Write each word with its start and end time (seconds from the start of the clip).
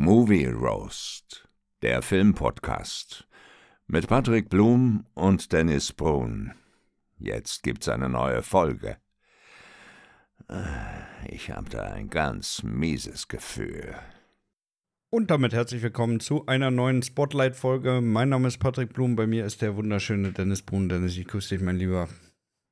Movie 0.00 0.46
Roast, 0.46 1.48
der 1.82 2.02
Filmpodcast 2.02 3.26
mit 3.88 4.06
Patrick 4.06 4.48
Blum 4.48 5.04
und 5.14 5.52
Dennis 5.52 5.92
Brun. 5.92 6.54
Jetzt 7.18 7.64
gibt's 7.64 7.88
eine 7.88 8.08
neue 8.08 8.44
Folge. 8.44 8.98
Ich 11.26 11.50
habe 11.50 11.68
da 11.68 11.82
ein 11.82 12.10
ganz 12.10 12.62
mieses 12.62 13.26
Gefühl. 13.26 13.96
Und 15.10 15.32
damit 15.32 15.52
herzlich 15.52 15.82
willkommen 15.82 16.20
zu 16.20 16.46
einer 16.46 16.70
neuen 16.70 17.02
Spotlight-Folge. 17.02 18.00
Mein 18.00 18.28
Name 18.28 18.46
ist 18.46 18.58
Patrick 18.58 18.92
Blum, 18.92 19.16
bei 19.16 19.26
mir 19.26 19.44
ist 19.44 19.62
der 19.62 19.74
wunderschöne 19.74 20.30
Dennis 20.30 20.62
Brun. 20.62 20.88
Dennis, 20.88 21.16
ich 21.16 21.26
grüße 21.26 21.56
dich, 21.56 21.64
mein 21.64 21.76
Lieber. 21.76 22.08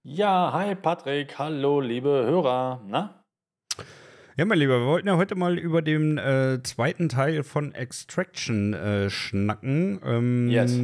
Ja, 0.05 0.53
hi 0.53 0.77
Patrick, 0.77 1.37
hallo 1.41 1.81
liebe 1.81 2.09
Hörer. 2.09 2.85
Na? 2.87 3.25
Ja, 4.39 4.45
mein 4.45 4.59
Lieber, 4.59 4.81
wir 4.81 4.87
wollten 4.87 5.09
ja 5.09 5.17
heute 5.17 5.35
mal 5.35 5.59
über 5.59 5.81
den 5.81 6.19
äh, 6.19 6.63
zweiten 6.63 7.09
Teil 7.09 7.43
von 7.43 7.75
Extraction 7.75 8.75
äh, 8.75 9.09
schnacken. 9.09 9.99
Ähm, 10.05 10.49
Yes. 10.51 10.79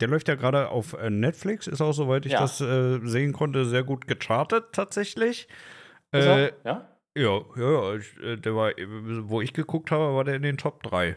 Der 0.00 0.08
läuft 0.08 0.28
ja 0.28 0.36
gerade 0.36 0.68
auf 0.68 0.94
äh, 0.94 1.10
Netflix, 1.10 1.66
ist 1.66 1.82
auch, 1.82 1.92
soweit 1.92 2.24
ich 2.24 2.32
Ja. 2.32 2.40
das 2.40 2.60
äh, 2.60 3.00
sehen 3.02 3.32
konnte, 3.32 3.66
sehr 3.66 3.82
gut 3.82 4.06
gechartet 4.06 4.72
tatsächlich. 4.72 5.48
Äh? 6.14 6.44
Ja? 6.44 6.52
ja, 6.64 6.88
ja, 7.14 7.42
ja, 7.56 7.94
ich, 7.96 8.16
äh, 8.22 8.36
der 8.36 8.54
war, 8.54 8.70
wo 9.22 9.42
ich 9.42 9.52
geguckt 9.52 9.90
habe, 9.90 10.14
war 10.14 10.24
der 10.24 10.36
in 10.36 10.42
den 10.42 10.56
Top 10.56 10.82
3. 10.84 11.16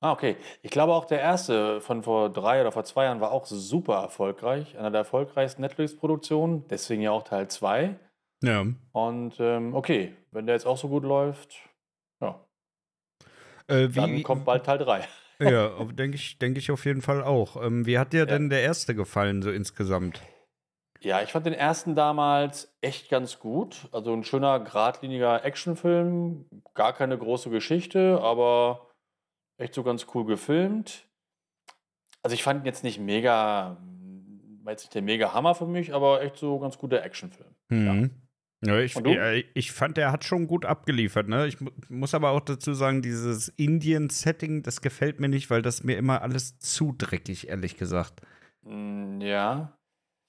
Ah, 0.00 0.12
okay. 0.12 0.36
Ich 0.62 0.70
glaube 0.70 0.94
auch 0.94 1.04
der 1.04 1.20
erste 1.20 1.80
von 1.80 2.02
vor 2.02 2.30
drei 2.30 2.60
oder 2.60 2.72
vor 2.72 2.84
zwei 2.84 3.04
Jahren 3.04 3.20
war 3.20 3.30
auch 3.30 3.46
super 3.46 3.96
erfolgreich. 4.02 4.76
Einer 4.78 4.90
der 4.90 5.00
erfolgreichsten 5.00 5.60
Netflix-Produktionen, 5.62 6.66
deswegen 6.68 7.02
ja 7.02 7.10
auch 7.12 7.24
Teil 7.24 7.48
2. 7.48 7.96
Ja. 8.42 8.66
Und 8.92 9.34
ähm, 9.40 9.74
okay, 9.74 10.14
wenn 10.30 10.46
der 10.46 10.54
jetzt 10.54 10.66
auch 10.66 10.78
so 10.78 10.88
gut 10.88 11.02
läuft, 11.04 11.56
ja, 12.20 12.40
Äh, 13.66 13.88
dann 13.88 14.22
kommt 14.22 14.44
bald 14.44 14.64
Teil 14.64 14.78
3. 14.78 15.06
Ja, 15.40 15.68
denke 15.84 16.16
ich, 16.16 16.36
denk 16.40 16.58
ich 16.58 16.72
auf 16.72 16.84
jeden 16.84 17.00
Fall 17.00 17.22
auch. 17.22 17.62
Ähm, 17.62 17.86
wie 17.86 17.96
hat 17.96 18.12
dir 18.12 18.26
denn 18.26 18.50
der 18.50 18.62
erste 18.62 18.96
gefallen, 18.96 19.40
so 19.40 19.52
insgesamt? 19.52 20.20
Ja, 21.00 21.22
ich 21.22 21.30
fand 21.30 21.46
den 21.46 21.54
ersten 21.54 21.94
damals 21.94 22.76
echt 22.80 23.08
ganz 23.08 23.38
gut. 23.38 23.88
Also 23.92 24.12
ein 24.12 24.24
schöner, 24.24 24.58
geradliniger 24.58 25.44
Actionfilm. 25.44 26.46
Gar 26.74 26.92
keine 26.92 27.16
große 27.16 27.50
Geschichte, 27.50 28.18
aber 28.20 28.90
echt 29.58 29.74
so 29.74 29.84
ganz 29.84 30.08
cool 30.12 30.24
gefilmt. 30.24 31.06
Also 32.24 32.34
ich 32.34 32.42
fand 32.42 32.62
ihn 32.62 32.66
jetzt 32.66 32.82
nicht 32.82 32.98
mega, 32.98 33.76
war 34.64 34.72
jetzt 34.72 34.82
nicht 34.82 34.94
der 34.96 35.02
mega 35.02 35.34
Hammer 35.34 35.54
für 35.54 35.66
mich, 35.66 35.94
aber 35.94 36.20
echt 36.20 36.36
so 36.36 36.58
ganz 36.58 36.78
guter 36.78 37.04
Actionfilm. 37.04 37.54
Mhm. 37.68 37.86
Ja? 37.86 38.08
Ja, 38.64 39.32
ich 39.54 39.72
fand, 39.72 39.96
der 39.96 40.10
hat 40.12 40.24
schon 40.24 40.46
gut 40.46 40.64
abgeliefert. 40.64 41.28
Ne? 41.28 41.46
Ich 41.46 41.60
mu 41.60 41.70
muss 41.88 42.14
aber 42.14 42.30
auch 42.30 42.40
dazu 42.40 42.72
sagen, 42.74 43.02
dieses 43.02 43.48
Indien-Setting, 43.48 44.62
das 44.62 44.80
gefällt 44.80 45.20
mir 45.20 45.28
nicht, 45.28 45.48
weil 45.50 45.62
das 45.62 45.84
mir 45.84 45.96
immer 45.96 46.22
alles 46.22 46.58
zu 46.58 46.94
dreckig, 46.96 47.48
ehrlich 47.48 47.76
gesagt. 47.76 48.20
Mm, 48.64 49.20
Ja. 49.20 49.74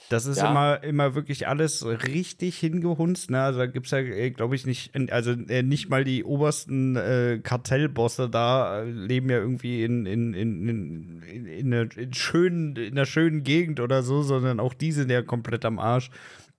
Das 0.07 0.25
ist 0.25 0.37
Ja. 0.37 0.49
immer, 0.49 0.81
immer 0.81 1.13
wirklich 1.13 1.49
alles 1.49 1.85
richtig 1.85 2.57
hingehunzt. 2.57 3.29
Ne? 3.31 3.41
Also 3.41 3.59
da 3.59 3.65
gibt 3.65 3.87
es 3.87 3.91
ja, 3.91 4.29
glaube 4.29 4.55
ich, 4.55 4.65
nicht, 4.65 4.95
also 5.11 5.31
äh, 5.31 5.61
nicht 5.61 5.89
mal 5.89 6.05
die 6.05 6.23
obersten 6.23 6.95
äh, 6.95 7.41
Kartellbosse 7.43 8.29
da 8.29 8.83
äh, 8.83 8.89
leben 8.89 9.29
ja 9.29 9.39
irgendwie 9.39 9.83
in, 9.83 10.05
in, 10.05 10.33
in, 10.33 10.69
in, 10.69 11.21
in, 11.23 11.45
in, 11.45 11.73
einer, 11.73 11.97
in, 11.97 12.13
schönen, 12.13 12.77
in 12.77 12.93
einer 12.93 13.05
schönen 13.05 13.43
Gegend 13.43 13.81
oder 13.81 14.01
so, 14.01 14.21
sondern 14.21 14.61
auch 14.61 14.73
die 14.73 14.93
sind 14.93 15.11
ja 15.11 15.21
komplett 15.21 15.65
am 15.65 15.79
Arsch. 15.79 16.09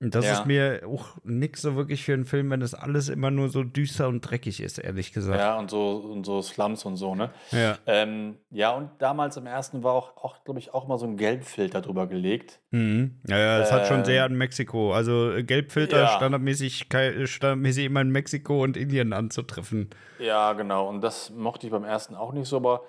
Das 0.02 0.24
Ja. 0.24 0.32
ist 0.32 0.46
mir 0.46 0.80
auch 0.86 1.18
nix 1.24 1.60
so 1.60 1.76
wirklich 1.76 2.02
für 2.04 2.14
einen 2.14 2.24
Film, 2.24 2.48
wenn 2.50 2.60
das 2.60 2.72
alles 2.72 3.10
immer 3.10 3.30
nur 3.30 3.50
so 3.50 3.62
düster 3.64 4.08
und 4.08 4.22
dreckig 4.22 4.62
ist, 4.62 4.78
ehrlich 4.78 5.12
gesagt. 5.12 5.38
Ja, 5.38 5.58
und 5.58 5.68
so, 5.70 5.96
und 5.96 6.24
so 6.24 6.40
Slums 6.40 6.86
und 6.86 6.96
so, 6.96 7.14
ne? 7.14 7.28
Ja. 7.50 7.76
Ähm, 7.86 8.36
ja, 8.50 8.70
und 8.70 8.88
damals 8.98 9.36
im 9.36 9.44
ersten 9.44 9.82
war 9.84 9.92
auch, 9.92 10.16
auch 10.16 10.42
glaube 10.42 10.58
ich, 10.58 10.72
auch 10.72 10.88
mal 10.88 10.96
so 10.96 11.04
ein 11.04 11.18
Gelbfilter 11.18 11.82
drüber 11.82 12.06
gelegt. 12.06 12.60
Mhm. 12.70 13.20
Ja, 13.28 13.36
ja, 13.38 13.58
das 13.58 13.72
hat 13.72 13.88
schon 13.88 13.98
Ähm, 13.98 14.04
sehr 14.06 14.24
an 14.24 14.34
Mexiko. 14.36 14.94
Also 14.94 15.32
äh, 15.32 15.42
Gelbfilter 15.42 15.98
ja. 16.00 16.08
standardmäßig, 16.08 16.88
kei- 16.88 17.26
standardmäßig 17.26 17.84
immer 17.84 18.00
in 18.00 18.08
Mexiko 18.08 18.62
und 18.64 18.78
Indien 18.78 19.12
anzutreffen. 19.12 19.90
Ja, 20.18 20.54
genau. 20.54 20.88
Und 20.88 21.02
das 21.02 21.28
mochte 21.28 21.66
ich 21.66 21.72
beim 21.72 21.84
ersten 21.84 22.14
auch 22.14 22.32
nicht 22.32 22.48
so, 22.48 22.56
aber 22.56 22.84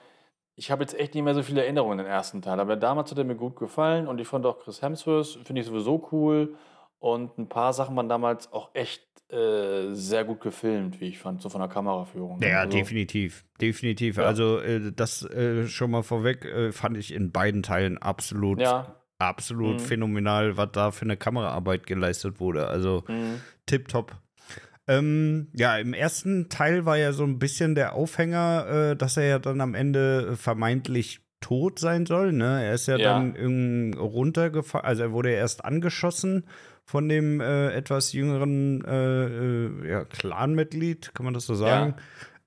ich 0.56 0.72
habe 0.72 0.82
jetzt 0.84 0.98
echt 0.98 1.14
nicht 1.14 1.24
mehr 1.24 1.34
so 1.34 1.44
viele 1.44 1.62
Erinnerungen 1.64 2.00
an 2.00 2.06
den 2.06 2.12
ersten 2.14 2.42
Teil. 2.42 2.60
Aber 2.62 2.78
damals 2.78 3.12
hat 3.12 3.18
er 3.18 3.26
mir 3.26 3.36
gut 3.36 3.58
gefallen 3.58 4.08
und 4.08 4.22
ich 4.22 4.28
fand 4.30 4.46
auch 4.46 4.60
Chris 4.60 4.82
Hemsworth, 4.82 5.40
finde 5.44 5.60
ich 5.60 5.68
sowieso 5.68 6.08
cool. 6.14 6.56
Und 7.02 7.36
ein 7.40 7.50
paar 7.50 7.74
Sachen 7.74 7.96
waren 7.96 8.08
damals 8.08 8.54
auch 8.54 8.70
echt 8.76 9.02
äh, 9.34 9.94
sehr 9.94 10.24
gut 10.24 10.40
gefilmt, 10.40 11.02
wie 11.02 11.08
ich 11.08 11.18
fand, 11.18 11.42
so 11.42 11.50
von 11.50 11.60
der 11.60 11.68
Kameraführung. 11.70 12.40
Ja, 12.44 12.60
Also, 12.62 12.78
definitiv. 12.78 13.44
Definitiv. 13.60 14.18
Ja. 14.18 14.24
Also, 14.26 14.60
äh, 14.60 14.92
das 14.96 15.24
äh, 15.24 15.68
schon 15.68 15.90
mal 15.90 16.04
vorweg 16.04 16.46
äh, 16.46 16.72
fand 16.72 16.96
ich 16.98 17.12
in 17.14 17.32
beiden 17.32 17.64
Teilen 17.64 17.98
absolut, 17.98 18.60
Ja. 18.62 18.98
absolut 19.18 19.78
Mhm. 19.78 19.80
phänomenal, 19.80 20.58
was 20.58 20.70
da 20.74 20.92
für 20.92 21.06
eine 21.06 21.18
Kameraarbeit 21.18 21.88
geleistet 21.88 22.40
wurde. 22.40 22.68
Also, 22.68 23.04
Mhm. 23.08 23.42
tipptopp. 23.66 24.16
Ähm, 24.88 25.48
ja, 25.54 25.78
im 25.78 25.94
ersten 25.96 26.50
Teil 26.50 26.86
war 26.86 26.98
ja 26.98 27.12
so 27.14 27.24
ein 27.24 27.40
bisschen 27.40 27.74
der 27.74 27.94
Aufhänger, 27.94 28.92
äh, 28.92 28.96
dass 28.96 29.18
er 29.18 29.26
ja 29.26 29.40
dann 29.40 29.60
am 29.62 29.74
Ende 29.74 30.36
vermeintlich 30.36 31.22
tot 31.40 31.80
sein 31.80 32.06
soll. 32.06 32.34
Ne? 32.34 32.64
Er 32.66 32.74
ist 32.74 32.88
ja, 32.88 32.98
Ja. 32.98 33.14
dann 33.14 33.36
irgendwie 33.36 33.98
runtergefallen, 33.98 34.86
also 34.86 35.02
er 35.04 35.12
wurde 35.12 35.32
ja 35.32 35.38
erst 35.38 35.66
angeschossen 35.66 36.46
von 36.86 37.08
dem 37.08 37.40
äh, 37.42 37.70
etwas 37.74 38.12
jüngeren 38.14 38.84
äh, 38.86 39.26
äh, 39.26 39.90
ja, 39.90 40.06
Clanmitglied, 40.06 41.12
kann 41.14 41.24
man 41.26 41.34
das 41.34 41.46
so 41.46 41.56
sagen? 41.56 41.96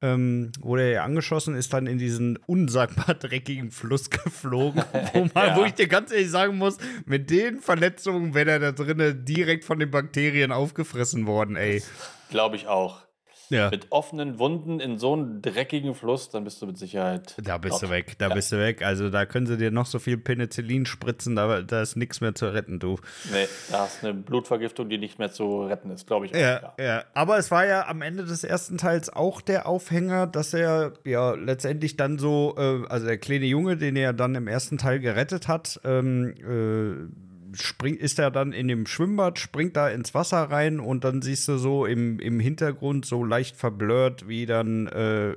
Ähm, 0.02 0.52
wurde 0.60 0.82
er 0.82 0.90
ja 0.90 1.04
angeschossen, 1.04 1.54
ist 1.54 1.72
dann 1.72 1.86
in 1.86 1.96
diesen 1.96 2.38
unsagbar 2.46 3.14
dreckigen 3.20 3.70
Fluss 3.70 4.10
geflogen, 4.10 4.82
wo, 5.14 5.20
man, 5.32 5.46
Ja. 5.48 5.56
wo 5.56 5.64
ich 5.64 5.72
dir 5.74 5.86
ganz 5.88 6.12
ehrlich 6.12 6.30
sagen 6.30 6.58
muss, 6.58 6.76
mit 7.06 7.30
den 7.30 7.60
Verletzungen 7.60 8.34
wäre 8.34 8.50
er 8.50 8.58
da 8.58 8.72
drinnen 8.72 9.24
direkt 9.24 9.64
von 9.64 9.78
den 9.78 9.90
Bakterien 9.90 10.52
aufgefressen 10.52 11.26
worden, 11.26 11.56
ey. 11.56 11.82
Glaube 12.28 12.56
ich 12.56 12.66
auch. 12.66 13.03
Ja. 13.50 13.70
Mit 13.70 13.86
offenen 13.90 14.38
Wunden 14.38 14.80
in 14.80 14.98
so 14.98 15.12
einem 15.12 15.42
dreckigen 15.42 15.94
Fluss, 15.94 16.30
dann 16.30 16.44
bist 16.44 16.62
du 16.62 16.66
mit 16.66 16.78
Sicherheit. 16.78 17.34
Da 17.42 17.58
bist 17.58 17.76
du 17.82 17.86
dort. 17.86 17.92
weg, 17.92 18.14
da 18.18 18.28
Ja. 18.28 18.34
bist 18.34 18.50
du 18.52 18.58
weg. 18.58 18.82
Also 18.84 19.10
da 19.10 19.26
können 19.26 19.46
sie 19.46 19.56
dir 19.56 19.70
noch 19.70 19.86
so 19.86 19.98
viel 19.98 20.16
Penicillin 20.16 20.86
spritzen, 20.86 21.36
da, 21.36 21.62
da 21.62 21.82
ist 21.82 21.96
nichts 21.96 22.20
mehr 22.20 22.34
zu 22.34 22.46
retten, 22.52 22.78
du. 22.78 22.96
Nee, 23.32 23.46
da 23.70 23.80
hast 23.80 24.02
du 24.02 24.08
eine 24.08 24.14
Blutvergiftung, 24.18 24.88
die 24.88 24.98
nicht 24.98 25.18
mehr 25.18 25.30
zu 25.30 25.64
retten 25.64 25.90
ist, 25.90 26.06
glaube 26.06 26.26
ich. 26.26 26.32
auch, 26.34 26.38
Ja, 26.38 26.74
ja. 26.78 27.04
Aber 27.14 27.38
es 27.38 27.50
war 27.50 27.66
ja 27.66 27.86
am 27.86 28.02
Ende 28.02 28.24
des 28.24 28.44
ersten 28.44 28.78
Teils 28.78 29.10
auch 29.10 29.40
der 29.40 29.66
Aufhänger, 29.66 30.26
dass 30.26 30.54
er 30.54 30.92
ja 31.04 31.32
letztendlich 31.34 31.96
dann 31.96 32.18
so, 32.18 32.54
äh, 32.56 32.86
also 32.88 33.06
der 33.06 33.18
kleine 33.18 33.46
Junge, 33.46 33.76
den 33.76 33.96
er 33.96 34.12
dann 34.12 34.34
im 34.34 34.48
ersten 34.48 34.78
Teil 34.78 35.00
gerettet 35.00 35.48
hat, 35.48 35.80
ähm, 35.84 36.34
äh, 36.38 37.33
springt, 37.54 38.00
ist 38.00 38.18
er 38.18 38.30
dann 38.30 38.52
in 38.52 38.68
dem 38.68 38.86
Schwimmbad, 38.86 39.38
springt 39.38 39.76
da 39.76 39.88
ins 39.88 40.14
Wasser 40.14 40.42
rein 40.50 40.80
und 40.80 41.04
dann 41.04 41.22
siehst 41.22 41.48
du 41.48 41.58
so 41.58 41.86
im, 41.86 42.18
im 42.18 42.40
Hintergrund 42.40 43.06
so 43.06 43.24
leicht 43.24 43.56
verblurrt, 43.56 44.28
wie 44.28 44.46
dann 44.46 44.86
äh, 44.88 45.34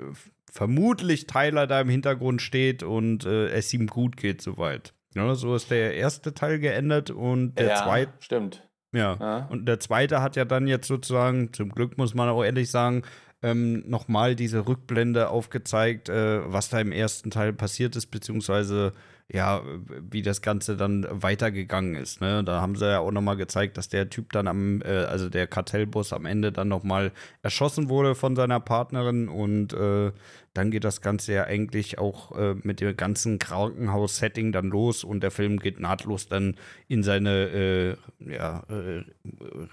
vermutlich 0.52 1.28
Tyler 1.28 1.68
da 1.68 1.82
im 1.82 1.90
Hintergrund 1.90 2.42
steht 2.42 2.84
und 2.84 3.26
äh, 3.26 3.50
es 3.50 3.74
ihm 3.74 3.88
gut 3.88 4.18
geht 4.18 4.42
soweit. 4.42 4.94
Ja, 5.16 5.34
so 5.36 5.56
ist 5.56 5.72
der 5.72 5.96
erste 5.96 6.34
Teil 6.34 6.60
geändert 6.60 7.10
und 7.10 7.58
der 7.58 7.68
ja, 7.70 7.84
zweite 7.84 8.14
Stimmt. 8.20 8.68
ja. 8.92 9.18
Ja. 9.20 9.48
Und 9.50 9.68
der 9.68 9.80
zweite 9.80 10.22
hat 10.22 10.36
ja 10.36 10.46
dann 10.46 10.68
jetzt 10.68 10.88
sozusagen, 10.88 11.54
zum 11.54 11.70
Glück 11.70 11.98
muss 11.98 12.14
man 12.14 12.30
auch 12.30 12.44
ehrlich 12.44 12.70
sagen, 12.70 13.04
ähm, 13.44 13.84
nochmal 13.88 14.36
diese 14.36 14.68
Rückblende 14.68 15.30
aufgezeigt, 15.30 16.10
äh, 16.10 16.42
was 16.52 16.70
da 16.70 16.80
im 16.80 16.92
ersten 16.92 17.32
Teil 17.32 17.54
passiert 17.54 17.96
ist, 17.96 18.08
beziehungsweise 18.08 18.94
ja, 19.30 19.62
wie 20.10 20.22
das 20.22 20.42
Ganze 20.42 20.78
dann 20.78 21.06
weitergegangen 21.10 21.96
ist. 21.96 22.22
Ne? 22.22 22.46
Da 22.46 22.62
haben 22.62 22.78
sie 22.78 22.90
ja 22.90 23.00
auch 23.00 23.12
nochmal 23.12 23.36
gezeigt, 23.36 23.78
dass 23.78 23.90
der 23.90 24.10
Typ 24.10 24.32
dann 24.32 24.48
am, 24.48 24.82
äh, 24.84 25.04
also 25.04 25.30
der 25.30 25.48
Kartellboss 25.48 26.14
am 26.14 26.26
Ende 26.26 26.54
dann 26.54 26.70
nochmal 26.70 27.12
erschossen 27.42 27.90
wurde 27.90 28.16
von 28.16 28.38
seiner 28.38 28.62
Partnerin 28.62 29.28
und 29.28 29.74
äh, 29.74 30.14
dann 30.54 30.72
geht 30.72 30.86
das 30.86 31.02
Ganze 31.02 31.34
ja 31.34 31.44
eigentlich 31.44 32.00
auch 32.00 32.38
äh, 32.38 32.56
mit 32.64 32.80
dem 32.80 32.96
ganzen 32.96 33.38
Krankenhaus-Setting 33.38 34.54
dann 34.54 34.68
los 34.70 35.04
und 35.04 35.22
der 35.22 35.32
Film 35.32 35.60
geht 35.60 35.80
nahtlos 35.80 36.30
dann 36.30 36.56
in 36.88 37.04
seine 37.04 37.98
äh, 38.20 38.34
ja, 38.34 38.64
äh, 38.70 39.04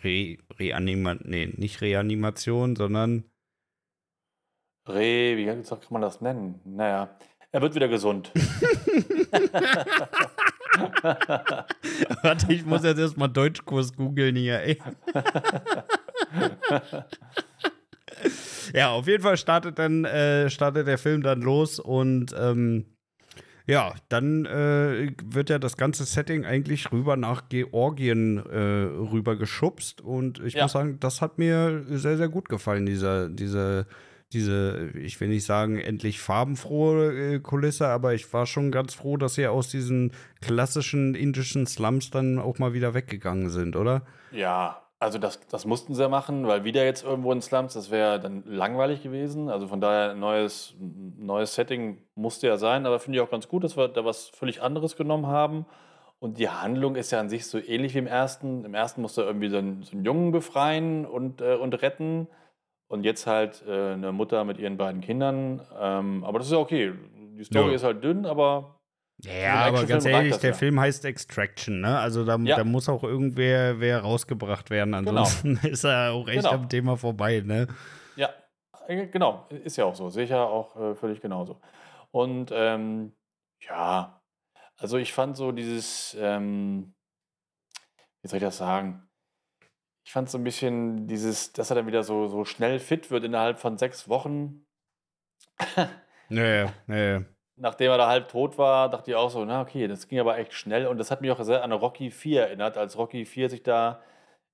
Re 0.02 0.36
Reanima 0.58 1.14
nee, 1.22 1.48
nicht 1.56 1.80
Reanimation, 1.80 2.74
sondern 2.74 3.24
Re, 4.86 5.36
wie 5.36 5.46
kann 5.46 5.62
man 5.90 6.02
das 6.02 6.20
nennen? 6.20 6.60
Naja, 6.64 7.16
er 7.54 7.62
wird 7.62 7.74
wieder 7.76 7.86
gesund. 7.88 8.32
Warte, 12.22 12.52
ich 12.52 12.64
muss 12.66 12.82
jetzt 12.82 12.98
erstmal 12.98 13.28
Deutschkurs 13.28 13.94
googeln 13.94 14.34
hier, 14.34 14.60
ey. 14.60 14.78
ja, 18.74 18.90
auf 18.90 19.06
jeden 19.06 19.22
Fall 19.22 19.36
startet 19.36 19.78
dann 19.78 20.04
äh, 20.04 20.50
startet 20.50 20.88
der 20.88 20.98
Film 20.98 21.22
dann 21.22 21.42
los 21.42 21.78
und 21.78 22.34
ähm, 22.38 22.86
ja, 23.66 23.94
dann 24.08 24.44
äh, 24.46 25.12
wird 25.24 25.48
ja 25.48 25.58
das 25.60 25.76
ganze 25.76 26.04
Setting 26.04 26.44
eigentlich 26.44 26.90
rüber 26.92 27.16
nach 27.16 27.48
Georgien 27.48 28.38
äh, 28.38 28.58
rüber 29.12 29.36
geschubst 29.36 30.00
und 30.00 30.40
ich 30.44 30.54
Ja. 30.54 30.64
muss 30.64 30.72
sagen, 30.72 30.98
das 31.00 31.22
hat 31.22 31.38
mir 31.38 31.84
sehr, 31.88 32.16
sehr 32.16 32.28
gut 32.28 32.48
gefallen, 32.48 32.84
dieser, 32.84 33.28
diese, 33.28 33.86
diese, 34.34 34.90
ich 34.94 35.20
will 35.20 35.28
nicht 35.28 35.44
sagen, 35.44 35.78
endlich 35.78 36.20
farbenfrohe 36.20 37.34
äh, 37.34 37.38
Kulisse, 37.40 37.88
aber 37.88 38.14
ich 38.14 38.32
war 38.32 38.46
schon 38.46 38.70
ganz 38.70 38.94
froh, 38.94 39.16
dass 39.16 39.34
sie 39.34 39.46
aus 39.46 39.68
diesen 39.68 40.12
klassischen 40.40 41.14
indischen 41.14 41.66
Slums 41.66 42.10
dann 42.10 42.38
auch 42.38 42.58
mal 42.58 42.74
wieder 42.74 42.92
weggegangen 42.92 43.48
sind, 43.48 43.76
oder? 43.76 44.02
Ja, 44.32 44.82
also 44.98 45.18
das, 45.18 45.40
das 45.48 45.66
mussten 45.66 45.94
sie 45.94 46.02
ja 46.02 46.08
machen, 46.08 46.46
weil 46.46 46.64
wieder 46.64 46.84
jetzt 46.84 47.04
irgendwo 47.04 47.30
in 47.32 47.42
Slums, 47.42 47.74
das 47.74 47.90
wäre 47.90 48.18
dann 48.20 48.42
langweilig 48.46 49.02
gewesen. 49.02 49.48
Also 49.48 49.68
von 49.68 49.80
daher 49.80 50.14
neues, 50.14 50.74
neues 50.78 51.54
Setting 51.54 51.98
musste 52.14 52.46
ja 52.46 52.56
sein, 52.56 52.86
aber 52.86 52.98
finde 52.98 53.18
ich 53.18 53.24
auch 53.24 53.30
ganz 53.30 53.48
gut, 53.48 53.64
dass 53.64 53.76
wir 53.76 53.88
da 53.88 54.04
was 54.04 54.28
völlig 54.28 54.62
anderes 54.62 54.96
genommen 54.96 55.26
haben. 55.26 55.66
Und 56.20 56.38
die 56.38 56.48
Handlung 56.48 56.96
ist 56.96 57.10
ja 57.10 57.20
an 57.20 57.28
sich 57.28 57.46
so 57.46 57.58
ähnlich 57.58 57.92
wie 57.92 57.98
im 57.98 58.06
ersten. 58.06 58.64
Im 58.64 58.72
ersten 58.72 59.02
musste 59.02 59.20
er 59.20 59.26
irgendwie 59.26 59.50
so 59.50 59.58
einen, 59.58 59.82
so 59.82 59.92
einen 59.92 60.06
Jungen 60.06 60.32
befreien 60.32 61.04
und, 61.04 61.42
äh, 61.42 61.54
und 61.54 61.74
retten. 61.82 62.28
Und 62.86 63.04
jetzt 63.04 63.26
halt 63.26 63.64
äh, 63.66 63.92
eine 63.92 64.12
Mutter 64.12 64.44
mit 64.44 64.58
ihren 64.58 64.76
beiden 64.76 65.00
Kindern. 65.00 65.60
Ähm, 65.78 66.22
aber 66.24 66.38
das 66.38 66.48
ist 66.48 66.52
ja 66.52 66.58
okay. 66.58 66.92
Die 67.36 67.44
Story 67.44 67.70
Ja. 67.70 67.74
ist 67.76 67.82
halt 67.84 68.04
dünn, 68.04 68.26
aber 68.26 68.80
Ja, 69.18 69.62
aber 69.66 69.84
ganz 69.86 70.04
ehrlich, 70.04 70.36
der 70.38 70.50
ja. 70.50 70.56
Film 70.56 70.78
heißt 70.78 71.04
Extraction, 71.04 71.80
ne? 71.80 71.98
Also 71.98 72.24
da, 72.24 72.36
Ja. 72.36 72.56
da 72.56 72.64
muss 72.64 72.88
auch 72.88 73.02
irgendwer 73.02 73.80
wer 73.80 74.00
rausgebracht 74.00 74.70
werden, 74.70 74.94
ansonsten 74.94 75.56
ist 75.62 75.84
er 75.84 76.12
auch 76.12 76.28
echt 76.28 76.44
Genau. 76.44 76.52
am 76.52 76.68
Thema 76.68 76.96
vorbei, 76.96 77.40
ne? 77.44 77.66
Ja, 78.16 78.30
äh, 78.86 79.06
genau, 79.06 79.46
ist 79.48 79.76
ja 79.76 79.86
auch 79.86 79.94
so. 79.94 80.08
Ja 80.20 80.44
auch 80.44 80.76
äh, 80.76 80.94
völlig 80.94 81.20
genauso. 81.20 81.60
Und 82.10 82.50
ähm, 82.52 83.12
ja, 83.60 84.20
also 84.76 84.98
ich 84.98 85.12
fand 85.12 85.36
so 85.36 85.52
dieses, 85.52 86.16
ähm, 86.20 86.94
wie 88.22 88.28
soll 88.28 88.36
ich 88.36 88.44
das 88.44 88.58
sagen? 88.58 89.03
Ich 90.04 90.12
fand 90.12 90.28
so 90.30 90.38
ein 90.38 90.44
bisschen 90.44 91.06
dieses, 91.06 91.52
dass 91.52 91.70
er 91.70 91.76
dann 91.76 91.86
wieder 91.86 92.02
so, 92.02 92.28
so 92.28 92.44
schnell 92.44 92.78
fit 92.78 93.10
wird 93.10 93.24
innerhalb 93.24 93.58
von 93.58 93.78
sechs 93.78 94.08
Wochen. 94.08 94.66
Naja, 96.28 96.72
naja. 96.86 97.22
Nachdem 97.56 97.90
er 97.90 97.98
da 97.98 98.08
halb 98.08 98.28
tot 98.28 98.58
war, 98.58 98.88
dachte 98.88 99.10
ich 99.10 99.16
auch 99.16 99.30
so, 99.30 99.44
na 99.44 99.60
okay, 99.60 99.86
das 99.86 100.08
ging 100.08 100.18
aber 100.18 100.38
echt 100.38 100.54
schnell. 100.54 100.86
Und 100.86 100.98
das 100.98 101.10
hat 101.10 101.20
mich 101.20 101.30
auch 101.30 101.42
sehr 101.44 101.62
an 101.62 101.70
Rocky 101.70 102.10
4 102.10 102.42
erinnert, 102.42 102.76
als 102.78 102.98
Rocky 102.98 103.26
4 103.26 103.50
sich 103.50 103.62
da 103.62 104.00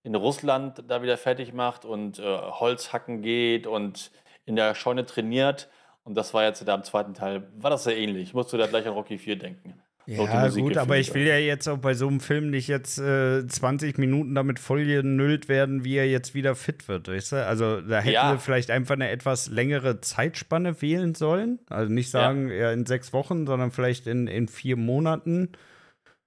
in 0.03 0.15
Russland 0.15 0.85
da 0.89 1.03
wieder 1.03 1.17
fertig 1.17 1.53
macht 1.53 1.85
und 1.85 2.19
äh, 2.19 2.23
Holz 2.23 2.93
hacken 2.93 3.23
geht 3.23 3.67
und 3.67 4.11
in 4.45 4.57
der 4.57 4.75
Scheune 4.75 5.07
trainiert. 5.07 5.71
Und 6.03 6.15
das 6.15 6.35
war 6.35 6.45
jetzt 6.45 6.67
da 6.67 6.75
im 6.75 6.83
zweiten 6.83 7.15
Teil, 7.15 7.49
war 7.57 7.71
das 7.71 7.85
sehr 7.85 7.97
ähnlich. 7.97 8.25
Ich 8.25 8.35
musste 8.35 8.59
da 8.59 8.67
gleich 8.67 8.87
an 8.87 8.95
Rocky 8.95 9.19
4 9.19 9.39
denken. 9.39 9.81
Ja, 10.13 10.49
gut, 10.49 10.77
aber 10.77 10.99
ich 10.99 11.15
will 11.15 11.25
ja 11.27 11.37
jetzt 11.37 11.69
auch 11.69 11.79
bei 11.79 11.95
so 11.95 12.09
einem 12.09 12.19
Film 12.19 12.51
nicht 12.51 12.67
jetzt 12.67 12.99
äh, 12.99 13.47
20 13.47 13.97
Minuten 13.99 14.35
damit 14.35 14.59
voll 14.59 14.85
genüllt 14.85 15.49
werden, 15.49 15.85
wie 15.85 15.97
er 15.97 16.09
jetzt 16.11 16.35
wieder 16.35 16.57
fit 16.57 16.89
wird, 16.89 17.07
weißt 17.07 17.33
du? 17.33 17.47
Also 17.47 17.81
da 17.81 18.01
hätten 18.01 18.15
Ja. 18.15 18.33
wir 18.33 18.39
vielleicht 18.41 18.71
einfach 18.73 18.95
eine 18.95 19.09
etwas 19.11 19.49
längere 19.49 20.01
Zeitspanne 20.01 20.83
wählen 20.83 21.15
sollen. 21.15 21.61
Also 21.69 21.93
nicht 21.93 22.13
Ja. 22.13 22.21
sagen, 22.23 22.49
ja, 22.51 22.73
in 22.73 22.87
sechs 22.87 23.13
Wochen, 23.13 23.47
sondern 23.47 23.71
vielleicht 23.71 24.09
in, 24.09 24.27
in 24.27 24.49
vier 24.49 24.77
Monaten. 24.77 25.53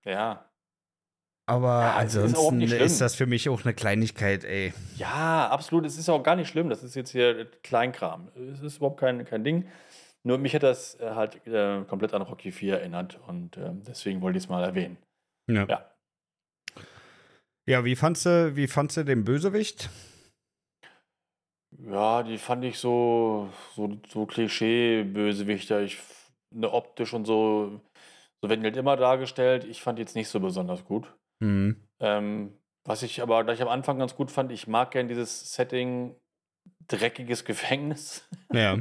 Ja. 0.06 0.45
Aber 1.45 1.81
Ja, 1.81 2.01
ist 2.01 2.15
ansonsten 2.18 2.62
ist, 2.62 2.69
schlimm. 2.69 3.00
das 3.00 3.15
für 3.15 3.25
mich 3.25 3.50
auch 3.50 3.65
eine 3.65 3.74
Kleinigkeit, 3.74 4.45
ey. 4.45 4.71
Ja, 4.95 5.50
absolut. 5.50 5.86
Es 5.86 5.97
ist 5.97 6.07
auch 6.07 6.24
gar 6.24 6.38
nicht 6.38 6.47
schlimm. 6.47 6.69
Das 6.69 6.83
ist 6.83 6.95
jetzt 6.95 7.12
hier 7.12 7.47
Kleinkram. 7.63 8.29
Es 8.53 8.62
ist 8.62 8.77
überhaupt 8.77 9.01
kein, 9.01 9.25
kein 9.25 9.44
Ding. 9.44 9.65
Nur 10.25 10.38
mich 10.38 10.56
hat 10.56 10.64
das 10.64 11.00
äh, 11.00 11.12
halt 11.12 11.46
äh, 11.46 11.84
komplett 11.86 12.14
an 12.14 12.22
Rocky 12.22 12.52
4 12.52 12.80
erinnert 12.80 13.20
und 13.28 13.58
ähm, 13.58 13.84
deswegen 13.84 14.22
wollte 14.22 14.38
ich 14.38 14.46
es 14.46 14.50
mal 14.50 14.64
erwähnen. 14.64 14.98
Ja. 15.50 15.66
Ja. 15.68 15.90
Ja, 17.66 17.86
wie 17.86 17.96
fandst 17.96 18.25
du, 18.25 18.56
wie 18.56 18.68
fandst 18.68 18.98
du 18.98 19.06
den 19.06 19.24
Bösewicht? 19.24 19.90
Ja, 21.80 22.24
die 22.24 22.38
fand 22.38 22.64
ich 22.66 22.78
so, 22.78 23.50
so, 23.75 23.98
so 24.08 24.25
Klischee-Bösewichter. 24.25 25.81
Ich, 25.81 26.00
ne, 26.52 26.72
optisch 26.72 27.14
und 27.14 27.25
so, 27.25 27.81
so 28.42 28.50
werden 28.50 28.62
die 28.62 28.68
halt 28.68 28.78
immer 28.78 28.98
dargestellt. 28.98 29.64
Ich 29.64 29.81
fand 29.81 29.98
die 29.98 30.02
jetzt 30.02 30.16
nicht 30.16 30.30
so 30.30 30.40
besonders 30.40 30.84
gut. 30.86 31.14
Mhm. 31.40 31.88
Ähm, 32.00 32.58
was 32.86 33.02
ich 33.02 33.22
aber 33.22 33.44
gleich 33.44 33.62
am 33.62 33.70
Anfang 33.70 33.98
ganz 33.98 34.16
gut 34.16 34.30
fand, 34.30 34.52
ich 34.52 34.68
mag 34.68 34.92
gern 34.92 35.08
dieses 35.08 35.54
Setting 35.54 36.16
dreckiges 36.88 37.45
Gefängnis. 37.45 38.27
Ja. 38.51 38.80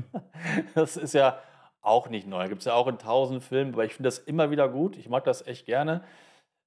Das 0.74 0.96
ist 0.96 1.14
ja 1.14 1.38
auch 1.80 2.08
nicht 2.08 2.26
neu. 2.26 2.48
Gibt 2.48 2.60
es 2.60 2.66
ja 2.66 2.74
auch 2.74 2.86
in 2.86 2.98
tausend 2.98 3.42
Filmen, 3.42 3.74
aber 3.74 3.84
ich 3.84 3.94
finde 3.94 4.06
das 4.08 4.18
immer 4.18 4.50
wieder 4.50 4.68
gut. 4.68 4.96
Ich 4.96 5.08
mag 5.08 5.24
das 5.24 5.46
echt 5.46 5.66
gerne. 5.66 6.04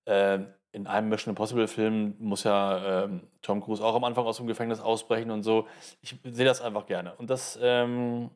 Ähm, 0.05 0.47
in 0.71 0.87
einem 0.87 1.07
Mission 1.07 1.31
Impossible 1.31 1.69
Film 1.69 2.15
muss 2.19 2.43
ja 2.43 3.05
ähm, 3.05 3.21
Tom 3.41 3.61
Cruise 3.61 3.83
auch 3.83 3.95
am 3.95 4.03
Anfang 4.03 4.25
aus 4.25 4.37
dem 4.37 4.47
Gefängnis 4.47 4.81
ausbrechen 4.81 5.31
und 5.31 5.43
so. 5.43 5.67
Ich 6.01 6.17
sehe 6.25 6.45
das 6.45 6.61
einfach 6.61 6.85
gerne. 6.85 7.15
Und 7.15 7.29
das, 7.29 7.57
ähm, 7.61 8.29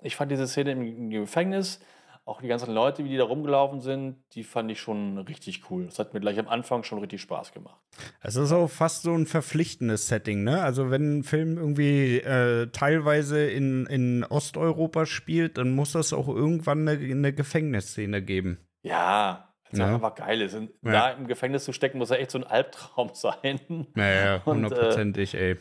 ich 0.00 0.14
fand 0.14 0.30
diese 0.30 0.46
Szene 0.46 0.70
im 0.70 1.10
Gefängnis, 1.10 1.80
auch 2.24 2.40
die 2.40 2.46
ganzen 2.48 2.72
Leute, 2.72 3.04
wie 3.04 3.08
die 3.08 3.16
da 3.16 3.24
rumgelaufen 3.24 3.80
sind, 3.80 4.22
die 4.34 4.44
fand 4.44 4.70
ich 4.70 4.80
schon 4.80 5.18
richtig 5.18 5.70
cool. 5.70 5.86
Das 5.86 5.98
hat 5.98 6.14
mir 6.14 6.20
gleich 6.20 6.38
am 6.38 6.46
Anfang 6.48 6.84
schon 6.84 7.00
richtig 7.00 7.20
Spaß 7.20 7.52
gemacht. 7.52 7.80
Es 8.20 8.36
ist 8.36 8.52
auch 8.52 8.68
fast 8.68 9.02
so 9.02 9.12
ein 9.12 9.26
verpflichtendes 9.26 10.06
Setting, 10.06 10.44
ne? 10.44 10.62
Also 10.62 10.90
wenn 10.90 11.18
ein 11.18 11.24
Film 11.24 11.58
irgendwie 11.58 12.18
äh, 12.18 12.68
teilweise 12.68 13.44
in, 13.50 13.86
in 13.86 14.24
Osteuropa 14.24 15.04
spielt, 15.06 15.58
dann 15.58 15.74
muss 15.74 15.92
das 15.92 16.12
auch 16.12 16.28
irgendwann 16.28 16.86
eine, 16.88 16.98
eine 17.02 17.32
Gefängnisszene 17.32 18.22
geben. 18.22 18.58
Ja, 18.82 19.52
es 19.70 19.78
Ja. 19.80 19.94
einfach 19.94 20.14
geil 20.14 20.42
ist. 20.42 20.54
Ja. 20.54 20.68
Da 20.82 21.10
im 21.10 21.26
Gefängnis 21.26 21.64
zu 21.64 21.72
stecken, 21.72 21.98
muss 21.98 22.10
ja 22.10 22.16
echt 22.16 22.30
so 22.30 22.38
ein 22.38 22.44
Albtraum 22.44 23.10
sein. 23.14 23.88
Naja, 23.94 24.36
äh, 24.36 24.40
hundertprozentig, 24.44 25.34
ey. 25.34 25.56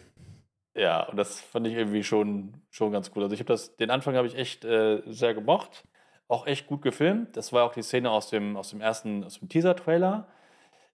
Ja, 0.75 1.04
und 1.10 1.18
das 1.18 1.40
fand 1.42 1.68
ich 1.68 1.74
irgendwie 1.74 2.04
schon, 2.04 2.62
schon 2.69 2.92
ganz 2.94 3.12
cool. 3.16 3.24
Also 3.24 3.34
ich 3.34 3.40
habe 3.42 3.48
das, 3.52 3.75
den 3.75 3.90
Anfang 3.90 4.16
habe 4.16 4.28
ich 4.28 4.38
echt 4.38 4.63
äh, 4.63 5.02
sehr 5.08 5.34
gemocht. 5.34 5.84
Auch 6.31 6.48
echt 6.48 6.68
gut 6.68 6.81
gefilmt. 6.81 7.36
Das 7.36 7.51
war 7.51 7.66
auch 7.66 7.74
die 7.74 7.81
Szene 7.81 8.10
aus 8.10 8.30
dem, 8.30 8.56
aus 8.56 8.69
dem 8.69 8.80
ersten, 8.80 9.25
aus 9.25 9.39
dem 9.39 9.50
Teaser-Trailer. 9.50 10.30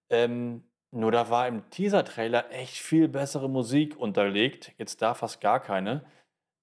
Ähm, 0.10 0.64
nur 0.92 1.12
da 1.12 1.30
war 1.30 1.48
im 1.48 1.70
Teaser-Trailer 1.70 2.52
echt 2.52 2.78
viel 2.78 3.08
bessere 3.08 3.48
Musik 3.48 3.96
unterlegt. 3.98 4.74
Jetzt 4.78 5.02
da 5.02 5.14
fast 5.14 5.40
gar 5.40 5.60
keine. 5.60 6.06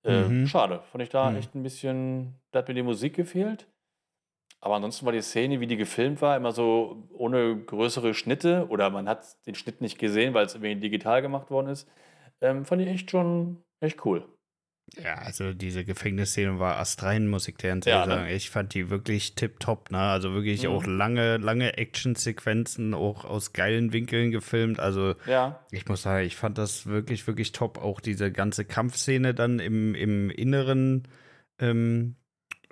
Äh, 0.04 0.24
Mhm. 0.24 0.46
Schade. 0.48 0.82
Fand 0.90 1.02
ich 1.02 1.08
da 1.08 1.30
Mhm. 1.30 1.36
echt 1.36 1.54
ein 1.54 1.62
bisschen, 1.62 2.34
da 2.50 2.58
hat 2.58 2.68
mir 2.68 2.74
die 2.74 2.82
Musik 2.82 3.14
gefehlt. 3.14 3.68
Aber 4.60 4.74
ansonsten 4.74 5.06
war 5.06 5.12
die 5.12 5.22
Szene, 5.22 5.60
wie 5.60 5.66
die 5.66 5.76
gefilmt 5.76 6.20
war, 6.20 6.36
immer 6.36 6.50
so 6.50 7.06
ohne 7.12 7.56
größere 7.64 8.12
Schnitte 8.14 8.66
oder 8.70 8.90
man 8.90 9.08
hat 9.08 9.24
den 9.46 9.54
Schnitt 9.54 9.82
nicht 9.82 9.98
gesehen, 9.98 10.34
weil 10.34 10.46
es 10.46 10.54
irgendwie 10.54 10.74
digital 10.76 11.22
gemacht 11.22 11.50
worden 11.50 11.68
ist. 11.68 11.88
Ähm, 12.40 12.64
fand 12.64 12.82
ich 12.82 12.88
echt 12.88 13.10
schon 13.10 13.62
echt 13.80 14.04
cool. 14.04 14.26
Ja, 15.02 15.14
also 15.16 15.52
diese 15.54 15.84
Gefängnisszene 15.84 16.58
war 16.60 16.76
astrein, 16.76 17.26
muss 17.28 17.48
ich 17.48 17.56
dir 17.56 17.68
ganz 17.70 17.86
Ja, 17.86 18.06
ne? 18.06 18.14
sagen. 18.14 18.28
Ich 18.30 18.50
fand 18.50 18.74
die 18.74 18.90
wirklich 18.90 19.34
tipptopp, 19.34 19.90
ne? 19.90 19.98
Also 19.98 20.32
wirklich 20.34 20.64
Mhm. 20.64 20.70
auch 20.70 20.86
lange, 20.86 21.38
lange 21.38 21.76
Actionsequenzen, 21.78 22.94
auch 22.94 23.24
aus 23.24 23.52
geilen 23.52 23.92
Winkeln 23.92 24.30
gefilmt. 24.30 24.78
Also 24.78 25.14
Ja, 25.26 25.64
Ich 25.72 25.88
muss 25.88 26.02
sagen, 26.02 26.24
ich 26.26 26.36
fand 26.36 26.58
das 26.58 26.86
wirklich, 26.86 27.26
wirklich 27.26 27.52
top. 27.52 27.78
Auch 27.78 28.00
diese 28.00 28.30
ganze 28.30 28.64
Kampfszene 28.64 29.34
dann 29.34 29.58
im, 29.58 29.94
im 29.96 30.30
Inneren, 30.30 31.08
ähm, 31.58 32.16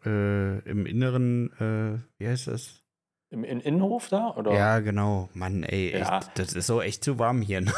äh, 0.04 0.58
im 0.68 0.86
Inneren, 0.86 1.50
äh, 1.58 2.20
wie 2.20 2.28
heißt 2.28 2.46
das? 2.48 2.78
im, 3.30 3.42
im 3.44 3.60
Innenhof 3.60 4.10
da? 4.10 4.34
Oder? 4.36 4.52
Ja, 4.52 4.78
genau. 4.80 5.30
Mann, 5.32 5.62
ey, 5.64 5.90
Ja. 5.98 6.18
echt, 6.18 6.38
das 6.38 6.52
ist 6.52 6.66
so 6.66 6.82
echt 6.82 7.02
zu 7.02 7.18
warm 7.18 7.40
hier. 7.40 7.62
Ne? 7.62 7.72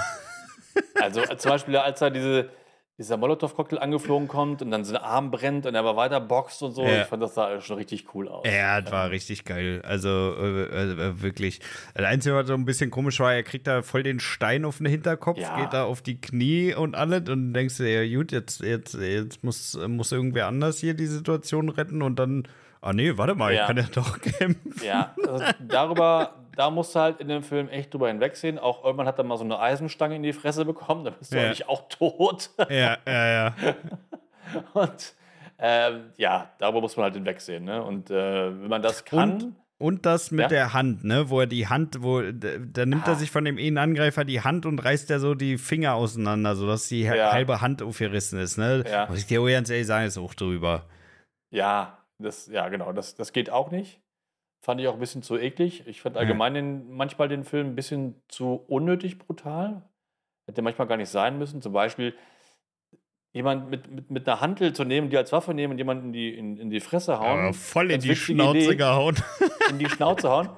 Also 1.00 1.22
zum 1.36 1.50
Beispiel, 1.50 1.76
als 1.76 2.00
da 2.00 2.10
diese, 2.10 2.50
dieser 2.96 3.16
Molotow-Cocktail 3.16 3.78
angeflogen 3.78 4.28
kommt 4.28 4.62
und 4.62 4.70
dann 4.70 4.84
sein 4.84 4.96
Arm 4.98 5.32
brennt 5.32 5.66
und 5.66 5.74
er 5.74 5.80
aber 5.80 5.96
weiter 5.96 6.20
boxt 6.20 6.62
und 6.62 6.72
so. 6.72 6.84
Ja. 6.84 7.02
Ich 7.02 7.06
fand 7.08 7.22
das 7.22 7.34
sah 7.34 7.60
schon 7.60 7.76
richtig 7.76 8.14
cool 8.14 8.28
aus. 8.28 8.46
Ja, 8.46 8.80
das 8.80 8.92
war 8.92 9.10
richtig 9.10 9.44
geil. 9.44 9.82
Also 9.84 10.08
äh, 10.08 10.62
äh, 10.92 11.20
wirklich. 11.22 11.60
Das 11.94 12.06
Einzige, 12.06 12.36
was 12.36 12.46
so 12.46 12.54
ein 12.54 12.64
bisschen 12.64 12.90
komisch 12.92 13.18
war, 13.18 13.34
er 13.34 13.42
kriegt 13.42 13.66
da 13.66 13.82
voll 13.82 14.04
den 14.04 14.20
Stein 14.20 14.64
auf 14.64 14.78
den 14.78 14.86
Hinterkopf, 14.86 15.38
Ja. 15.40 15.60
geht 15.60 15.72
da 15.72 15.84
auf 15.84 16.02
die 16.02 16.20
Knie 16.20 16.72
und 16.74 16.94
alles 16.94 17.28
und 17.28 17.52
denkst 17.52 17.78
du, 17.78 17.90
ja 17.90 18.16
gut, 18.16 18.30
jetzt, 18.30 18.60
jetzt, 18.60 18.94
jetzt 18.94 19.42
muss, 19.42 19.76
muss 19.88 20.12
irgendwer 20.12 20.46
anders 20.46 20.78
hier 20.78 20.94
die 20.94 21.06
Situation 21.06 21.70
retten 21.70 22.00
und 22.00 22.16
dann, 22.20 22.46
ah 22.80 22.92
nee, 22.92 23.12
warte 23.16 23.34
mal, 23.34 23.52
Ja. 23.52 23.62
ich 23.62 23.66
kann 23.66 23.76
ja 23.76 23.86
doch 23.92 24.20
kämpfen. 24.20 24.72
Ja, 24.84 25.14
also 25.26 25.44
darüber, 25.66 26.34
da 26.56 26.70
musst 26.70 26.94
du 26.94 27.00
halt 27.00 27.20
in 27.20 27.28
dem 27.28 27.42
Film 27.42 27.68
echt 27.68 27.92
drüber 27.92 28.08
hinwegsehen. 28.08 28.58
Auch 28.58 28.84
irgendwann 28.84 29.06
hat 29.06 29.18
er 29.18 29.24
mal 29.24 29.36
so 29.36 29.44
eine 29.44 29.58
Eisenstange 29.58 30.16
in 30.16 30.22
die 30.22 30.32
Fresse 30.32 30.64
bekommen, 30.64 31.04
da 31.04 31.10
bist 31.10 31.32
du 31.32 31.36
Ja. 31.36 31.44
eigentlich 31.46 31.68
auch 31.68 31.88
tot. 31.88 32.50
Ja, 32.70 32.98
ja, 33.06 33.26
ja. 33.32 33.54
Und 34.74 35.14
ähm, 35.58 36.10
ja, 36.16 36.50
darüber 36.58 36.80
muss 36.80 36.96
man 36.96 37.04
halt 37.04 37.14
hinwegsehen. 37.14 37.64
Ne? 37.64 37.82
Und 37.82 38.10
äh, 38.10 38.14
wenn 38.60 38.68
man 38.68 38.82
das 38.82 39.04
kann, 39.04 39.56
Und 39.78 40.06
das 40.06 40.30
mit 40.30 40.42
Ja. 40.42 40.48
der 40.48 40.72
Hand, 40.72 41.04
ne? 41.04 41.30
Wo 41.30 41.40
er 41.40 41.46
die 41.46 41.66
Hand, 41.68 42.02
wo 42.02 42.20
da, 42.22 42.86
nimmt 42.86 43.06
er 43.06 43.12
Ah. 43.14 43.16
sich 43.16 43.30
von 43.30 43.44
dem 43.44 43.58
einen 43.58 43.76
Angreifer 43.78 44.24
die 44.24 44.40
Hand 44.40 44.66
und 44.66 44.78
reißt 44.78 45.10
er 45.10 45.18
so 45.20 45.34
die 45.34 45.58
Finger 45.58 45.94
auseinander, 45.94 46.54
sodass 46.56 46.88
die 46.88 47.02
Ja. 47.02 47.32
halbe 47.32 47.60
Hand 47.60 47.82
aufgerissen 47.82 48.38
ist, 48.38 48.56
ne? 48.56 48.84
Ja. 48.88 49.06
Muss 49.06 49.18
ich 49.18 49.26
dir 49.26 49.44
ganz 49.50 49.70
ehrlich 49.70 49.86
sagen, 49.86 50.06
ist 50.06 50.16
auch 50.18 50.34
drüber. 50.34 50.84
ja, 51.50 51.98
das, 52.18 52.46
ja, 52.46 52.68
genau, 52.68 52.92
das, 52.92 53.16
das 53.16 53.32
geht 53.32 53.50
auch 53.50 53.70
nicht. 53.72 54.00
Fand 54.64 54.80
ich 54.80 54.88
auch 54.88 54.94
ein 54.94 55.00
bisschen 55.00 55.22
zu 55.22 55.36
eklig. 55.36 55.86
Ich 55.86 56.00
fand 56.00 56.16
allgemein 56.16 56.54
den, 56.54 56.90
manchmal 56.90 57.28
den 57.28 57.44
Film 57.44 57.68
ein 57.68 57.74
bisschen 57.74 58.22
zu 58.28 58.64
unnötig 58.66 59.18
brutal. 59.18 59.82
Hätte 60.46 60.62
manchmal 60.62 60.88
gar 60.88 60.96
nicht 60.96 61.10
sein 61.10 61.38
müssen. 61.38 61.60
Zum 61.60 61.74
Beispiel, 61.74 62.14
jemand 63.34 63.68
mit, 63.68 63.90
mit, 63.90 64.10
mit 64.10 64.26
einer 64.26 64.40
Hantel 64.40 64.72
zu 64.72 64.84
nehmen, 64.84 65.10
die 65.10 65.18
als 65.18 65.32
Waffe 65.32 65.52
nehmen 65.52 65.72
und 65.72 65.78
jemanden 65.78 66.06
in 66.06 66.12
die, 66.14 66.34
in, 66.34 66.56
in 66.56 66.70
die 66.70 66.80
Fresse 66.80 67.18
hauen. 67.20 67.40
Aber 67.40 67.52
voll 67.52 67.90
in 67.90 68.00
die 68.00 68.16
Schnauze 68.16 68.58
Idee. 68.58 68.76
gehauen. 68.76 69.16
in 69.68 69.78
die 69.78 69.88
Schnauze 69.90 70.30
hauen. 70.30 70.48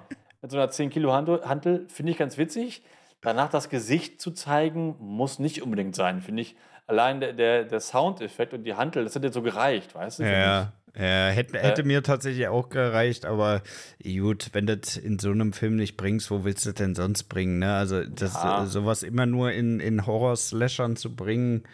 Mit 0.41 0.53
so 0.53 0.57
einer 0.57 0.71
10 0.71 0.91
Kilo 0.91 1.13
Hantel, 1.13 1.89
finde 1.89 2.13
ich 2.13 2.19
ganz 2.19 2.39
witzig. 2.39 2.85
Danach 3.23 3.49
das 3.49 3.71
Gesicht 3.71 4.21
zu 4.21 4.31
zeigen, 4.31 4.95
muss 5.01 5.41
nicht 5.41 5.63
unbedingt 5.63 5.97
sein, 5.97 6.21
finde 6.21 6.43
ich. 6.43 6.55
Allein 6.87 7.19
der, 7.19 7.33
der, 7.33 7.65
der 7.65 7.81
Soundeffekt 7.81 8.55
und 8.55 8.63
die 8.63 8.75
Hantel, 8.75 9.03
das 9.03 9.17
hat 9.17 9.25
jetzt 9.25 9.35
so 9.35 9.43
gereicht, 9.43 9.97
weißt 9.97 10.21
du? 10.21 10.23
Ja, 10.23 10.73
ja 10.99 11.29
hätte, 11.29 11.59
hätte 11.59 11.83
Äh. 11.83 11.85
mir 11.85 12.03
tatsächlich 12.03 12.49
auch 12.49 12.69
gereicht, 12.69 13.25
aber 13.26 13.62
gut, 14.03 14.49
wenn 14.53 14.67
du 14.67 14.76
das 14.79 14.97
in 14.97 15.19
so 15.19 15.31
einem 15.31 15.53
Film 15.53 15.76
nicht 15.76 15.97
bringst, 15.97 16.31
wo 16.31 16.45
willst 16.45 16.65
du 16.65 16.71
das 16.71 16.76
denn 16.76 16.95
sonst 16.95 17.25
bringen? 17.25 17.59
Ne? 17.59 17.75
Also 17.75 18.05
das, 18.05 18.35
Ja. 18.35 18.65
äh, 18.65 18.67
sowas 18.67 19.03
immer 19.03 19.26
nur 19.26 19.53
in, 19.53 19.81
in 19.81 20.07
Horror-Slashern 20.07 20.97
zu 20.97 21.15
bringen, 21.15 21.65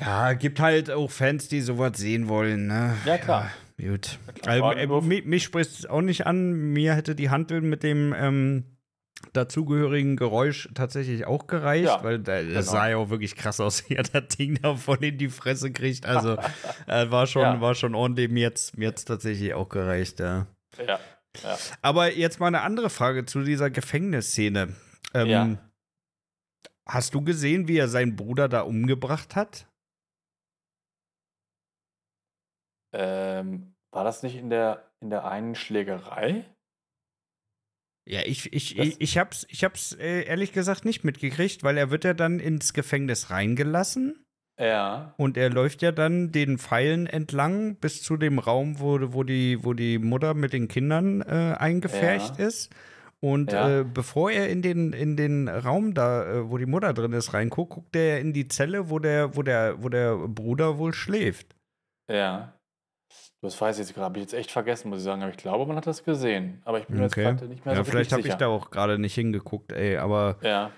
ja, 0.00 0.32
gibt 0.32 0.60
halt 0.60 0.90
auch 0.90 1.10
Fans, 1.10 1.48
die 1.48 1.60
sowas 1.60 1.92
sehen 1.98 2.28
wollen. 2.28 2.66
Ne? 2.66 2.94
Ja, 3.04 3.18
klar. 3.18 3.50
Ja, 3.76 3.90
gut. 3.92 4.18
Also, 4.46 4.58
äh, 4.58 4.62
Wagenwurf. 4.62 5.04
mich, 5.04 5.24
mich 5.24 5.42
spricht 5.44 5.70
es 5.78 5.86
auch 5.86 6.00
nicht 6.00 6.26
an. 6.26 6.52
Mir 6.72 6.94
hätte 6.94 7.14
die 7.14 7.30
Hantel 7.30 7.60
mit 7.60 7.82
dem 7.82 8.14
ähm, 8.18 8.64
dazugehörigen 9.32 10.16
Geräusch 10.16 10.68
tatsächlich 10.74 11.26
auch 11.26 11.46
gereicht, 11.46 11.84
Ja, 11.86 12.02
weil 12.02 12.18
da, 12.18 12.36
das 12.42 12.46
genau. 12.46 12.60
sah 12.62 12.88
ja 12.88 12.96
auch 12.96 13.10
wirklich 13.10 13.36
krass 13.36 13.60
aus, 13.60 13.84
wie 13.88 13.94
er 13.96 14.02
das 14.02 14.28
Ding 14.36 14.58
da 14.60 14.74
voll 14.76 15.02
in 15.04 15.18
die 15.18 15.28
Fresse 15.28 15.72
kriegt. 15.72 16.06
Also 16.06 16.36
äh, 16.86 17.10
war, 17.10 17.26
schon, 17.26 17.42
Ja. 17.42 17.60
war 17.60 17.74
schon 17.74 17.94
ordentlich. 17.94 18.30
Mir 18.30 18.40
jetzt 18.42 18.76
mir 18.78 18.94
tatsächlich 18.94 19.54
auch 19.54 19.68
gereicht, 19.68 20.20
ja. 20.20 20.46
ich. 20.78 20.86
Ja, 20.86 20.98
ja. 21.42 21.58
Aber 21.82 22.12
jetzt 22.12 22.40
mal 22.40 22.48
eine 22.48 22.62
andere 22.62 22.90
Frage 22.90 23.24
zu 23.24 23.42
dieser 23.42 23.70
Gefängnisszene. 23.70 24.74
Ähm, 25.14 25.26
Ja. 25.28 25.48
Hast 26.88 27.14
du 27.14 27.22
gesehen, 27.22 27.68
wie 27.68 27.76
er 27.78 27.86
seinen 27.88 28.16
Bruder 28.16 28.48
da 28.48 28.62
umgebracht 28.62 29.36
hat? 29.36 29.68
Ähm, 32.92 33.74
war 33.92 34.02
das 34.04 34.22
nicht 34.24 34.36
in 34.36 34.50
der, 34.50 34.90
in 35.00 35.10
der 35.10 35.24
einen 35.24 35.54
Schlägerei? 35.54 36.44
Ja, 38.10 38.20
ich, 38.24 38.52
ich, 38.52 38.74
Das- 38.74 38.86
ich, 38.86 39.00
ich 39.00 39.18
hab's, 39.18 39.46
ich 39.50 39.62
hab's 39.62 39.92
äh, 39.92 40.24
ehrlich 40.24 40.52
gesagt 40.52 40.84
nicht 40.84 41.04
mitgekriegt, 41.04 41.62
weil 41.62 41.76
er 41.78 41.90
wird 41.90 42.04
ja 42.04 42.12
dann 42.14 42.40
ins 42.40 42.72
Gefängnis 42.72 43.30
reingelassen 43.30 44.24
Ja. 44.58 45.14
und 45.16 45.36
er 45.36 45.48
läuft 45.50 45.80
ja 45.82 45.92
dann 45.92 46.32
den 46.32 46.58
Pfeilen 46.58 47.06
entlang 47.06 47.76
bis 47.76 48.02
zu 48.02 48.16
dem 48.16 48.40
Raum, 48.40 48.80
wo, 48.80 48.98
wo, 49.12 49.22
die, 49.22 49.62
wo 49.64 49.74
die 49.74 49.98
Mutter 49.98 50.34
mit 50.34 50.52
den 50.52 50.66
Kindern 50.66 51.20
äh, 51.22 51.54
eingepfercht 51.58 52.38
Ja. 52.38 52.46
ist. 52.46 52.70
Und 53.22 53.52
Ja. 53.52 53.80
äh, 53.80 53.84
bevor 53.84 54.30
er 54.32 54.48
in 54.48 54.62
den, 54.62 54.92
in 54.94 55.16
den 55.16 55.46
Raum 55.48 55.92
da, 55.94 56.24
äh, 56.24 56.50
wo 56.50 56.56
die 56.58 56.66
Mutter 56.66 56.92
drin 56.94 57.12
ist, 57.12 57.32
reinguckt, 57.34 57.74
guckt 57.74 57.94
er 57.94 58.18
in 58.18 58.32
die 58.32 58.48
Zelle, 58.48 58.88
wo 58.90 58.98
der, 58.98 59.36
wo 59.36 59.42
der, 59.42 59.82
wo 59.82 59.88
der 59.90 60.16
Bruder 60.26 60.78
wohl 60.78 60.94
schläft. 60.94 61.54
Ja. 62.10 62.54
Das 63.42 63.58
weiß 63.58 63.76
ich 63.78 63.86
jetzt 63.86 63.94
gerade, 63.94 64.04
habe 64.04 64.18
ich 64.18 64.24
jetzt 64.24 64.34
echt 64.34 64.50
vergessen, 64.50 64.90
muss 64.90 64.98
ich 64.98 65.04
sagen. 65.04 65.22
Aber 65.22 65.30
ich 65.30 65.38
glaube, 65.38 65.66
man 65.66 65.76
hat 65.76 65.86
das 65.86 66.04
gesehen. 66.04 66.60
Aber 66.64 66.78
ich 66.78 66.86
bin 66.86 66.96
mir 66.98 67.04
jetzt 67.04 67.12
Okay. 67.14 67.24
gerade 67.24 67.46
nicht 67.46 67.64
mehr 67.64 67.74
Ja, 67.74 67.84
so 67.84 67.90
vielleicht 67.90 68.12
habe 68.12 68.26
ich 68.26 68.34
da 68.34 68.48
auch 68.48 68.70
gerade 68.70 68.98
nicht 68.98 69.14
hingeguckt, 69.14 69.72
ey, 69.72 69.96
aber 69.96 70.36
Ja. 70.42 70.70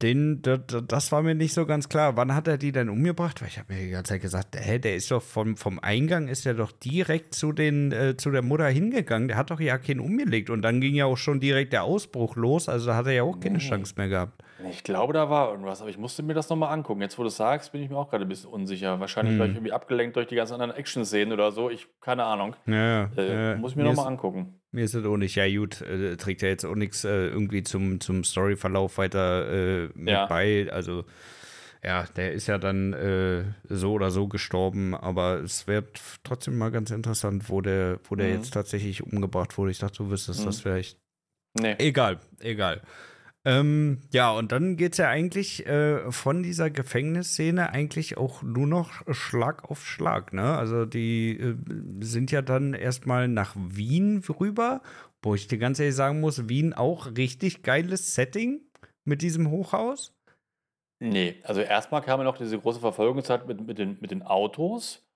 den, 0.00 0.40
das, 0.42 0.60
das 0.86 1.10
war 1.12 1.22
mir 1.22 1.34
nicht 1.34 1.54
so 1.54 1.66
ganz 1.66 1.88
klar. 1.88 2.16
Wann 2.16 2.32
hat 2.34 2.46
er 2.46 2.56
die 2.58 2.70
denn 2.70 2.88
umgebracht? 2.88 3.40
Weil 3.40 3.48
ich 3.48 3.58
habe 3.58 3.72
mir 3.72 3.80
die 3.80 3.90
ganze 3.90 4.10
Zeit 4.12 4.22
gesagt, 4.22 4.54
hä, 4.56 4.78
der 4.78 4.94
ist 4.94 5.10
doch 5.10 5.22
vom, 5.22 5.56
vom 5.56 5.80
Eingang 5.80 6.28
ist 6.28 6.46
er 6.46 6.54
doch 6.54 6.70
direkt 6.70 7.34
zu 7.34 7.50
den 7.52 7.90
äh, 7.90 8.16
zu 8.16 8.30
der 8.30 8.42
Mutter 8.42 8.66
hingegangen. 8.68 9.26
Der 9.26 9.36
hat 9.36 9.50
doch 9.50 9.58
ja 9.60 9.76
keinen 9.78 10.00
umgelegt 10.00 10.50
und 10.50 10.62
dann 10.62 10.80
ging 10.80 10.94
ja 10.94 11.06
auch 11.06 11.16
schon 11.16 11.40
direkt 11.40 11.72
der 11.72 11.82
Ausbruch 11.82 12.36
los. 12.36 12.68
Also 12.68 12.86
da 12.86 12.96
hat 12.96 13.06
er 13.06 13.12
ja 13.12 13.22
auch 13.24 13.40
keine 13.40 13.58
Nee. 13.58 13.64
Chance 13.64 13.94
mehr 13.96 14.08
gehabt. 14.08 14.40
Ich 14.70 14.82
glaube, 14.84 15.12
da 15.12 15.30
war 15.30 15.50
irgendwas, 15.50 15.80
aber 15.80 15.90
ich 15.90 15.98
musste 15.98 16.22
mir 16.22 16.34
das 16.34 16.48
nochmal 16.48 16.72
angucken. 16.72 17.00
Jetzt, 17.00 17.18
wo 17.18 17.22
du 17.22 17.28
es 17.28 17.36
sagst, 17.36 17.72
bin 17.72 17.82
ich 17.82 17.90
mir 17.90 17.96
auch 17.96 18.10
gerade 18.10 18.24
ein 18.24 18.28
bisschen 18.28 18.50
unsicher. 18.50 19.00
Wahrscheinlich 19.00 19.38
war 19.38 19.46
ich 19.46 19.52
irgendwie 19.54 19.72
abgelenkt 19.72 20.16
durch 20.16 20.26
die 20.26 20.34
ganzen 20.36 20.54
anderen 20.54 20.72
Action-Szenen 20.72 21.32
oder 21.32 21.52
so. 21.52 21.70
Ich, 21.70 21.86
keine 22.00 22.24
Ahnung. 22.24 22.56
Ja, 22.66 23.10
Äh, 23.16 23.50
ja. 23.52 23.56
muss 23.56 23.72
ich 23.72 23.76
mir 23.76 23.82
mir 23.84 23.90
nochmal 23.90 24.06
angucken. 24.08 24.60
mir 24.70 24.84
ist 24.84 24.94
das 24.94 25.04
auch 25.04 25.16
nicht. 25.16 25.34
Ja 25.36 25.46
gut, 25.48 25.80
äh, 25.82 26.16
trägt 26.16 26.42
ja 26.42 26.48
jetzt 26.48 26.64
auch 26.64 26.74
nichts 26.74 27.04
äh, 27.04 27.26
irgendwie 27.28 27.62
zum 27.62 28.00
zum 28.00 28.24
Storyverlauf 28.24 28.98
weiter 28.98 29.50
äh, 29.84 29.88
mit 29.94 30.08
Ja. 30.12 30.26
bei. 30.26 30.68
Also 30.72 31.04
ja, 31.82 32.04
der 32.16 32.32
ist 32.32 32.46
ja 32.46 32.56
dann 32.56 32.94
äh, 32.94 33.44
so 33.68 33.92
oder 33.92 34.10
so 34.10 34.26
gestorben, 34.26 34.94
aber 34.94 35.40
es 35.40 35.66
wird 35.66 36.00
trotzdem 36.22 36.56
mal 36.56 36.70
ganz 36.70 36.90
interessant, 36.90 37.50
wo 37.50 37.60
der, 37.60 37.98
wo 38.08 38.14
der 38.16 38.28
Mhm. 38.28 38.34
jetzt 38.36 38.54
tatsächlich 38.54 39.02
umgebracht 39.02 39.58
wurde. 39.58 39.70
Ich 39.70 39.78
dachte, 39.80 39.98
du 39.98 40.10
wüsstest 40.10 40.40
Mhm. 40.40 40.44
das 40.46 40.60
vielleicht. 40.60 40.98
Nee. 41.60 41.74
Egal, 41.78 42.18
egal. 42.40 42.80
Ähm, 43.46 44.00
ja, 44.10 44.30
und 44.32 44.52
dann 44.52 44.76
geht 44.76 44.92
es 44.92 44.98
ja 44.98 45.08
eigentlich 45.08 45.66
äh, 45.66 46.10
von 46.10 46.42
dieser 46.42 46.70
Gefängnisszene 46.70 47.70
eigentlich 47.70 48.16
auch 48.16 48.42
nur 48.42 48.66
noch 48.66 49.02
Schlag 49.14 49.70
auf 49.70 49.86
Schlag, 49.86 50.32
ne? 50.32 50.56
Also 50.56 50.86
die 50.86 51.38
äh, 51.38 51.56
sind 52.00 52.30
ja 52.30 52.40
dann 52.40 52.72
erstmal 52.72 53.28
nach 53.28 53.54
Wien 53.54 54.22
rüber, 54.40 54.80
wo 55.22 55.34
ich 55.34 55.46
dir 55.46 55.58
ganz 55.58 55.78
ehrlich 55.78 55.94
sagen 55.94 56.20
muss, 56.20 56.48
Wien 56.48 56.72
auch 56.72 57.06
richtig 57.16 57.62
geiles 57.62 58.14
Setting 58.14 58.62
mit 59.04 59.20
diesem 59.20 59.50
Hochhaus. 59.50 60.14
Nee, 61.00 61.36
also 61.42 61.60
erstmal 61.60 62.00
kam 62.00 62.20
ja 62.20 62.24
noch 62.24 62.38
diese 62.38 62.58
große 62.58 62.80
Verfolgungszeit 62.80 63.46
mit, 63.46 63.66
mit, 63.66 63.78
den, 63.78 63.98
mit 64.00 64.10
den 64.10 64.22
Autos 64.22 65.06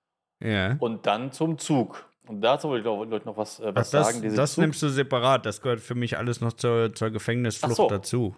Ja. 0.43 0.75
und 0.79 1.07
dann 1.07 1.31
zum 1.31 1.57
Zug. 1.57 2.08
Und 2.29 2.41
dazu 2.41 2.69
wollte 2.69 2.87
ich 2.87 3.19
ich 3.19 3.25
noch 3.25 3.37
was, 3.37 3.59
äh, 3.59 3.69
Ach, 3.69 3.75
was 3.75 3.89
das 3.89 4.07
sagen. 4.07 4.21
Diese 4.21 4.35
das 4.35 4.55
nimmst 4.57 4.83
du 4.83 4.89
separat, 4.89 5.47
das 5.47 5.61
gehört 5.61 5.79
für 5.79 5.95
mich 5.95 6.15
alles 6.15 6.41
noch 6.41 6.53
zur, 6.53 6.93
zur 6.93 7.09
Gefängnisflucht 7.09 7.71
Ach 7.71 7.77
so. 7.77 7.87
dazu. 7.87 8.35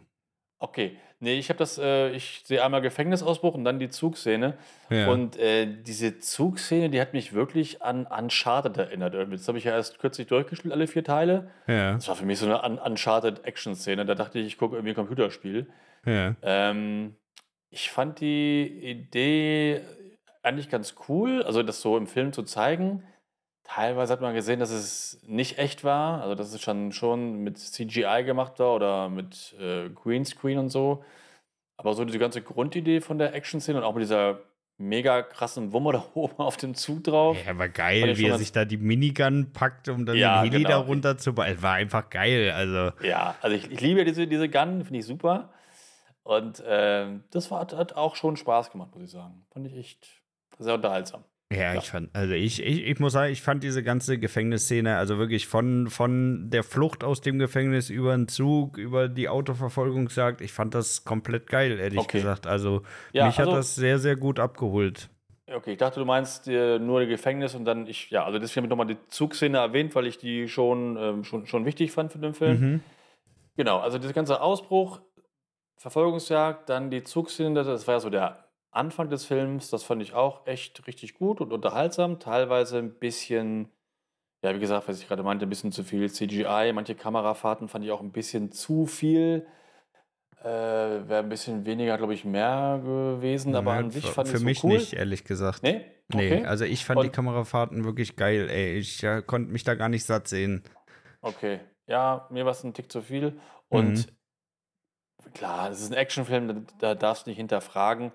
Okay, 0.59 0.97
nee, 1.19 1.37
ich 1.37 1.49
habe 1.49 1.57
das, 1.57 1.77
äh, 1.77 2.11
ich 2.11 2.43
sehe 2.45 2.63
einmal 2.63 2.81
Gefängnisausbruch 2.81 3.53
und 3.53 3.65
dann 3.65 3.79
die 3.79 3.89
Zugszene. 3.89 4.57
Ja. 4.89 5.09
Und 5.09 5.35
äh, 5.37 5.65
diese 5.65 6.19
Zugszene, 6.19 6.89
die 6.89 7.01
hat 7.01 7.11
mich 7.11 7.33
wirklich 7.33 7.81
an 7.81 8.05
Uncharted 8.05 8.77
erinnert. 8.77 9.13
Das 9.13 9.47
habe 9.49 9.57
ich 9.57 9.65
ja 9.65 9.73
erst 9.73 9.99
kürzlich 9.99 10.27
durchgespielt, 10.27 10.73
alle 10.73 10.87
vier 10.87 11.03
Teile. 11.03 11.51
ja, 11.67 11.93
Das 11.95 12.07
war 12.07 12.15
für 12.15 12.25
mich 12.25 12.39
so 12.39 12.45
eine 12.45 12.63
Un 12.63 12.79
Uncharted-Action-Szene. 12.79 14.05
Da 14.05 14.15
dachte 14.15 14.39
ich, 14.39 14.47
ich 14.47 14.57
gucke 14.57 14.75
irgendwie 14.77 14.91
ein 14.93 14.95
Computerspiel. 14.95 15.69
ja. 16.05 16.35
Ähm, 16.41 17.15
ich 17.73 17.89
fand 17.89 18.19
die 18.19 18.67
Idee 18.83 19.81
eigentlich 20.43 20.69
ganz 20.69 20.95
cool, 21.07 21.41
also 21.43 21.63
das 21.63 21.81
so 21.81 21.97
im 21.97 22.05
Film 22.07 22.33
zu 22.33 22.43
zeigen. 22.43 23.03
Teilweise 23.73 24.11
hat 24.11 24.19
man 24.21 24.33
gesehen, 24.33 24.59
dass 24.59 24.69
es 24.69 25.19
nicht 25.25 25.57
echt 25.57 25.83
war, 25.85 26.21
also 26.21 26.35
dass 26.35 26.53
es 26.53 26.61
schon, 26.61 26.91
schon 26.91 27.37
mit 27.37 27.57
CGI 27.57 28.23
gemacht 28.25 28.59
war 28.59 28.75
oder 28.75 29.07
mit 29.07 29.55
äh, 29.59 29.89
Greenscreen 29.89 30.57
und 30.57 30.69
so. 30.69 31.05
Aber 31.77 31.93
so 31.93 32.03
diese 32.03 32.19
ganze 32.19 32.41
Grundidee 32.41 32.99
von 32.99 33.17
der 33.17 33.33
Action-Szene 33.33 33.77
und 33.77 33.83
auch 33.85 33.93
mit 33.93 34.03
dieser 34.03 34.39
mega 34.77 35.21
krassen 35.21 35.71
Wumme 35.71 35.93
da 35.93 36.03
oben 36.15 36.35
auf 36.39 36.57
dem 36.57 36.75
Zug 36.75 37.05
drauf. 37.05 37.37
Ja, 37.47 37.57
war 37.57 37.69
geil, 37.69 38.17
wie 38.17 38.27
er 38.27 38.37
sich 38.37 38.51
da 38.51 38.65
die 38.65 38.75
Minigun 38.77 39.53
packt, 39.53 39.87
um 39.87 40.05
dann 40.05 40.17
Ja, 40.17 40.41
den 40.43 40.51
Heli 40.51 40.63
da 40.63 40.69
genau. 40.77 40.81
runter 40.81 41.17
zu 41.17 41.33
ba- 41.33 41.47
War 41.61 41.75
einfach 41.75 42.09
geil. 42.09 42.51
Also, 42.51 42.91
Ja, 43.05 43.35
also 43.41 43.55
ich, 43.55 43.71
ich 43.71 43.79
liebe 43.79 43.99
ja 43.99 44.05
diese, 44.05 44.27
diese 44.27 44.49
Gun, 44.49 44.83
finde 44.83 44.99
ich 44.99 45.05
super. 45.05 45.53
Und 46.23 46.61
ähm, 46.67 47.23
das 47.31 47.49
war, 47.51 47.61
hat 47.61 47.93
auch 47.93 48.15
schon 48.17 48.35
Spaß 48.35 48.71
gemacht, 48.71 48.93
muss 48.93 49.05
ich 49.05 49.11
sagen. 49.11 49.45
Fand 49.53 49.65
ich 49.65 49.75
echt 49.77 50.07
sehr 50.59 50.73
unterhaltsam. 50.75 51.23
Ja, 51.51 51.73
Ja. 51.73 51.75
ich 51.75 51.89
fand, 51.91 52.09
also 52.15 52.33
ich, 52.33 52.63
ich, 52.63 52.85
ich 52.85 52.99
muss 52.99 53.13
sagen, 53.13 53.31
ich 53.31 53.41
fand 53.41 53.63
diese 53.63 53.83
ganze 53.83 54.17
Gefängnisszene, 54.17 54.97
also 54.97 55.17
wirklich 55.17 55.47
von, 55.47 55.87
von 55.89 56.49
der 56.49 56.63
Flucht 56.63 57.03
aus 57.03 57.21
dem 57.21 57.37
Gefängnis 57.39 57.89
über 57.89 58.15
den 58.15 58.27
Zug, 58.27 58.77
über 58.77 59.07
die 59.09 59.29
Autoverfolgungsjagd, 59.29 60.41
ich 60.41 60.53
fand 60.53 60.73
das 60.73 61.03
komplett 61.05 61.47
geil, 61.47 61.79
ehrlich 61.79 61.99
Okay. 61.99 62.19
gesagt. 62.19 62.47
Also, 62.47 62.83
Ja, 63.13 63.27
mich 63.27 63.37
also- 63.39 63.51
hat 63.51 63.57
das 63.59 63.75
sehr, 63.75 63.99
sehr 63.99 64.15
gut 64.15 64.39
abgeholt. 64.39 65.09
Okay, 65.53 65.73
ich 65.73 65.77
dachte, 65.77 65.99
du 65.99 66.05
meinst 66.05 66.47
äh, 66.47 66.79
nur 66.79 67.05
Gefängnis 67.07 67.55
und 67.55 67.65
dann 67.65 67.85
ich, 67.85 68.09
ja, 68.09 68.23
also 68.23 68.39
deswegen 68.39 68.61
habe 68.63 68.67
ich 68.67 68.69
nochmal 68.69 68.87
die 68.87 69.07
Zugszene 69.09 69.57
erwähnt, 69.57 69.93
weil 69.95 70.07
ich 70.07 70.17
die 70.17 70.47
schon, 70.47 70.95
ähm, 70.97 71.23
schon, 71.25 71.45
schon 71.45 71.65
wichtig 71.65 71.91
fand 71.91 72.13
für 72.13 72.19
den 72.19 72.33
Film. 72.33 72.59
Mhm. 72.61 72.79
Genau, 73.57 73.79
also 73.79 73.97
dieser 73.97 74.13
ganze 74.13 74.39
Ausbruch, 74.39 75.01
Verfolgungsjagd, 75.75 76.69
dann 76.69 76.89
die 76.89 77.03
Zugszene, 77.03 77.53
das 77.63 77.85
war 77.87 77.95
ja 77.95 77.99
so 77.99 78.09
der 78.09 78.45
Anfang 78.71 79.09
des 79.09 79.25
Films, 79.25 79.69
das 79.69 79.83
fand 79.83 80.01
ich 80.01 80.13
auch 80.13 80.47
echt 80.47 80.87
richtig 80.87 81.13
gut 81.13 81.41
und 81.41 81.51
unterhaltsam, 81.51 82.19
teilweise 82.19 82.77
ein 82.77 82.93
bisschen, 82.93 83.69
ja, 84.43 84.55
wie 84.55 84.59
gesagt, 84.59 84.87
was 84.87 84.99
ich 85.01 85.07
gerade 85.07 85.23
meinte, 85.23 85.45
ein 85.45 85.49
bisschen 85.49 85.71
zu 85.71 85.83
viel 85.83 86.09
CGI, 86.09 86.71
manche 86.73 86.95
Kamerafahrten 86.95 87.67
fand 87.67 87.83
ich 87.85 87.91
auch 87.91 88.01
ein 88.01 88.11
bisschen 88.13 88.51
zu 88.51 88.85
viel. 88.85 89.45
Äh, 90.41 90.45
Wäre 90.45 91.17
ein 91.19 91.29
bisschen 91.29 91.65
weniger, 91.65 91.97
glaube 91.97 92.13
ich, 92.15 92.25
mehr 92.25 92.79
gewesen, 92.83 93.55
aber 93.55 93.73
Ja, 93.73 93.79
an 93.79 93.91
sich 93.91 94.05
für- 94.07 94.13
fand 94.13 94.27
ich 94.27 94.31
Für 94.31 94.37
es 94.37 94.41
so 94.41 94.45
mich 94.45 94.63
cool. 94.63 94.71
nicht, 94.73 94.93
ehrlich 94.93 95.23
gesagt. 95.23 95.61
Nee? 95.63 95.85
Nee, 96.13 96.33
Okay. 96.37 96.45
also 96.45 96.65
ich 96.65 96.83
fand 96.83 97.01
die 97.03 97.07
Und- 97.07 97.13
Kamerafahrten 97.13 97.83
wirklich 97.85 98.15
geil, 98.15 98.49
ey. 98.49 98.77
Ich 98.77 99.01
ja, 99.01 99.21
konnte 99.21 99.51
mich 99.51 99.63
da 99.63 99.75
gar 99.75 99.87
nicht 99.89 100.03
satt 100.05 100.27
sehen. 100.27 100.63
Okay, 101.21 101.59
ja, 101.87 102.27
mir 102.31 102.43
war 102.45 102.51
es 102.53 102.63
ein 102.63 102.73
Tick 102.73 102.91
zu 102.91 103.01
viel. 103.01 103.39
Und 103.69 104.07
Mhm. 104.07 105.31
klar, 105.33 105.69
es 105.69 105.81
ist 105.81 105.91
ein 105.91 105.97
Actionfilm, 105.97 106.47
da, 106.47 106.55
da 106.79 106.95
darfst 106.95 107.25
du 107.27 107.29
nicht 107.29 107.37
hinterfragen. 107.37 108.11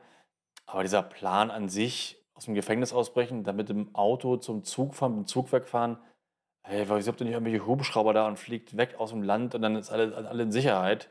Aber 0.67 0.83
dieser 0.83 1.03
Plan 1.03 1.51
an 1.51 1.69
sich, 1.69 2.19
aus 2.35 2.45
dem 2.45 2.55
Gefängnis 2.55 2.93
ausbrechen, 2.93 3.45
dann 3.45 3.57
mit 3.57 3.69
dem 3.69 3.95
Auto 3.95 4.37
zum 4.37 4.65
Zug 4.65 4.95
fahren, 4.95 5.13
mit 5.17 5.25
dem 5.25 5.27
Zug 5.29 5.53
wegfahren, 5.53 5.99
hey, 6.63 6.87
wieso 6.89 7.11
habt 7.11 7.21
ihr 7.21 7.25
nicht 7.25 7.35
irgendwelche 7.35 7.67
Hubschrauber 7.67 8.13
da 8.13 8.27
und 8.27 8.39
fliegt 8.39 8.77
weg 8.77 8.97
aus 8.99 9.11
dem 9.11 9.23
Land 9.23 9.55
und 9.55 9.63
dann 9.63 9.77
ist 9.77 9.91
alle, 9.91 10.15
alle 10.15 10.43
in 10.43 10.53
Sicherheit? 10.53 11.11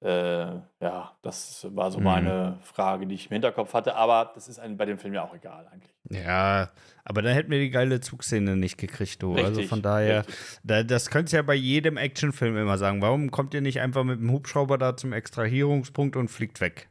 Äh, 0.00 0.60
ja, 0.80 1.18
das 1.22 1.66
war 1.74 1.90
so 1.90 1.98
Mhm. 1.98 2.04
meine 2.04 2.58
Frage, 2.62 3.06
die 3.08 3.16
ich 3.16 3.26
im 3.26 3.32
Hinterkopf 3.32 3.74
hatte, 3.74 3.96
aber 3.96 4.30
das 4.32 4.46
ist 4.46 4.60
einem 4.60 4.76
bei 4.76 4.84
dem 4.84 4.96
Film 4.98 5.12
ja 5.12 5.24
auch 5.24 5.34
egal 5.34 5.66
eigentlich. 5.72 5.92
Ja, 6.08 6.70
aber 7.04 7.22
dann 7.22 7.32
hätten 7.32 7.50
wir 7.50 7.58
die 7.58 7.70
geile 7.70 8.00
Zugszene 8.00 8.56
nicht 8.56 8.78
gekriegt, 8.78 9.20
du. 9.22 9.34
also 9.34 9.46
Richtig, 9.46 9.68
von 9.68 9.82
daher, 9.82 10.24
da, 10.62 10.84
das 10.84 11.10
könntest 11.10 11.32
du 11.32 11.38
ja 11.38 11.42
bei 11.42 11.54
jedem 11.54 11.96
Actionfilm 11.96 12.56
immer 12.56 12.78
sagen. 12.78 13.02
Warum 13.02 13.32
kommt 13.32 13.54
ihr 13.54 13.60
nicht 13.60 13.80
einfach 13.80 14.04
mit 14.04 14.20
dem 14.20 14.30
Hubschrauber 14.30 14.78
da 14.78 14.96
zum 14.96 15.12
Extrahierungspunkt 15.12 16.14
und 16.14 16.28
fliegt 16.28 16.60
weg? 16.60 16.90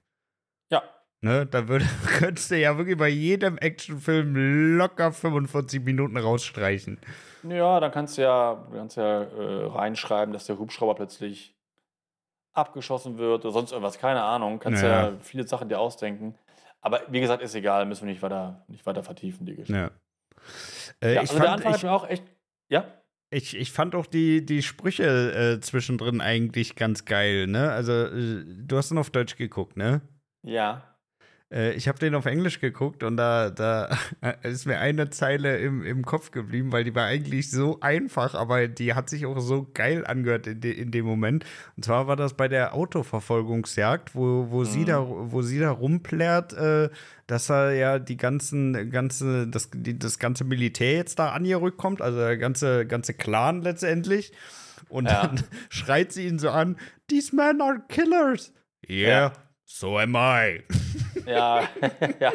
Ne, 1.21 1.45
da 1.47 1.67
würde, 1.67 1.85
könntest 2.19 2.51
du 2.51 2.57
ja 2.59 2.77
wirklich 2.77 2.97
bei 2.97 3.09
jedem 3.09 3.57
Actionfilm 3.57 4.77
locker 4.77 5.11
45 5.11 5.83
Minuten 5.83 6.17
rausstreichen. 6.17 6.99
ja, 7.43 7.79
dann 7.79 7.91
kannst 7.91 8.17
du 8.17 8.21
ja, 8.21 8.67
kannst 8.71 8.97
ja 8.97 9.23
äh, 9.23 9.65
reinschreiben, 9.65 10.31
dass 10.33 10.45
der 10.45 10.59
Hubschrauber 10.59 10.95
plötzlich 10.95 11.55
abgeschossen 12.53 13.17
wird 13.17 13.45
oder 13.45 13.51
sonst 13.53 13.71
irgendwas, 13.71 13.99
keine 13.99 14.21
Ahnung. 14.23 14.59
Kannst 14.59 14.83
ja, 14.83 15.09
Ja. 15.09 15.13
viele 15.21 15.47
Sachen 15.47 15.69
dir 15.69 15.79
ausdenken. 15.79 16.35
Aber 16.81 17.01
wie 17.09 17.19
gesagt, 17.19 17.41
ist 17.43 17.55
egal, 17.55 17.85
müssen 17.85 18.05
wir 18.05 18.11
nicht 18.13 18.21
weiter, 18.21 18.63
nicht 18.67 18.85
weiter 18.85 19.03
vertiefen, 19.03 19.45
die 19.45 19.55
Geschichte. 19.55 19.73
Ja. 19.73 21.07
Äh, 21.07 21.15
Ja, 21.15 21.23
ich, 21.23 21.29
also 21.31 21.39
der 21.39 21.43
fand, 21.47 21.53
Anfang 21.57 21.71
hat 21.71 21.77
ich, 21.77 21.83
mir 21.83 21.91
auch 21.91 22.07
echt. 22.09 22.23
Ja? 22.69 22.85
ich, 23.31 23.57
ich 23.57 23.71
fand 23.71 23.95
auch 23.95 24.05
die, 24.05 24.45
die 24.45 24.61
Sprüche 24.61 25.55
äh, 25.57 25.59
zwischendrin 25.61 26.21
eigentlich 26.21 26.75
ganz 26.75 27.05
geil, 27.05 27.47
ne? 27.47 27.71
Also, 27.71 27.91
äh, 27.91 28.43
du 28.45 28.77
hast 28.77 28.91
ihn 28.91 28.97
auf 28.99 29.09
Deutsch 29.09 29.35
geguckt, 29.35 29.77
ne? 29.77 30.01
Ja. 30.43 30.83
Äh, 31.51 31.73
ich 31.73 31.87
habe 31.87 31.97
den 31.99 32.13
auf 32.15 32.25
Englisch 32.25 32.59
geguckt 32.59 33.03
und 33.03 33.15
da, 33.17 33.49
da 33.49 33.89
ist 34.43 34.65
mir 34.65 34.79
eine 34.79 35.09
Zeile 35.09 35.57
im, 35.59 35.83
im 35.85 36.03
Kopf 36.03 36.31
geblieben, 36.31 36.71
weil 36.71 36.83
die 36.83 36.93
war 36.93 37.05
eigentlich 37.05 37.49
so 37.51 37.79
einfach, 37.79 38.35
aber 38.35 38.67
die 38.67 38.93
hat 38.93 39.09
sich 39.09 39.25
auch 39.25 39.39
so 39.39 39.67
geil 39.73 40.05
angehört 40.05 40.47
in, 40.47 40.59
de, 40.61 40.71
in 40.73 40.91
dem 40.91 41.05
Moment. 41.05 41.45
Und 41.77 41.85
zwar 41.85 42.07
war 42.07 42.15
das 42.15 42.33
bei 42.35 42.47
der 42.47 42.73
Autoverfolgungsjagd, 42.73 44.15
wo, 44.15 44.47
wo, 44.49 44.63
sie, 44.63 44.79
Mhm. 44.81 44.85
da, 44.85 45.05
wo 45.07 45.41
sie 45.41 45.59
da 45.59 45.71
rumplärt, 45.71 46.53
äh, 46.53 46.89
dass 47.27 47.49
er 47.49 47.73
ja 47.73 47.99
die 47.99 48.17
ganzen, 48.17 48.89
ganze, 48.89 49.47
das, 49.47 49.69
die, 49.73 49.97
das 49.97 50.19
ganze 50.19 50.43
Militär 50.43 50.93
jetzt 50.93 51.19
da 51.19 51.29
angerückt 51.29 51.77
kommt, 51.77 52.01
also 52.01 52.17
der 52.17 52.37
ganze, 52.37 52.85
ganze 52.85 53.13
Clan 53.13 53.61
letztendlich. 53.61 54.31
Und 54.89 55.05
Ja. 55.09 55.27
dann 55.27 55.43
schreit 55.69 56.11
sie 56.13 56.27
ihn 56.27 56.39
so 56.39 56.49
an: 56.49 56.77
These 57.07 57.35
men 57.35 57.61
are 57.61 57.81
killers. 57.89 58.53
Yeah, 58.87 59.09
Ja. 59.09 59.33
So 59.67 59.97
am 59.99 60.15
I. 60.15 60.63
Ja, 61.25 61.67
ja, 62.21 62.31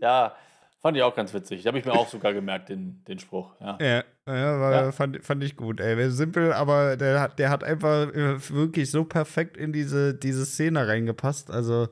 ja, 0.00 0.32
fand 0.80 0.96
ich 0.96 1.02
auch 1.02 1.14
ganz 1.14 1.34
witzig. 1.34 1.62
Da 1.62 1.68
habe 1.68 1.78
ich 1.78 1.84
mir 1.84 1.92
auch 1.92 2.08
sogar 2.08 2.32
gemerkt, 2.32 2.70
den, 2.70 3.04
den 3.06 3.18
Spruch. 3.18 3.54
Ja. 3.60 3.76
Ja, 3.80 4.02
ja, 4.26 4.60
war, 4.60 4.72
Ja. 4.72 4.92
Fand, 4.92 5.22
fand 5.22 5.44
ich 5.44 5.56
gut. 5.56 5.78
Ey, 5.80 6.10
simpel, 6.10 6.54
aber 6.54 6.96
der 6.96 7.20
hat, 7.20 7.38
der 7.38 7.50
hat 7.50 7.62
einfach 7.64 8.08
äh, 8.14 8.38
wirklich 8.50 8.90
so 8.90 9.04
perfekt 9.04 9.58
in 9.58 9.72
diese, 9.74 10.14
diese 10.14 10.46
Szene 10.46 10.88
reingepasst. 10.88 11.50
Also 11.50 11.88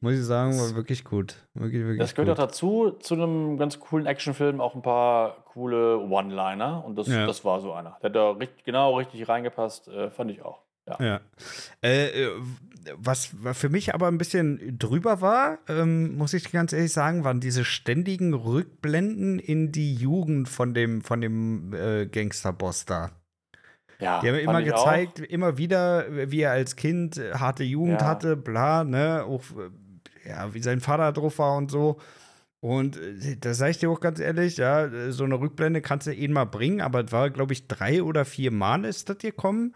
muss 0.00 0.14
ich 0.14 0.24
sagen, 0.24 0.58
war 0.58 0.74
wirklich 0.74 1.04
gut. 1.04 1.36
Wirklich, 1.54 1.82
wirklich 1.82 2.00
Das 2.00 2.14
gehört 2.16 2.30
gut. 2.30 2.38
auch 2.40 2.48
dazu, 2.48 2.90
zu 2.98 3.14
einem 3.14 3.56
ganz 3.58 3.78
coolen 3.78 4.06
Actionfilm 4.06 4.60
auch 4.60 4.74
ein 4.74 4.82
paar 4.82 5.44
coole 5.52 5.98
One-Liner. 6.00 6.84
Und 6.84 6.96
das, 6.98 7.06
Ja. 7.06 7.24
das 7.26 7.44
war 7.44 7.60
so 7.60 7.72
einer. 7.72 7.96
Der 8.02 8.08
hat 8.10 8.16
da 8.16 8.30
richtig, 8.30 8.64
genau 8.64 8.96
richtig 8.96 9.28
reingepasst, 9.28 9.86
äh, 9.88 10.10
fand 10.10 10.32
ich 10.32 10.42
auch. 10.42 10.62
Ja. 10.88 10.96
Ja. 11.04 11.20
Äh, 11.82 12.24
äh, 12.24 12.30
was 12.96 13.34
für 13.52 13.68
mich 13.68 13.94
aber 13.94 14.06
ein 14.06 14.18
bisschen 14.18 14.78
drüber 14.78 15.20
war, 15.20 15.58
ähm, 15.68 16.16
muss 16.16 16.34
ich 16.34 16.52
ganz 16.52 16.72
ehrlich 16.72 16.92
sagen, 16.92 17.24
waren 17.24 17.40
diese 17.40 17.64
ständigen 17.64 18.32
Rückblenden 18.32 19.40
in 19.40 19.72
die 19.72 19.94
Jugend 19.94 20.48
von 20.48 20.72
dem, 20.72 21.02
von 21.02 21.20
dem 21.20 21.72
äh, 21.74 22.06
Gangsterboss 22.06 22.84
da. 22.84 23.10
Ja, 23.98 24.20
Die 24.20 24.28
haben 24.28 24.36
immer 24.36 24.60
ich 24.60 24.72
auch. 24.72 24.84
gezeigt, 24.84 25.18
immer 25.20 25.58
wieder, 25.58 26.30
wie 26.30 26.42
er 26.42 26.52
als 26.52 26.76
Kind 26.76 27.16
äh, 27.16 27.32
harte 27.32 27.64
Jugend 27.64 28.02
Ja. 28.02 28.06
hatte, 28.06 28.36
bla, 28.36 28.84
ne, 28.84 29.24
auch 29.24 29.42
äh, 29.58 30.28
ja, 30.28 30.54
wie 30.54 30.62
sein 30.62 30.80
Vater 30.80 31.12
drauf 31.12 31.38
war 31.38 31.56
und 31.56 31.70
so. 31.70 31.98
Und 32.60 32.98
da 33.40 33.54
sage 33.54 33.70
ich 33.72 33.78
dir 33.78 33.90
auch 33.90 34.00
ganz 34.00 34.18
ehrlich, 34.18 34.56
ja, 34.56 35.12
so 35.12 35.24
eine 35.24 35.38
Rückblende 35.38 35.82
kannst 35.82 36.06
du 36.06 36.14
eh 36.14 36.26
mal 36.28 36.46
bringen, 36.46 36.80
aber 36.80 37.04
es 37.04 37.12
war, 37.12 37.30
glaube 37.30 37.52
ich, 37.52 37.68
drei 37.68 38.02
oder 38.02 38.24
vier 38.24 38.50
Mal 38.50 38.84
ist 38.84 39.08
das 39.08 39.18
gekommen. 39.18 39.74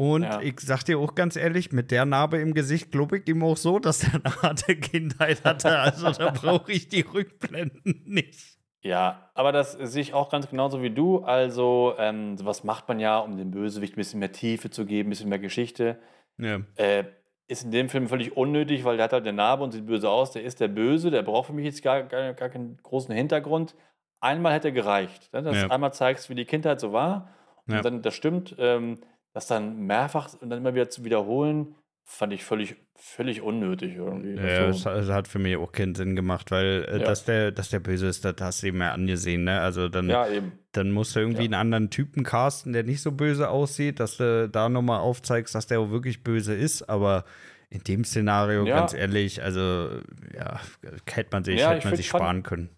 Und 0.00 0.22
Ja. 0.22 0.40
ich 0.40 0.58
sag 0.60 0.82
dir 0.84 0.98
auch 0.98 1.14
ganz 1.14 1.36
ehrlich, 1.36 1.72
mit 1.72 1.90
der 1.90 2.06
Narbe 2.06 2.38
im 2.38 2.54
Gesicht 2.54 2.90
glaube 2.90 3.18
ich 3.18 3.28
ihm 3.28 3.42
auch 3.44 3.58
so, 3.58 3.78
dass 3.78 4.02
er 4.02 4.14
eine 4.24 4.34
harte 4.42 4.74
Kindheit 4.76 5.44
hatte. 5.44 5.78
Also 5.78 6.10
da 6.12 6.30
brauche 6.34 6.72
ich 6.72 6.88
die 6.88 7.02
Rückblenden 7.02 8.00
nicht. 8.06 8.56
Ja, 8.80 9.30
aber 9.34 9.52
das 9.52 9.72
sehe 9.72 10.00
ich 10.00 10.14
auch 10.14 10.30
ganz 10.30 10.48
genauso 10.48 10.80
wie 10.80 10.88
du. 10.88 11.18
Also, 11.18 11.92
ähm, 11.98 12.38
sowas 12.38 12.64
macht 12.64 12.88
man 12.88 12.98
ja, 12.98 13.18
um 13.18 13.36
dem 13.36 13.50
Bösewicht 13.50 13.92
ein 13.92 13.96
bisschen 13.96 14.20
mehr 14.20 14.32
Tiefe 14.32 14.70
zu 14.70 14.86
geben, 14.86 15.08
ein 15.08 15.10
bisschen 15.10 15.28
mehr 15.28 15.38
Geschichte. 15.38 15.98
Ja. 16.38 16.60
Äh, 16.76 17.04
ist 17.46 17.64
in 17.64 17.70
dem 17.70 17.90
Film 17.90 18.08
völlig 18.08 18.34
unnötig, 18.38 18.84
weil 18.84 18.96
der 18.96 19.04
hat 19.04 19.12
halt 19.12 19.26
eine 19.26 19.36
Narbe 19.36 19.64
und 19.64 19.72
sieht 19.72 19.84
böse 19.84 20.08
aus. 20.08 20.30
Der 20.30 20.44
ist 20.44 20.60
der 20.60 20.68
Böse, 20.68 21.10
der 21.10 21.20
braucht 21.22 21.48
für 21.48 21.52
mich 21.52 21.66
jetzt 21.66 21.82
gar, 21.82 22.04
gar, 22.04 22.32
gar 22.32 22.48
keinen 22.48 22.78
großen 22.82 23.14
Hintergrund. 23.14 23.74
Einmal 24.20 24.54
hätte 24.54 24.72
gereicht, 24.72 25.30
ne? 25.34 25.42
dass 25.42 25.56
Ja. 25.56 25.66
du 25.66 25.70
einmal 25.74 25.92
zeigst, 25.92 26.30
wie 26.30 26.34
die 26.34 26.46
Kindheit 26.46 26.80
so 26.80 26.94
war. 26.94 27.28
Und 27.66 27.74
Ja. 27.74 27.82
dann, 27.82 28.00
das 28.00 28.14
stimmt, 28.14 28.56
ähm, 28.58 28.98
das 29.32 29.46
dann 29.46 29.76
mehrfach 29.86 30.28
und 30.40 30.50
dann 30.50 30.58
immer 30.58 30.74
wieder 30.74 30.90
zu 30.90 31.04
wiederholen, 31.04 31.74
fand 32.04 32.32
ich 32.32 32.42
völlig, 32.44 32.74
völlig 32.96 33.40
unnötig 33.40 33.94
irgendwie. 33.94 34.34
Ja, 34.34 34.64
Also, 34.66 34.90
es 34.90 35.08
hat- 35.10 35.28
für 35.28 35.38
mich 35.38 35.56
auch 35.56 35.70
keinen 35.70 35.94
Sinn 35.94 36.16
gemacht, 36.16 36.50
weil 36.50 36.84
äh, 36.88 36.98
Ja. 36.98 37.04
dass, 37.04 37.24
der, 37.24 37.52
dass 37.52 37.70
der 37.70 37.78
böse 37.78 38.08
ist, 38.08 38.24
das 38.24 38.34
hast 38.40 38.62
du 38.62 38.66
ihm 38.68 38.80
ja 38.80 38.90
angesehen, 38.92 39.44
ne? 39.44 39.60
Also 39.60 39.88
dann, 39.88 40.08
ja, 40.10 40.26
eben. 40.28 40.52
dann 40.72 40.90
musst 40.90 41.14
du 41.14 41.20
irgendwie 41.20 41.42
Ja. 41.42 41.46
einen 41.46 41.54
anderen 41.54 41.90
Typen 41.90 42.24
casten, 42.24 42.72
der 42.72 42.82
nicht 42.82 43.00
so 43.02 43.12
böse 43.12 43.48
aussieht, 43.48 44.00
dass 44.00 44.16
du 44.16 44.48
da 44.48 44.68
nochmal 44.68 44.98
aufzeigst, 44.98 45.54
dass 45.54 45.68
der 45.68 45.78
auch 45.80 45.90
wirklich 45.90 46.24
böse 46.24 46.52
ist, 46.54 46.82
aber 46.88 47.24
in 47.68 47.84
dem 47.84 48.02
Szenario, 48.04 48.64
ganz 48.64 48.92
ehrlich, 48.92 49.40
also 49.44 49.90
ja, 50.36 50.58
hätte 51.06 51.28
man 51.30 51.44
sich, 51.44 51.64
hätte 51.64 51.86
man 51.86 51.96
sich 51.96 52.10
fand- 52.10 52.22
sparen 52.22 52.42
können. 52.42 52.70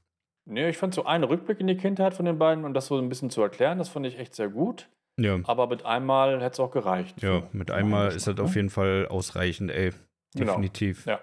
Nee, 0.45 0.69
ich 0.69 0.77
fand 0.77 0.93
so 0.93 1.07
einen 1.07 1.25
Rückblick 1.25 1.61
in 1.61 1.69
die 1.69 1.77
Kindheit 1.79 2.13
von 2.13 2.27
den 2.27 2.37
beiden 2.37 2.67
und 2.67 2.75
das 2.75 2.89
so 2.89 2.99
ein 2.99 3.09
bisschen 3.09 3.31
zu 3.31 3.41
erklären, 3.41 3.79
das 3.79 3.89
fand 3.89 4.05
ich 4.05 4.19
echt 4.19 4.35
sehr 4.35 4.49
gut. 4.51 4.91
Ja, 5.21 5.39
Aber 5.45 5.67
mit 5.69 5.85
einmal 5.85 6.41
hätte 6.41 6.53
es 6.55 6.61
auch 6.61 6.71
gereicht. 6.71 7.23
ja 7.23 7.43
mit 7.53 7.71
einmal 7.71 8.09
ist 8.09 8.27
das 8.27 8.35
Geschmack, 8.35 8.45
auf 8.45 8.51
ne? 8.51 8.57
jeden 8.57 8.71
Fall 8.71 9.07
ausreichend, 9.09 9.71
ey. 9.71 9.91
Genau. 10.35 10.53
Definitiv. 10.53 11.05
Ja. 11.07 11.21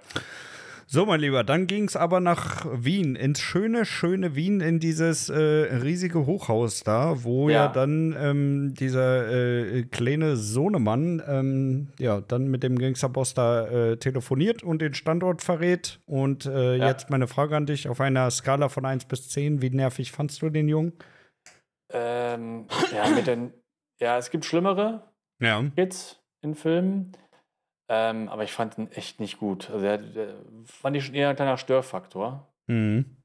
So, 0.92 1.06
mein 1.06 1.20
Lieber, 1.20 1.44
dann 1.44 1.68
ging 1.68 1.84
es 1.84 1.96
aber 1.96 2.20
nach 2.20 2.66
Wien, 2.74 3.16
ins 3.16 3.40
schöne, 3.42 3.86
schöne 3.86 4.36
Wien, 4.36 4.60
in 4.60 4.80
dieses 4.80 5.30
äh, 5.30 5.38
riesige 5.38 6.26
Hochhaus 6.26 6.82
da, 6.84 7.24
wo 7.24 7.48
ja, 7.50 7.66
Ja. 7.66 7.68
dann 7.68 8.16
ähm, 8.20 8.74
dieser 8.74 9.32
äh, 9.32 9.84
kleine 9.84 10.36
Sohnemann 10.36 11.22
ähm, 11.28 11.90
ja 12.00 12.22
dann 12.22 12.48
mit 12.48 12.64
dem 12.64 12.80
Gangsterboss 12.80 13.36
da 13.36 13.68
äh, 13.68 13.98
telefoniert 13.98 14.64
und 14.64 14.82
den 14.82 14.96
Standort 14.96 15.44
verrät. 15.44 16.00
Und 16.08 16.48
äh, 16.48 16.78
Ja. 16.78 16.88
jetzt 16.88 17.12
meine 17.12 17.28
Frage 17.28 17.56
an 17.56 17.68
dich: 17.68 17.88
Auf 17.88 18.02
einer 18.02 18.30
Skala 18.32 18.68
von 18.70 18.84
1 18.86 19.06
bis 19.06 19.30
10, 19.30 19.62
wie 19.62 19.70
nervig 19.70 20.12
fandst 20.12 20.42
du 20.42 20.50
den 20.50 20.68
Jungen? 20.68 20.94
Ähm, 21.92 22.66
ja, 22.94 23.10
mit 23.10 23.28
den, 23.28 23.54
ja, 24.00 24.18
es 24.18 24.30
gibt 24.32 24.46
schlimmere 24.46 25.04
Ja. 25.40 25.64
Hits 25.76 26.20
in 26.42 26.56
Filmen, 26.56 27.12
ähm, 27.90 28.30
aber 28.30 28.44
ich 28.44 28.52
fand 28.54 28.78
ihn 28.78 28.92
echt 28.92 29.20
nicht 29.20 29.38
gut. 29.40 29.70
Also, 29.70 29.82
der, 29.86 29.98
der 29.98 30.36
fand 30.66 30.96
ich 30.96 31.06
schon 31.06 31.16
eher 31.16 31.30
ein 31.30 31.36
kleiner 31.36 31.58
Störfaktor. 31.58 32.52
Mhm. 32.68 33.18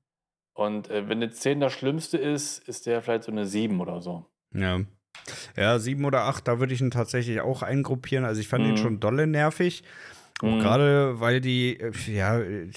Und 0.56 0.88
äh, 0.90 1.08
wenn 1.08 1.18
eine 1.18 1.30
10 1.30 1.60
das 1.60 1.72
Schlimmste 1.72 2.16
ist, 2.18 2.66
ist 2.68 2.87
der 2.87 3.02
vielleicht 3.02 3.24
so 3.24 3.32
eine 3.32 3.46
7 3.46 3.80
oder 3.80 4.00
so. 4.00 4.26
Ja. 4.54 4.80
Ja, 5.56 5.78
sieben 5.78 6.04
oder 6.04 6.22
acht, 6.22 6.46
da 6.48 6.58
würde 6.60 6.74
ich 6.74 6.80
ihn 6.80 6.90
tatsächlich 6.90 7.40
auch 7.40 7.62
eingruppieren. 7.62 8.24
Also 8.24 8.40
ich 8.40 8.48
fand 8.48 8.64
ihn 8.66 8.72
Mhm. 8.72 8.76
schon 8.76 9.00
dolle 9.00 9.26
nervig. 9.26 9.82
Auch 10.42 10.48
Mhm. 10.48 10.58
gerade, 10.58 11.20
weil 11.20 11.40
die, 11.40 11.78
äh, 11.80 11.92
ja, 12.08 12.38
äh, 12.40 12.70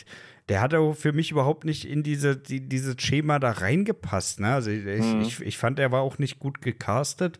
der 0.49 0.61
hat 0.61 0.73
auch 0.73 0.93
für 0.93 1.11
mich 1.13 1.31
überhaupt 1.31 1.65
nicht 1.65 1.85
in 1.85 2.03
diese, 2.03 2.37
die, 2.37 2.67
dieses 2.67 2.95
Schema 3.01 3.37
da 3.39 3.51
reingepasst. 3.51 4.39
Ne? 4.39 4.53
Also 4.53 4.69
ich, 4.71 4.85
Mhm. 4.85 5.21
ich, 5.21 5.41
ich 5.41 5.57
fand, 5.57 5.77
er 5.79 5.91
war 5.91 6.01
auch 6.01 6.19
nicht 6.19 6.39
gut 6.39 6.61
gecastet. 6.61 7.39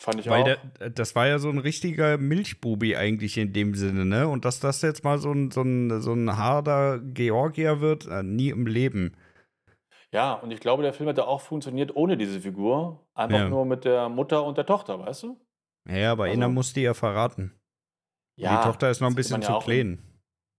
Fand 0.00 0.18
ich 0.18 0.28
Weil 0.30 0.40
auch. 0.42 0.44
der, 0.44 0.58
äh, 0.86 0.90
das 0.90 1.14
war 1.14 1.26
ja 1.26 1.38
so 1.38 1.50
ein 1.50 1.58
richtiger 1.58 2.16
Milchbubi 2.16 2.96
eigentlich 2.96 3.36
in 3.36 3.52
dem 3.52 3.74
Sinne, 3.74 4.06
ne? 4.06 4.28
Und 4.28 4.44
dass 4.46 4.58
das 4.58 4.80
jetzt 4.80 5.04
mal 5.04 5.18
so 5.18 5.30
ein, 5.30 5.50
so 5.50 5.60
ein, 5.62 6.00
so 6.00 6.14
ein 6.14 6.36
harter 6.38 6.98
Georgier 7.00 7.80
wird, 7.80 8.06
äh, 8.06 8.22
nie 8.22 8.48
im 8.48 8.66
Leben. 8.66 9.14
ja, 10.12 10.32
und 10.34 10.50
ich 10.52 10.60
glaube, 10.60 10.82
der 10.82 10.92
Film 10.94 11.08
hätte 11.08 11.26
auch 11.28 11.40
funktioniert 11.42 11.94
ohne 11.94 12.16
diese 12.16 12.40
Figur. 12.40 13.06
Einfach 13.14 13.38
Ja. 13.40 13.48
nur 13.50 13.64
mit 13.66 13.84
der 13.84 14.08
Mutter 14.08 14.42
und 14.44 14.56
der 14.58 14.66
Tochter, 14.66 14.98
weißt 14.98 15.22
du? 15.24 15.38
Ja, 15.88 16.12
aber 16.12 16.24
Also- 16.24 16.34
einer 16.34 16.48
muss 16.48 16.72
die 16.72 16.82
ja 16.82 16.94
verraten. 16.94 17.54
die 18.38 18.44
Tochter 18.46 18.90
ist 18.90 19.00
noch 19.00 19.08
ein 19.08 19.14
bisschen 19.14 19.42
ja 19.42 19.48
zu 19.48 19.64
klein. 19.64 20.02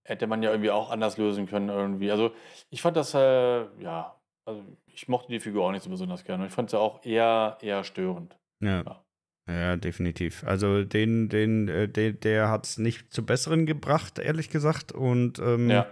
Hätte 0.06 0.26
man 0.28 0.42
ja 0.42 0.50
irgendwie 0.50 0.70
auch 0.70 0.90
anders 0.90 1.16
lösen 1.18 1.46
können 1.46 1.68
irgendwie. 1.68 2.10
Also 2.12 2.30
ich 2.70 2.80
fand 2.80 2.96
das, 2.96 3.12
äh, 3.14 3.64
ja, 3.82 4.16
also 4.48 4.62
ich 4.86 5.08
mochte 5.08 5.30
die 5.32 5.40
Figur 5.40 5.64
auch 5.66 5.72
nicht 5.72 5.82
so 5.82 5.90
besonders 5.90 6.22
gerne. 6.24 6.46
Ich 6.46 6.52
fand 6.52 6.70
sie 6.70 6.78
auch 6.78 7.04
eher, 7.04 7.58
eher 7.60 7.82
störend. 7.84 8.36
Ja. 8.62 8.82
Ja. 8.82 9.04
Ja, 9.48 9.76
definitiv. 9.76 10.44
Also 10.44 10.84
den, 10.84 11.28
den, 11.28 11.68
äh, 11.68 11.88
der, 11.88 12.12
der 12.12 12.48
hat 12.48 12.66
es 12.66 12.78
nicht 12.78 13.12
zu 13.12 13.24
besseren 13.26 13.66
gebracht, 13.66 14.18
ehrlich 14.18 14.50
gesagt. 14.50 14.92
Und 14.92 15.38
ähm, 15.40 15.68
Ja. 15.68 15.86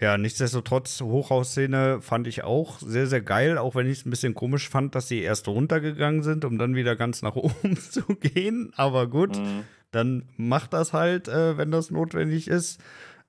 ja, 0.00 0.18
nichtsdestotrotz, 0.18 1.00
Hochhausszene 1.00 2.00
fand 2.02 2.26
ich 2.26 2.42
auch 2.42 2.80
sehr, 2.80 3.06
sehr 3.06 3.20
geil, 3.22 3.58
auch 3.58 3.74
wenn 3.76 3.86
ich 3.86 3.98
es 4.00 4.06
ein 4.06 4.10
bisschen 4.10 4.34
komisch 4.34 4.68
fand, 4.68 4.94
dass 4.96 5.06
sie 5.08 5.20
erst 5.20 5.46
runtergegangen 5.46 6.22
sind, 6.24 6.44
um 6.44 6.58
dann 6.58 6.74
wieder 6.74 6.96
ganz 6.96 7.22
nach 7.22 7.36
oben 7.36 7.76
zu 7.76 8.02
gehen. 8.16 8.72
Aber 8.76 9.06
gut, 9.08 9.36
Mhm. 9.38 9.62
dann 9.92 10.28
macht 10.36 10.72
das 10.72 10.92
halt, 10.92 11.28
äh, 11.28 11.56
wenn 11.56 11.70
das 11.70 11.92
notwendig 11.92 12.48
ist. 12.48 12.80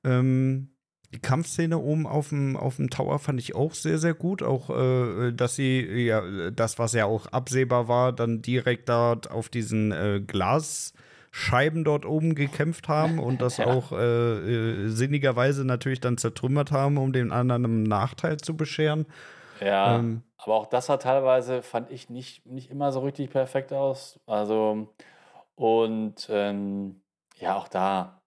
Ähm, 0.04 0.70
die 1.16 1.22
Kampfszene 1.22 1.78
oben 1.78 2.06
auf 2.06 2.30
dem, 2.30 2.58
auf 2.58 2.76
dem 2.76 2.90
Tower 2.90 3.20
fand 3.20 3.40
ich 3.40 3.56
auch 3.56 3.74
sehr, 3.74 3.98
sehr 3.98 4.14
gut. 4.14 4.44
Auch, 4.44 4.70
äh, 4.70 5.32
dass 5.32 5.56
sie, 5.56 5.82
ja, 6.06 6.52
das, 6.52 6.78
was 6.78 6.94
ja 6.94 7.06
auch 7.06 7.28
absehbar 7.28 7.88
war, 7.88 8.12
dann 8.12 8.42
direkt 8.42 8.90
dort 8.90 9.32
auf 9.32 9.48
diesen 9.48 9.92
äh, 9.94 10.22
Glasscheiben 10.26 11.86
dort 11.86 12.06
oben 12.06 12.36
gekämpft 12.36 12.90
haben 12.90 13.20
und 13.20 13.42
das 13.42 13.58
ja. 13.58 13.68
auch 13.68 13.94
äh, 13.94 13.96
äh, 13.96 14.90
sinnigerweise 14.90 15.64
natürlich 15.64 16.02
dann 16.02 16.18
zertrümmert 16.18 16.72
haben, 16.72 16.98
um 16.98 17.14
den 17.14 17.32
anderen 17.32 17.66
einen 17.66 17.84
Nachteil 17.84 18.38
zu 18.38 18.58
bescheren. 18.58 19.06
Ja, 19.62 19.98
ähm, 19.98 20.22
aber 20.38 20.56
auch 20.56 20.66
das 20.66 20.88
sah 20.88 20.98
teilweise, 20.98 21.62
fand 21.62 21.92
ich, 21.92 22.10
nicht, 22.10 22.46
nicht 22.46 22.70
immer 22.70 22.92
so 22.92 23.00
richtig 23.00 23.30
perfekt 23.30 23.72
aus. 23.72 24.20
Also, 24.26 24.94
und 25.56 26.28
ähm, 26.30 27.02
ja, 27.38 27.56
auch 27.56 27.70
da. 27.70 28.22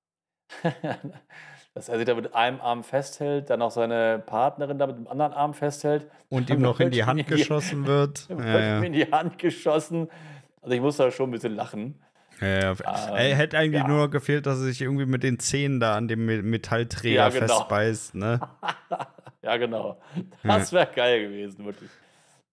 dass 1.74 1.88
er 1.88 1.96
sich 1.96 2.06
da 2.06 2.14
mit 2.14 2.34
einem 2.34 2.60
Arm 2.60 2.82
festhält, 2.82 3.50
dann 3.50 3.62
auch 3.62 3.70
seine 3.70 4.22
Partnerin 4.24 4.78
da 4.78 4.86
mit 4.86 4.96
dem 4.96 5.08
anderen 5.08 5.32
Arm 5.32 5.54
festhält. 5.54 6.06
Und 6.28 6.50
ihm 6.50 6.60
noch 6.60 6.80
in 6.80 6.90
die 6.90 7.04
Hand 7.04 7.26
geschossen 7.26 7.86
wird. 7.86 8.28
ja, 8.28 8.58
ja. 8.58 8.82
in 8.82 8.92
die 8.92 9.10
Hand 9.10 9.38
geschossen. 9.38 10.08
Also 10.60 10.74
ich 10.74 10.80
muss 10.80 10.96
da 10.96 11.10
schon 11.10 11.30
ein 11.30 11.32
bisschen 11.32 11.54
lachen. 11.54 12.02
Ja, 12.40 12.46
ja. 12.46 12.70
Ähm, 12.70 13.16
er 13.16 13.36
hätte 13.36 13.58
eigentlich 13.58 13.82
ja. 13.82 13.88
nur 13.88 14.10
gefehlt, 14.10 14.46
dass 14.46 14.58
er 14.58 14.66
sich 14.66 14.80
irgendwie 14.80 15.06
mit 15.06 15.22
den 15.22 15.38
Zähnen 15.38 15.80
da 15.80 15.96
an 15.96 16.08
dem 16.08 16.26
Metallträger 16.26 17.14
ja, 17.14 17.28
genau. 17.28 17.46
festbeißt, 17.46 18.14
ne? 18.14 18.40
ja, 19.42 19.56
genau. 19.56 20.00
Das 20.42 20.72
wäre 20.72 20.88
geil 20.94 21.28
gewesen, 21.28 21.64
wirklich. 21.64 21.90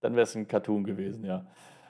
Dann 0.00 0.14
wäre 0.14 0.24
es 0.24 0.34
ein 0.34 0.48
Cartoon 0.48 0.84
gewesen, 0.84 1.24
ja. 1.24 1.46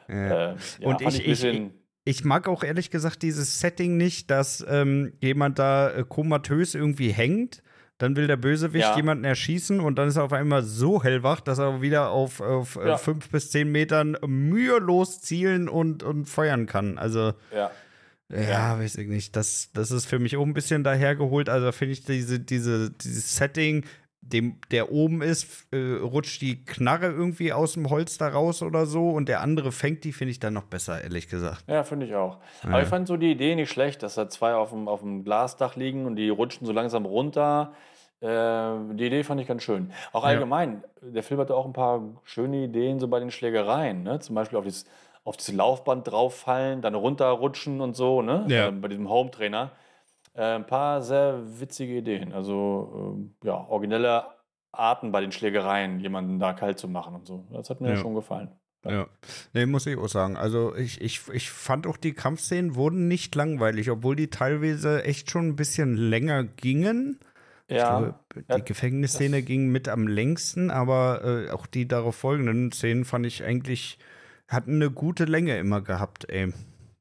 Äh, 0.09 0.55
Und 0.83 1.01
ich, 1.03 1.27
ich, 1.27 1.45
ich, 1.45 1.71
ich 2.07 2.25
mag 2.25 2.47
auch 2.47 2.63
ehrlich 2.63 2.91
gesagt 2.91 3.23
dieses 3.23 3.59
Setting 3.59 3.97
nicht, 3.97 4.31
dass 4.31 4.65
ähm, 4.69 5.13
jemand 5.21 5.59
da 5.59 5.91
äh, 5.91 6.05
komatös 6.09 6.77
irgendwie 6.77 7.11
hängt. 7.11 7.63
Dann 7.99 8.15
will 8.15 8.29
der 8.29 8.37
Bösewicht 8.37 8.85
ja. 8.85 8.97
jemanden 8.97 9.25
erschießen 9.25 9.81
und 9.81 9.97
dann 9.97 10.09
ist 10.09 10.17
er 10.17 10.25
auf 10.25 10.33
einmal 10.33 10.63
so 10.63 11.03
hellwach, 11.03 11.41
dass 11.41 11.59
er 11.59 11.81
wieder 11.81 12.11
auf, 12.11 12.41
auf 12.41 12.77
äh, 12.77 12.89
ja. 12.89 12.97
fünf 12.97 13.31
bis 13.31 13.51
zehn 13.51 13.73
Metern 13.73 14.17
mühelos 14.25 15.21
zielen 15.21 15.69
und, 15.69 16.05
und 16.05 16.27
feuern 16.27 16.67
kann. 16.67 16.97
Also, 16.97 17.33
ja. 17.53 17.71
Ja, 18.29 18.79
weiß 18.79 18.97
ich 18.99 19.09
nicht. 19.09 19.35
Das, 19.35 19.71
das 19.73 19.91
ist 19.91 20.07
für 20.07 20.19
mich 20.19 20.37
auch 20.37 20.45
ein 20.45 20.55
bisschen 20.55 20.85
dahergeholt. 20.85 21.49
Also 21.49 21.73
finde 21.73 21.93
ich 21.93 22.05
diese, 22.05 22.39
diese, 22.39 22.91
dieses 22.91 23.37
Setting 23.37 23.85
dem, 24.33 24.57
der 24.71 24.91
oben 24.91 25.23
ist, 25.23 25.67
äh, 25.73 25.99
rutscht 26.01 26.43
die 26.43 26.65
Knarre 26.65 27.07
irgendwie 27.07 27.53
aus 27.53 27.75
dem 27.75 27.91
Holster 27.91 28.29
raus 28.29 28.63
oder 28.63 28.87
so 28.87 29.11
und 29.11 29.29
der 29.29 29.41
andere 29.41 29.73
fängt 29.73 30.05
die, 30.05 30.13
finde 30.13 30.33
ich 30.33 30.41
dann 30.41 30.55
noch 30.55 30.65
besser, 30.65 31.03
ehrlich 31.03 31.29
gesagt. 31.29 31.65
Ja, 31.69 31.85
finde 31.85 32.07
ich 32.07 32.15
auch. 32.15 32.39
Ja. 32.63 32.71
Aber 32.71 32.83
ich 32.83 32.89
fand 32.89 33.07
so 33.07 33.17
die 33.17 33.31
Idee 33.31 33.55
nicht 33.55 33.71
schlecht, 33.71 34.03
dass 34.03 34.15
da 34.15 34.29
zwei 34.29 34.55
auf 34.55 34.71
dem, 34.71 34.89
auf 34.89 35.01
dem 35.01 35.25
Glasdach 35.25 35.77
liegen 35.77 36.07
und 36.07 36.17
die 36.17 36.29
rutschen 36.29 36.67
so 36.67 36.73
langsam 36.73 37.05
runter. 37.05 37.73
Äh, 38.21 38.27
die 38.95 39.07
Idee 39.07 39.23
fand 39.23 39.41
ich 39.41 39.47
ganz 39.47 39.63
schön. 39.63 39.93
Auch 40.13 40.25
allgemein, 40.25 40.83
ja. 41.03 41.11
der 41.11 41.23
Film 41.23 41.41
hatte 41.41 41.55
auch 41.55 41.67
ein 41.67 41.73
paar 41.73 42.03
schöne 42.25 42.65
Ideen 42.65 42.99
so 42.99 43.09
bei 43.09 43.21
den 43.21 43.31
Schlägereien. 43.31 44.03
Ne? 44.03 44.19
Zum 44.21 44.35
Beispiel 44.35 44.59
auf 44.59 44.65
dieses, 44.65 44.87
auf 45.25 45.37
dieses 45.37 45.55
Laufband 45.55 46.09
drauffallen, 46.09 46.83
dann 46.83 46.95
runterrutschen 46.95 47.81
und 47.81 47.95
so, 47.95 48.23
ne? 48.23 48.45
Ja. 48.49 48.69
Äh, 48.69 48.73
bei 48.73 48.89
diesem 48.89 49.09
Home-Trainer. 49.09 49.73
Äh, 50.37 50.57
ein 50.57 50.67
paar 50.67 51.01
sehr 51.01 51.41
witzige 51.61 51.97
Ideen. 51.97 52.33
Also 52.33 53.27
äh, 53.43 53.47
ja, 53.47 53.55
originelle 53.69 54.27
Arten 54.71 55.11
bei 55.11 55.23
den 55.23 55.33
Schlägereien, 55.33 55.99
jemanden 56.01 56.39
da 56.39 56.53
kalt 56.53 56.79
zu 56.79 56.89
machen 56.89 57.15
und 57.15 57.27
so. 57.27 57.47
Das 57.51 57.71
hat 57.71 57.81
mir 57.81 57.91
ja. 57.91 57.97
schon 57.97 58.15
gefallen. 58.15 58.51
Ja. 58.85 58.91
ja. 58.91 59.07
Nee, 59.55 59.65
muss 59.65 59.87
ich 59.87 59.97
auch 59.97 60.09
sagen. 60.09 60.37
Also 60.37 60.77
ich, 60.77 61.01
ich, 61.01 61.27
ich 61.33 61.51
fand 61.51 61.87
auch 61.87 61.97
die 61.97 62.13
Kampfszenen 62.13 62.75
wurden 62.75 63.09
nicht 63.09 63.35
langweilig, 63.35 63.91
obwohl 63.91 64.15
die 64.15 64.29
teilweise 64.29 65.05
echt 65.05 65.31
schon 65.31 65.49
ein 65.49 65.57
bisschen 65.57 65.97
länger 65.97 66.45
gingen. 66.45 67.19
Ja. 67.71 67.99
Glaube, 67.99 68.15
die 68.35 68.45
ja, 68.49 68.59
Gefängnisszene 68.59 69.43
ging 69.43 69.69
mit 69.69 69.89
am 69.89 70.07
längsten, 70.07 70.71
aber 70.71 71.25
äh, 71.25 71.51
auch 71.51 71.67
die 71.67 71.89
darauf 71.89 72.15
folgenden 72.15 72.71
Szenen 72.71 73.05
fand 73.05 73.27
ich 73.27 73.43
eigentlich, 73.43 73.99
hatten 74.49 74.75
eine 74.75 74.91
gute 74.91 75.25
Länge 75.25 75.59
immer 75.59 75.81
gehabt, 75.81 76.29
ey. 76.29 76.53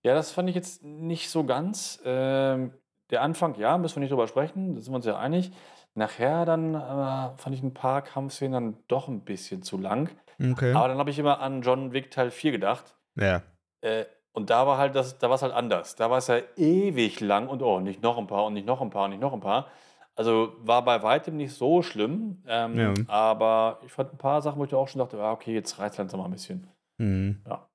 Ja, 0.04 0.16
das 0.16 0.32
fand 0.32 0.50
ich 0.50 0.56
jetzt 0.56 0.84
nicht 0.84 1.30
so 1.30 1.44
ganz. 1.44 2.02
Ähm, 2.06 2.72
der 3.12 3.22
Anfang, 3.22 3.56
ja, 3.56 3.78
müssen 3.78 3.98
wir 3.98 4.02
nicht 4.02 4.12
drüber 4.12 4.28
sprechen, 4.28 4.76
da 4.76 4.82
sind 4.82 4.92
wir 4.92 4.98
uns 4.98 5.06
ja 5.06 5.18
einig. 5.18 5.52
Nachher 5.94 6.46
dann 6.46 6.76
äh, 6.76 7.38
fand 7.38 7.56
ich 7.56 7.64
ein 7.64 7.74
paar 7.74 8.02
Kampfszenen 8.02 8.54
dann 8.54 8.78
doch 8.88 9.08
ein 9.08 9.22
bisschen 9.22 9.64
zu 9.64 9.78
lang. 9.78 10.10
Okay. 10.40 10.74
Aber 10.74 10.90
dann 10.90 10.98
habe 10.98 11.10
ich 11.10 11.20
immer 11.20 11.40
an 11.40 11.62
John 11.62 11.94
Wick 11.94 12.12
Teil 12.12 12.32
4 12.32 12.52
gedacht. 12.52 12.96
Ja. 13.16 13.44
Äh, 13.82 14.06
und 14.34 14.50
da 14.50 14.68
war 14.68 14.78
halt 14.78 14.96
das, 14.96 15.18
da 15.18 15.30
war 15.30 15.36
es 15.36 15.42
halt 15.42 15.54
anders. 15.54 15.96
Da 15.96 16.10
war 16.10 16.18
es 16.18 16.28
ja 16.28 16.40
ewig 16.58 17.22
lang 17.22 17.48
und 17.48 17.62
oh, 17.62 17.80
nicht 17.80 18.04
noch 18.04 18.18
ein 18.18 18.28
paar 18.28 18.46
und 18.46 18.54
nicht 18.54 18.68
noch 18.68 18.82
ein 18.82 18.90
paar 18.90 19.06
und 19.06 19.12
nicht 19.12 19.22
noch 19.22 19.32
ein 19.32 19.40
paar. 19.40 19.68
Also 20.16 20.54
war 20.60 20.84
bei 20.84 21.02
weitem 21.04 21.38
nicht 21.38 21.54
so 21.54 21.82
schlimm. 21.82 22.44
Ähm, 22.48 22.78
ja. 22.78 22.94
Aber 23.08 23.80
ich 23.86 23.92
fand 23.94 24.12
ein 24.12 24.18
paar 24.18 24.42
Sachen, 24.42 24.60
wo 24.60 24.66
ich 24.66 24.74
auch 24.74 24.90
schon 24.90 25.00
dachte, 25.00 25.22
ah, 25.22 25.32
okay, 25.32 25.54
jetzt 25.54 25.80
reizt 25.80 25.98
langsam 25.98 26.20
mal 26.20 26.26
ein 26.26 26.32
bisschen. 26.32 26.68
Mhm. 26.98 27.42
Ja. 27.48 27.66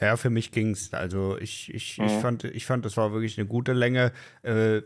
Ja, 0.00 0.16
für 0.16 0.30
mich 0.30 0.52
ging 0.52 0.70
es. 0.70 0.92
Also 0.92 1.38
ich, 1.38 1.72
ich, 1.74 1.98
mhm. 1.98 2.06
ich, 2.06 2.12
fand, 2.12 2.44
ich 2.44 2.66
fand, 2.66 2.84
das 2.84 2.96
war 2.96 3.12
wirklich 3.12 3.38
eine 3.38 3.46
gute 3.46 3.72
Länge. 3.72 4.12
Äh, 4.42 4.82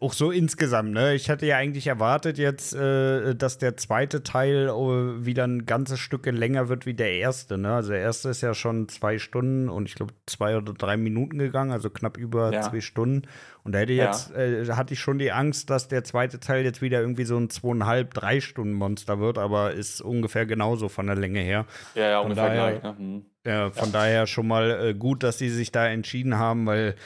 auch 0.00 0.12
so 0.12 0.30
insgesamt, 0.30 0.92
ne? 0.92 1.14
Ich 1.14 1.30
hatte 1.30 1.46
ja 1.46 1.56
eigentlich 1.56 1.86
erwartet 1.86 2.38
jetzt, 2.38 2.74
äh, 2.74 3.34
dass 3.34 3.58
der 3.58 3.76
zweite 3.76 4.22
Teil 4.22 4.68
äh, 4.68 5.24
wieder 5.24 5.44
ein 5.44 5.66
ganzes 5.66 6.00
Stück 6.00 6.26
länger 6.26 6.68
wird 6.68 6.86
wie 6.86 6.94
der 6.94 7.12
erste, 7.12 7.58
ne? 7.58 7.74
Also 7.74 7.92
der 7.92 8.00
erste 8.00 8.28
ist 8.28 8.40
ja 8.40 8.54
schon 8.54 8.88
zwei 8.88 9.18
Stunden 9.18 9.68
und 9.68 9.88
ich 9.88 9.94
glaube 9.94 10.14
zwei 10.26 10.56
oder 10.56 10.72
drei 10.72 10.96
Minuten 10.96 11.38
gegangen, 11.38 11.72
also 11.72 11.90
knapp 11.90 12.16
über 12.16 12.52
ja. 12.52 12.62
zwei 12.62 12.80
Stunden. 12.80 13.22
Und 13.64 13.72
da 13.72 13.80
hätte 13.80 13.92
jetzt, 13.92 14.30
ja. 14.30 14.36
äh, 14.36 14.66
hatte 14.72 14.94
ich 14.94 15.00
schon 15.00 15.18
die 15.18 15.30
Angst, 15.30 15.68
dass 15.68 15.88
der 15.88 16.02
zweite 16.02 16.40
Teil 16.40 16.64
jetzt 16.64 16.80
wieder 16.80 17.00
irgendwie 17.00 17.24
so 17.24 17.36
ein 17.36 17.50
zweieinhalb, 17.50 18.14
drei 18.14 18.40
Stunden 18.40 18.72
Monster 18.72 19.20
wird, 19.20 19.36
aber 19.36 19.72
ist 19.72 20.00
ungefähr 20.00 20.46
genauso 20.46 20.88
von 20.88 21.06
der 21.06 21.16
Länge 21.16 21.40
her. 21.40 21.66
Ja, 21.94 22.10
ja, 22.10 22.20
ungefähr 22.20 22.46
daher, 22.46 22.78
gleich. 22.78 22.82
Ne? 22.82 22.98
Hm. 22.98 23.24
Ja, 23.46 23.70
von 23.70 23.88
ja. 23.88 23.92
daher 23.92 24.26
schon 24.26 24.46
mal 24.46 24.88
äh, 24.88 24.94
gut, 24.94 25.22
dass 25.22 25.38
sie 25.38 25.48
sich 25.48 25.72
da 25.72 25.86
entschieden 25.86 26.38
haben, 26.38 26.66
weil 26.66 26.96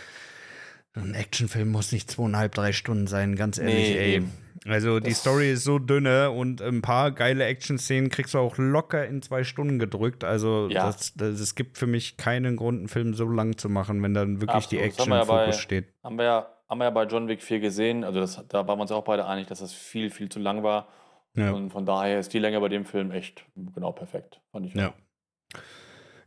ein 0.95 1.14
Actionfilm 1.14 1.71
muss 1.71 1.92
nicht 1.92 2.11
zweieinhalb, 2.11 2.55
drei 2.55 2.73
Stunden 2.73 3.07
sein, 3.07 3.37
ganz 3.37 3.59
ehrlich, 3.59 3.90
nee, 3.90 4.16
ey. 4.16 4.23
Also 4.66 5.01
die 5.01 5.12
Story 5.12 5.51
ist 5.51 5.64
so 5.64 5.79
dünne 5.81 6.31
und 6.31 6.62
ein 6.62 6.83
paar 6.83 7.11
geile 7.11 7.45
Action-Szenen 7.45 8.11
kriegst 8.11 8.35
du 8.35 8.38
auch 8.38 8.59
locker 8.59 9.05
in 9.07 9.21
zwei 9.21 9.42
Stunden 9.42 9.81
gedrückt. 9.81 10.23
Also 10.23 10.68
ja. 10.71 10.87
das, 10.87 11.14
das, 11.14 11.40
es 11.40 11.57
gibt 11.57 11.79
für 11.79 11.88
mich 11.88 12.16
keinen 12.16 12.57
Grund, 12.57 12.79
einen 12.79 12.88
Film 12.88 13.14
so 13.14 13.27
lang 13.27 13.59
zu 13.59 13.68
machen, 13.68 14.01
wenn 14.03 14.14
dann 14.14 14.40
wirklich 14.40 14.64
Absolut. 14.64 14.85
die 14.85 14.87
Action 14.87 15.12
im 15.12 15.25
Fokus 15.25 15.59
steht. 15.59 15.92
Haben 16.05 16.16
wir, 16.16 16.25
ja, 16.25 16.47
haben 16.68 16.79
wir 16.79 16.85
ja 16.85 16.90
bei 16.90 17.05
John 17.05 17.27
Wick 17.27 17.42
4 17.42 17.59
gesehen. 17.59 18.05
Also 18.05 18.21
das, 18.21 18.45
da 18.49 18.68
waren 18.68 18.79
wir 18.79 18.83
uns 18.83 18.92
auch 18.92 19.05
beide 19.05 19.27
einig, 19.27 19.49
dass 19.49 19.59
das 19.59 19.73
viel, 19.73 20.11
viel 20.11 20.29
zu 20.29 20.38
lang 20.38 20.62
war. 20.62 20.87
Ja. 21.35 21.51
Und 21.51 21.71
von 21.71 21.85
daher 21.85 22.21
ist 22.21 22.33
die 22.33 22.38
Länge 22.38 22.61
bei 22.61 22.68
dem 22.68 22.85
Film 22.85 23.11
echt 23.11 23.45
genau 23.75 23.90
perfekt. 23.90 24.40
Fand 24.53 24.66
ich. 24.66 24.75
Ja. 24.75 24.90
Auch. 24.90 24.95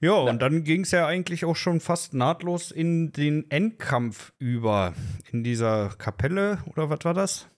Ja, 0.05 0.13
und 0.13 0.39
dann 0.39 0.63
ging 0.63 0.81
es 0.81 0.91
ja 0.91 1.07
eigentlich 1.07 1.45
auch 1.45 1.55
schon 1.55 1.79
fast 1.79 2.13
nahtlos 2.13 2.69
in 2.69 3.11
den 3.11 3.49
Endkampf 3.49 4.33
über. 4.37 4.93
In 5.31 5.43
dieser 5.43 5.89
Kapelle, 5.97 6.63
oder 6.67 6.91
was 6.91 6.99
war 7.03 7.15
das? 7.15 7.49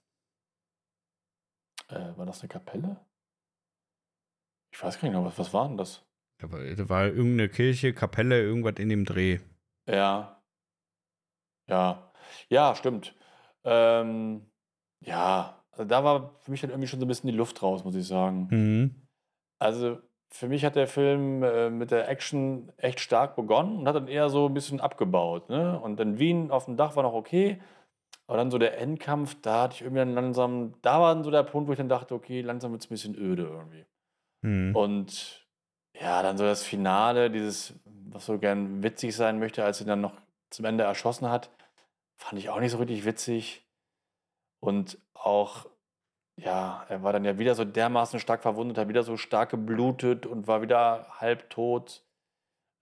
Äh, 1.90 2.18
war 2.18 2.26
das 2.26 2.40
eine 2.40 2.48
Kapelle? 2.48 3.06
Ich 4.74 4.82
weiß 4.82 4.96
gar 4.96 5.10
nicht 5.10 5.18
mehr, 5.18 5.26
was, 5.26 5.38
was 5.38 5.54
war 5.54 5.68
denn 5.68 5.78
das? 5.78 6.06
Da 6.40 6.50
war, 6.52 6.60
da 6.60 6.88
war 6.88 7.08
irgendeine 7.08 7.50
Kirche, 7.50 7.94
Kapelle, 7.94 8.42
irgendwas 8.42 8.76
in 8.78 8.90
dem 8.90 9.04
Dreh. 9.04 9.40
Ja. 9.86 10.42
Ja. 11.68 12.14
Ja, 12.50 12.76
stimmt. 12.76 13.14
Ähm, 13.66 14.50
ja, 15.02 15.66
also 15.72 15.84
da 15.84 16.04
war 16.04 16.40
für 16.40 16.52
mich 16.52 16.62
dann 16.62 16.70
irgendwie 16.70 16.88
schon 16.88 17.00
so 17.00 17.06
ein 17.06 17.10
bisschen 17.10 17.30
die 17.30 17.36
Luft 17.36 17.62
raus, 17.62 17.84
muss 17.84 17.96
ich 17.96 18.08
sagen. 18.08 18.48
Mhm. 18.52 19.08
Also, 19.60 20.02
für 20.30 20.48
mich 20.48 20.66
hat 20.66 20.76
der 20.76 20.88
Film 20.88 21.44
äh, 21.44 21.70
mit 21.70 21.92
der 21.92 22.10
Action 22.10 22.72
echt 22.78 23.00
stark 23.00 23.36
begonnen 23.36 23.80
und 23.80 23.88
hat 23.88 23.96
dann 23.96 24.08
eher 24.08 24.30
so 24.30 24.48
ein 24.48 24.54
bisschen 24.54 24.82
abgebaut. 24.82 25.50
Ne? 25.50 25.80
Und 25.80 26.00
in 26.00 26.20
Wien 26.20 26.52
auf 26.52 26.66
dem 26.66 26.78
Dach 26.78 26.96
war 26.96 27.04
noch 27.04 27.14
okay. 27.14 27.62
Aber 28.28 28.38
dann 28.38 28.52
so 28.52 28.58
der 28.58 28.78
Endkampf, 28.78 29.38
da 29.42 29.64
hatte 29.64 29.76
ich 29.76 29.82
irgendwie 29.82 30.00
dann 30.00 30.14
langsam, 30.14 30.74
da 30.82 31.00
war 31.00 31.16
dann 31.16 31.24
so 31.24 31.32
der 31.32 31.44
Punkt, 31.44 31.70
wo 31.70 31.72
ich 31.72 31.78
dann 31.78 31.88
dachte, 31.88 32.14
okay, 32.14 32.42
langsam 32.42 32.72
wird 32.72 32.82
es 32.82 32.88
ein 32.88 32.94
bisschen 32.94 33.16
öde 33.16 33.44
irgendwie. 33.44 33.86
Mhm. 34.42 34.76
Und 34.76 35.48
ja, 35.94 36.22
dann 36.22 36.38
so 36.38 36.44
das 36.44 36.64
Finale, 36.64 37.32
dieses, 37.32 37.74
was 37.86 38.26
so 38.26 38.38
gern 38.38 38.84
witzig 38.84 39.16
sein 39.16 39.40
möchte, 39.40 39.64
als 39.64 39.78
sie 39.78 39.86
dann 39.86 40.02
noch 40.02 40.14
zum 40.50 40.66
Ende 40.66 40.84
erschossen 40.84 41.30
hat, 41.30 41.50
fand 42.18 42.40
ich 42.40 42.50
auch 42.50 42.60
nicht 42.60 42.72
so 42.72 42.78
richtig 42.78 43.06
witzig. 43.06 43.64
Und 44.60 44.98
auch 45.14 45.68
ja, 46.38 46.86
er 46.88 47.04
war 47.04 47.14
dann 47.14 47.26
ja 47.26 47.40
wieder 47.40 47.56
so 47.56 47.66
dermaßen 47.66 48.20
stark 48.20 48.42
verwundet, 48.44 48.78
hat 48.78 48.88
wieder 48.90 49.04
so 49.04 49.18
stark 49.18 49.50
geblutet 49.52 50.26
und 50.26 50.48
war 50.48 50.62
wieder 50.62 51.08
halbtot. 51.20 52.04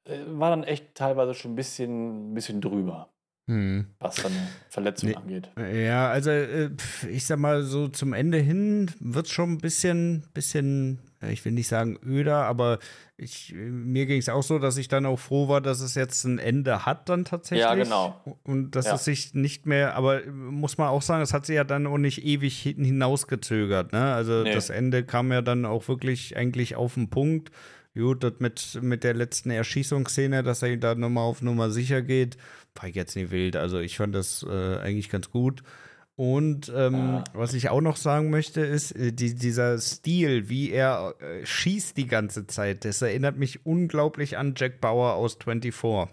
Äh, 0.05 0.19
war 0.27 0.49
dann 0.49 0.63
echt 0.63 0.95
teilweise 0.95 1.33
schon 1.33 1.53
ein 1.53 1.55
bisschen, 1.55 2.31
ein 2.31 2.33
bisschen 2.33 2.61
drüber. 2.61 3.14
Hm. 3.47 3.85
was 3.99 4.15
seine 4.15 4.47
Verletzung 4.69 5.09
nee. 5.09 5.15
angeht. 5.15 5.49
Ja, 5.57 6.09
also 6.09 6.31
äh, 6.31 6.71
ich 7.09 7.25
sag 7.25 7.37
mal, 7.37 7.63
so 7.63 7.87
zum 7.87 8.13
Ende 8.13 8.39
hin 8.39 8.91
wird 8.99 9.27
es 9.27 9.31
schon 9.31 9.53
ein 9.53 9.57
bisschen, 9.59 10.25
bisschen, 10.33 10.99
ich 11.21 11.45
will 11.45 11.51
nicht 11.51 11.67
sagen 11.67 11.99
öder, 12.03 12.45
aber 12.45 12.79
ich, 13.17 13.53
mir 13.55 14.07
ging 14.07 14.17
es 14.17 14.29
auch 14.29 14.41
so, 14.41 14.57
dass 14.57 14.77
ich 14.77 14.87
dann 14.87 15.05
auch 15.05 15.19
froh 15.19 15.47
war, 15.47 15.61
dass 15.61 15.79
es 15.79 15.93
jetzt 15.93 16.23
ein 16.25 16.39
Ende 16.39 16.85
hat 16.87 17.07
dann 17.07 17.23
tatsächlich. 17.23 17.65
Ja, 17.65 17.75
genau. 17.75 18.19
Und 18.43 18.71
dass 18.71 18.87
ja. 18.87 18.95
es 18.95 19.05
sich 19.05 19.33
nicht 19.35 19.65
mehr, 19.67 19.95
aber 19.95 20.25
muss 20.25 20.77
man 20.77 20.89
auch 20.89 21.03
sagen, 21.03 21.21
es 21.21 21.31
hat 21.31 21.45
sich 21.45 21.55
ja 21.55 21.63
dann 21.63 21.85
auch 21.87 21.99
nicht 21.99 22.25
ewig 22.25 22.59
hinausgezögert. 22.61 23.93
Ne? 23.93 24.13
Also 24.13 24.41
nee. 24.41 24.53
das 24.53 24.71
Ende 24.71 25.03
kam 25.03 25.31
ja 25.31 25.41
dann 25.41 25.65
auch 25.65 25.87
wirklich 25.87 26.35
eigentlich 26.35 26.75
auf 26.75 26.95
den 26.95 27.09
Punkt. 27.09 27.51
Gut, 27.95 28.23
das 28.23 28.33
mit, 28.39 28.79
mit 28.81 29.03
der 29.03 29.13
letzten 29.13 29.51
Erschießungsszene, 29.51 30.43
dass 30.43 30.61
er 30.61 30.75
da 30.77 30.95
nochmal 30.95 31.23
auf 31.23 31.41
Nummer 31.41 31.69
sicher 31.69 32.01
geht, 32.01 32.37
war 32.75 32.89
ich 32.89 32.95
jetzt 32.95 33.15
nicht 33.15 33.31
wild. 33.31 33.55
Also 33.55 33.79
ich 33.79 33.97
fand 33.97 34.13
das 34.13 34.45
äh, 34.47 34.77
eigentlich 34.79 35.09
ganz 35.09 35.31
gut. 35.31 35.63
Und 36.17 36.71
ähm, 36.73 36.95
ah. 36.95 37.23
was 37.33 37.53
ich 37.53 37.69
auch 37.69 37.81
noch 37.81 37.97
sagen 37.97 38.29
möchte, 38.29 38.61
ist, 38.61 38.91
äh, 38.91 39.11
die, 39.11 39.35
dieser 39.35 39.77
Stil, 39.79 40.49
wie 40.49 40.71
er 40.71 41.15
äh, 41.19 41.45
schießt 41.45 41.97
die 41.97 42.07
ganze 42.07 42.47
Zeit, 42.47 42.85
das 42.85 43.01
erinnert 43.01 43.37
mich 43.37 43.65
unglaublich 43.65 44.37
an 44.37 44.53
Jack 44.55 44.79
Bauer 44.79 45.13
aus 45.13 45.37
24. 45.41 46.09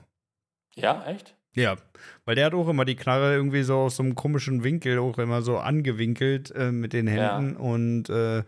Ja, 0.74 1.04
echt? 1.06 1.36
Ja, 1.54 1.76
weil 2.24 2.34
der 2.34 2.46
hat 2.46 2.54
auch 2.54 2.68
immer 2.68 2.84
die 2.84 2.96
Knarre 2.96 3.34
irgendwie 3.34 3.62
so 3.62 3.76
aus 3.76 3.96
so 3.96 4.02
einem 4.02 4.14
komischen 4.14 4.64
Winkel 4.64 4.98
auch 4.98 5.18
immer 5.18 5.42
so 5.42 5.58
angewinkelt 5.58 6.50
äh, 6.52 6.72
mit 6.72 6.92
den 6.92 7.06
Händen 7.06 7.54
ja. 7.54 7.58
und 7.58 8.08
äh, 8.08 8.42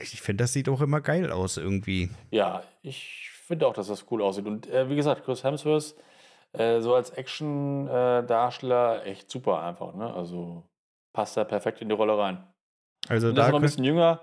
ich 0.00 0.20
finde, 0.20 0.44
das 0.44 0.52
sieht 0.52 0.68
auch 0.68 0.80
immer 0.80 1.00
geil 1.00 1.30
aus 1.30 1.56
irgendwie. 1.56 2.10
Ja, 2.30 2.62
ich 2.82 3.30
finde 3.46 3.66
auch, 3.66 3.74
dass 3.74 3.88
das 3.88 4.06
cool 4.10 4.22
aussieht. 4.22 4.46
Und 4.46 4.68
äh, 4.68 4.88
wie 4.90 4.96
gesagt, 4.96 5.24
Chris 5.24 5.44
Hemsworth 5.44 5.94
äh, 6.52 6.80
so 6.80 6.94
als 6.94 7.10
Action-Darsteller 7.10 9.06
echt 9.06 9.30
super 9.30 9.62
einfach. 9.62 9.94
Ne? 9.94 10.12
Also 10.12 10.64
passt 11.12 11.36
da 11.36 11.44
perfekt 11.44 11.80
in 11.80 11.88
die 11.88 11.94
Rolle 11.94 12.18
rein. 12.18 12.42
Also 13.08 13.28
Und 13.28 13.36
da 13.36 13.46
ist 13.46 13.50
noch 13.50 13.58
ein 13.58 13.62
bisschen 13.62 13.84
jünger, 13.84 14.20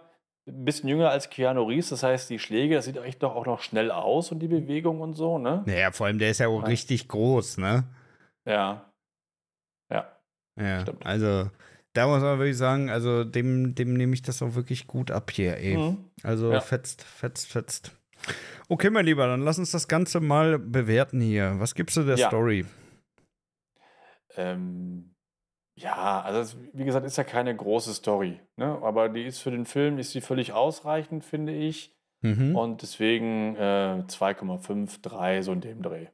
ein 0.47 0.65
bisschen 0.65 0.89
jünger 0.89 1.09
als 1.09 1.29
Keanu 1.29 1.63
Reeves. 1.63 1.89
Das 1.89 2.03
heißt, 2.03 2.29
die 2.29 2.39
Schläge, 2.39 2.75
das 2.75 2.85
sieht 2.85 2.97
echt 2.97 3.23
doch 3.23 3.35
auch 3.35 3.45
noch 3.45 3.61
schnell 3.61 3.91
aus 3.91 4.31
und 4.31 4.39
die 4.39 4.47
Bewegung 4.47 5.01
und 5.01 5.13
so. 5.13 5.37
Ne? 5.37 5.63
Naja, 5.65 5.91
vor 5.91 6.07
allem 6.07 6.19
der 6.19 6.31
ist 6.31 6.39
ja 6.39 6.47
auch 6.47 6.61
ja. 6.61 6.67
richtig 6.67 7.07
groß, 7.07 7.57
ne? 7.57 7.83
Ja. 8.47 8.91
Ja. 9.91 10.11
Ja, 10.59 10.81
stimmt. 10.81 11.05
Also 11.05 11.49
da 11.95 12.07
muss 12.07 12.21
man 12.21 12.37
wirklich 12.39 12.57
sagen, 12.57 12.89
also 12.89 13.23
dem, 13.23 13.73
dem 13.73 13.93
nehme 13.93 14.13
ich 14.13 14.21
das 14.21 14.41
auch 14.41 14.53
wirklich 14.53 14.85
gut 14.85 15.11
ab 15.11 15.31
hier, 15.31 15.57
ey. 15.57 15.77
Mhm. 15.77 15.97
Also 16.23 16.51
ja. 16.51 16.59
fetzt, 16.59 17.03
fetzt, 17.03 17.47
fetzt. 17.47 17.97
Okay, 18.67 18.89
mein 18.89 19.05
Lieber, 19.05 19.27
dann 19.27 19.41
lass 19.41 19.59
uns 19.59 19.71
das 19.71 19.87
Ganze 19.87 20.19
mal 20.19 20.59
bewerten 20.59 21.21
hier. 21.21 21.55
Was 21.59 21.73
gibst 21.73 21.95
du 21.95 22.03
der 22.03 22.17
ja. 22.17 22.27
Story? 22.27 22.65
Ähm, 24.35 25.15
ja, 25.77 26.21
also 26.21 26.39
das, 26.39 26.57
wie 26.73 26.83
gesagt, 26.83 27.05
ist 27.05 27.17
ja 27.17 27.23
keine 27.23 27.55
große 27.55 27.93
Story, 27.93 28.39
ne? 28.57 28.77
aber 28.81 29.09
die 29.09 29.23
ist 29.23 29.39
für 29.39 29.51
den 29.51 29.65
Film 29.65 29.97
ist 29.97 30.11
sie 30.11 30.21
völlig 30.21 30.51
ausreichend, 30.51 31.23
finde 31.23 31.53
ich. 31.53 31.95
Mhm. 32.21 32.55
Und 32.55 32.81
deswegen 32.81 33.55
äh, 33.55 34.03
2,5, 34.07 35.01
3, 35.01 35.41
so 35.43 35.53
in 35.53 35.61
dem 35.61 35.81
Dreh. 35.81 36.07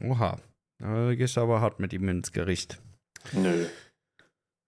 Oha, 0.00 0.38
da 0.78 1.14
gehst 1.14 1.36
du 1.36 1.40
aber 1.40 1.60
hart 1.60 1.80
mit 1.80 1.92
ihm 1.92 2.08
ins 2.08 2.32
Gericht. 2.32 2.80
Nö. 3.32 3.66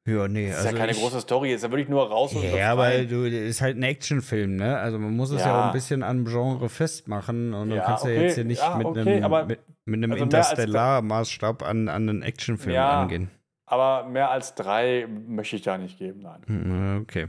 Ja, 0.06 0.28
nee. 0.28 0.48
Das 0.48 0.60
ist 0.60 0.64
also 0.64 0.76
ja 0.76 0.80
keine 0.80 0.92
ich, 0.92 0.98
große 0.98 1.20
Story, 1.20 1.52
ist 1.52 1.62
ja 1.62 1.70
wirklich 1.70 1.88
nur 1.88 2.08
raus 2.08 2.34
und 2.34 2.42
Ja, 2.42 2.72
aber 2.72 3.04
du, 3.04 3.24
ist 3.28 3.60
halt 3.60 3.76
ein 3.76 3.82
Actionfilm, 3.82 4.56
ne? 4.56 4.78
Also 4.78 4.98
man 4.98 5.14
muss 5.14 5.30
es 5.30 5.42
ja, 5.42 5.48
ja 5.48 5.60
auch 5.60 5.66
ein 5.66 5.72
bisschen 5.72 6.02
am 6.02 6.24
Genre 6.24 6.68
festmachen 6.68 7.52
und 7.52 7.70
ja, 7.70 7.76
du 7.76 7.82
kannst 7.82 8.04
okay, 8.04 8.16
ja 8.16 8.22
jetzt 8.22 8.34
hier 8.36 8.44
nicht 8.44 8.62
ja, 8.62 8.76
mit, 8.76 8.86
okay, 8.86 9.22
einem, 9.22 9.46
mit, 9.46 9.60
mit, 9.84 9.98
einem 9.98 10.12
also 10.12 10.24
Interstellar-Maßstab 10.24 11.62
an, 11.62 11.88
an 11.88 12.08
einen 12.08 12.22
Actionfilm 12.22 12.74
ja, 12.74 13.02
angehen. 13.02 13.30
Aber 13.66 14.08
mehr 14.08 14.30
als 14.30 14.54
drei 14.54 15.06
möchte 15.06 15.56
ich 15.56 15.62
da 15.62 15.76
nicht 15.78 15.98
geben, 15.98 16.20
nein. 16.22 16.40
Hm, 16.46 17.02
okay. 17.02 17.28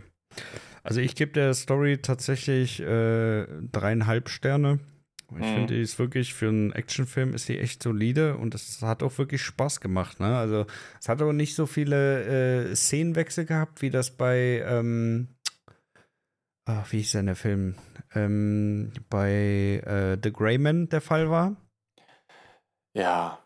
Also 0.84 1.02
ich 1.02 1.16
gebe 1.16 1.32
der 1.34 1.54
Story 1.54 2.00
tatsächlich 2.00 2.82
äh, 2.82 3.46
dreieinhalb 3.72 4.30
Sterne. 4.30 4.80
Ich 5.34 5.46
mhm. 5.46 5.54
finde, 5.54 5.74
die 5.76 5.82
ist 5.82 5.98
wirklich 5.98 6.34
für 6.34 6.50
einen 6.50 6.74
Actionfilm 6.74 7.34
ist 7.34 7.48
die 7.48 7.58
echt 7.58 7.82
solide 7.82 8.38
und 8.38 8.54
es 8.54 8.82
hat 8.82 9.02
auch 9.02 9.18
wirklich 9.18 9.42
Spaß 9.42 9.80
gemacht. 9.80 10.20
Ne? 10.20 10.38
Also 10.38 10.66
es 11.00 11.08
hat 11.08 11.22
auch 11.22 11.32
nicht 11.32 11.56
so 11.56 11.66
viele 11.66 12.70
äh, 12.70 12.76
Szenenwechsel 12.76 13.46
gehabt, 13.46 13.82
wie 13.82 13.90
das 13.90 14.12
bei 14.12 14.64
ähm, 14.66 15.30
ach, 16.66 16.92
wie 16.92 16.98
hieß 16.98 17.14
denn 17.14 17.28
der 17.28 17.36
Film? 17.36 17.76
Ähm, 18.14 18.92
bei 19.10 19.82
äh, 19.86 20.18
The 20.22 20.34
Greyman 20.34 20.90
der 20.90 21.02
Fall 21.02 21.30
war. 21.30 21.56
Ja. 22.94 23.40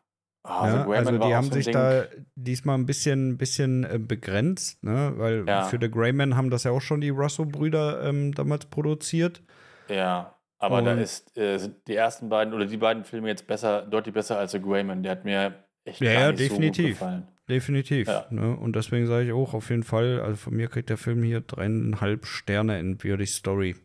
Oh, 0.44 0.50
ja 0.50 0.86
also 0.86 1.18
die 1.18 1.34
haben 1.34 1.52
sich 1.52 1.66
Ding. 1.66 1.74
da 1.74 2.06
diesmal 2.36 2.78
ein 2.78 2.86
bisschen, 2.86 3.38
bisschen 3.38 3.84
äh, 3.84 4.00
begrenzt, 4.00 4.84
ne? 4.84 5.14
weil 5.18 5.46
ja. 5.48 5.64
für 5.64 5.80
The 5.80 5.90
Greyman 5.90 6.36
haben 6.36 6.50
das 6.50 6.64
ja 6.64 6.72
auch 6.72 6.82
schon 6.82 7.02
die 7.02 7.10
Russo-Brüder 7.10 8.04
ähm, 8.04 8.34
damals 8.34 8.66
produziert. 8.66 9.42
Ja. 9.90 10.35
Aber 10.58 10.78
und 10.80 10.86
da 10.86 10.94
ist, 10.94 11.38
äh, 11.38 11.58
sind 11.58 11.88
die 11.88 11.96
ersten 11.96 12.30
beiden 12.30 12.54
oder 12.54 12.66
die 12.66 12.78
beiden 12.78 13.04
Filme 13.04 13.28
jetzt 13.28 13.46
besser, 13.48 13.82
deutlich 13.82 14.14
besser 14.14 14.38
als 14.38 14.52
The 14.52 14.62
Greyman. 14.62 15.04
Der 15.04 15.12
hat 15.12 15.26
mir 15.26 15.66
echt 15.84 16.02
ja, 16.02 16.14
gar 16.14 16.32
nicht 16.32 16.40
definitiv. 16.40 16.76
so 16.76 16.82
gut 16.82 16.92
gefallen. 16.92 17.28
Definitiv. 17.50 18.08
Ja. 18.08 18.26
Ne? 18.30 18.56
Und 18.56 18.76
deswegen 18.76 19.06
sage 19.06 19.26
ich 19.26 19.34
auch 19.34 19.54
auf 19.54 19.70
jeden 19.70 19.84
Fall, 19.84 20.20
also 20.22 20.36
von 20.36 20.56
mir 20.56 20.68
kriegt 20.68 20.90
der 20.90 20.98
Film 20.98 21.24
hier 21.24 21.42
dreieinhalb 21.42 22.26
Sterne 22.26 22.80
in 22.80 22.98
Beauty 22.98 23.28
Story. 23.28 23.76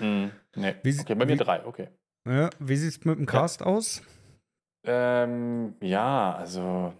Mm, 0.00 0.26
nee. 0.56 0.74
Wie, 0.82 0.98
okay, 0.98 1.14
bei 1.14 1.24
mir 1.24 1.34
wie, 1.34 1.36
drei, 1.36 1.64
okay. 1.64 1.88
Ja, 2.26 2.50
wie 2.58 2.76
sieht 2.76 2.90
es 2.90 3.04
mit 3.04 3.18
dem 3.18 3.26
Cast 3.26 3.60
ja. 3.60 3.66
aus? 3.66 4.02
Ähm, 4.84 5.74
ja, 5.80 6.34
also 6.34 6.92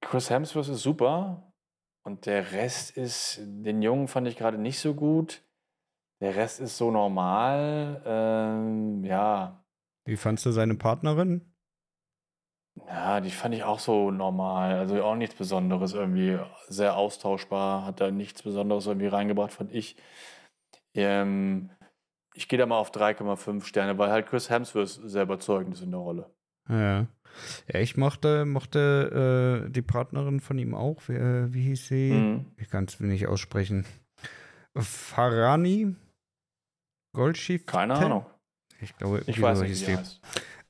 Chris 0.00 0.30
Hemsworth 0.30 0.68
ist 0.68 0.82
super 0.82 1.52
und 2.02 2.26
der 2.26 2.52
Rest 2.52 2.96
ist, 2.96 3.40
den 3.44 3.82
Jungen 3.82 4.08
fand 4.08 4.26
ich 4.26 4.36
gerade 4.36 4.58
nicht 4.58 4.80
so 4.80 4.94
gut. 4.94 5.42
Der 6.20 6.34
Rest 6.34 6.60
ist 6.60 6.76
so 6.76 6.90
normal. 6.90 8.02
Ähm, 8.04 9.04
ja. 9.04 9.64
Wie 10.04 10.16
fandst 10.16 10.44
du 10.46 10.50
seine 10.50 10.74
Partnerin? 10.74 11.52
Ja, 12.86 13.20
die 13.20 13.30
fand 13.30 13.54
ich 13.54 13.64
auch 13.64 13.78
so 13.78 14.10
normal. 14.10 14.74
Also 14.74 15.02
auch 15.02 15.16
nichts 15.16 15.34
Besonderes 15.34 15.92
irgendwie. 15.92 16.38
Sehr 16.68 16.96
austauschbar. 16.96 17.84
Hat 17.84 18.00
da 18.00 18.10
nichts 18.10 18.42
Besonderes 18.42 18.86
irgendwie 18.86 19.08
reingebracht, 19.08 19.52
fand 19.52 19.72
ich. 19.72 19.96
Ähm, 20.94 21.70
ich 22.34 22.48
gehe 22.48 22.58
da 22.58 22.66
mal 22.66 22.78
auf 22.78 22.92
3,5 22.92 23.64
Sterne, 23.64 23.98
weil 23.98 24.10
halt 24.10 24.26
Chris 24.26 24.50
Hemsworth 24.50 25.00
sehr 25.04 25.24
überzeugend 25.24 25.74
ist 25.74 25.82
in 25.82 25.90
der 25.90 26.00
Rolle. 26.00 26.30
Ja. 26.68 27.06
Ja, 27.72 27.80
ich 27.80 27.96
mochte, 27.96 28.44
mochte 28.44 29.66
äh, 29.66 29.70
die 29.70 29.82
Partnerin 29.82 30.40
von 30.40 30.58
ihm 30.58 30.74
auch. 30.74 31.08
Wie, 31.08 31.14
äh, 31.14 31.52
wie 31.52 31.62
hieß 31.62 31.88
sie? 31.88 32.12
Mhm. 32.12 32.46
Ich 32.56 32.68
kann 32.68 32.84
es 32.84 32.98
nicht 33.00 33.26
aussprechen. 33.28 33.86
Farani? 34.76 35.94
Goldschiff? 37.12 37.66
Keine 37.66 37.94
Ahnung. 37.94 38.26
Ich 38.80 38.96
glaube, 38.96 39.22
ich 39.26 39.40
weiß 39.40 39.60
nicht, 39.62 39.80
wie 39.80 39.92
die 39.92 39.96
heißt. 39.96 40.20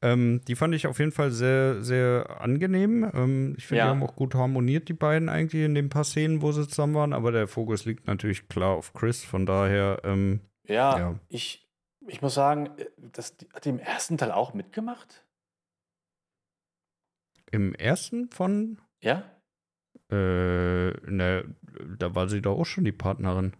Ähm, 0.00 0.42
die 0.46 0.54
fand 0.54 0.74
ich 0.74 0.86
auf 0.86 0.98
jeden 1.00 1.10
Fall 1.10 1.32
sehr, 1.32 1.82
sehr 1.82 2.40
angenehm. 2.40 3.10
Ähm, 3.14 3.54
ich 3.58 3.66
finde, 3.66 3.78
ja. 3.78 3.84
die 3.86 3.90
haben 3.90 4.02
auch 4.02 4.14
gut 4.14 4.34
harmoniert, 4.34 4.88
die 4.88 4.94
beiden 4.94 5.28
eigentlich 5.28 5.64
in 5.64 5.74
den 5.74 5.88
paar 5.88 6.04
Szenen, 6.04 6.40
wo 6.40 6.52
sie 6.52 6.68
zusammen 6.68 6.94
waren. 6.94 7.12
Aber 7.12 7.32
der 7.32 7.48
Fokus 7.48 7.84
liegt 7.84 8.06
natürlich 8.06 8.48
klar 8.48 8.76
auf 8.76 8.92
Chris. 8.92 9.24
Von 9.24 9.44
daher. 9.44 10.00
Ähm, 10.04 10.40
ja, 10.66 10.98
ja, 10.98 11.20
Ich, 11.28 11.68
ich 12.06 12.22
muss 12.22 12.34
sagen, 12.34 12.70
das 12.96 13.34
hat 13.52 13.64
die 13.64 13.70
im 13.70 13.80
ersten 13.80 14.18
Teil 14.18 14.30
auch 14.30 14.54
mitgemacht. 14.54 15.24
Im 17.50 17.74
ersten 17.74 18.30
von? 18.30 18.80
Ja. 19.02 19.24
Äh, 20.10 20.92
ne, 21.10 21.56
da 21.98 22.14
war 22.14 22.28
sie 22.28 22.40
doch 22.40 22.58
auch 22.58 22.66
schon 22.66 22.84
die 22.84 22.92
Partnerin. 22.92 23.54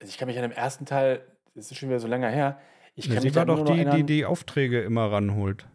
Also 0.00 0.10
ich 0.10 0.18
kann 0.18 0.28
mich 0.28 0.38
an 0.38 0.42
dem 0.42 0.52
ersten 0.52 0.86
Teil 0.86 1.24
das 1.54 1.70
ist 1.70 1.78
schon 1.78 1.88
wieder 1.88 2.00
so 2.00 2.08
länger 2.08 2.28
her. 2.28 2.58
Ich 2.94 3.08
kann 3.08 3.20
sie 3.20 3.34
war 3.34 3.46
doch 3.46 3.64
die, 3.64 3.84
die 3.84 4.04
die 4.04 4.24
Aufträge 4.24 4.80
immer 4.80 5.10
ranholt. 5.10 5.66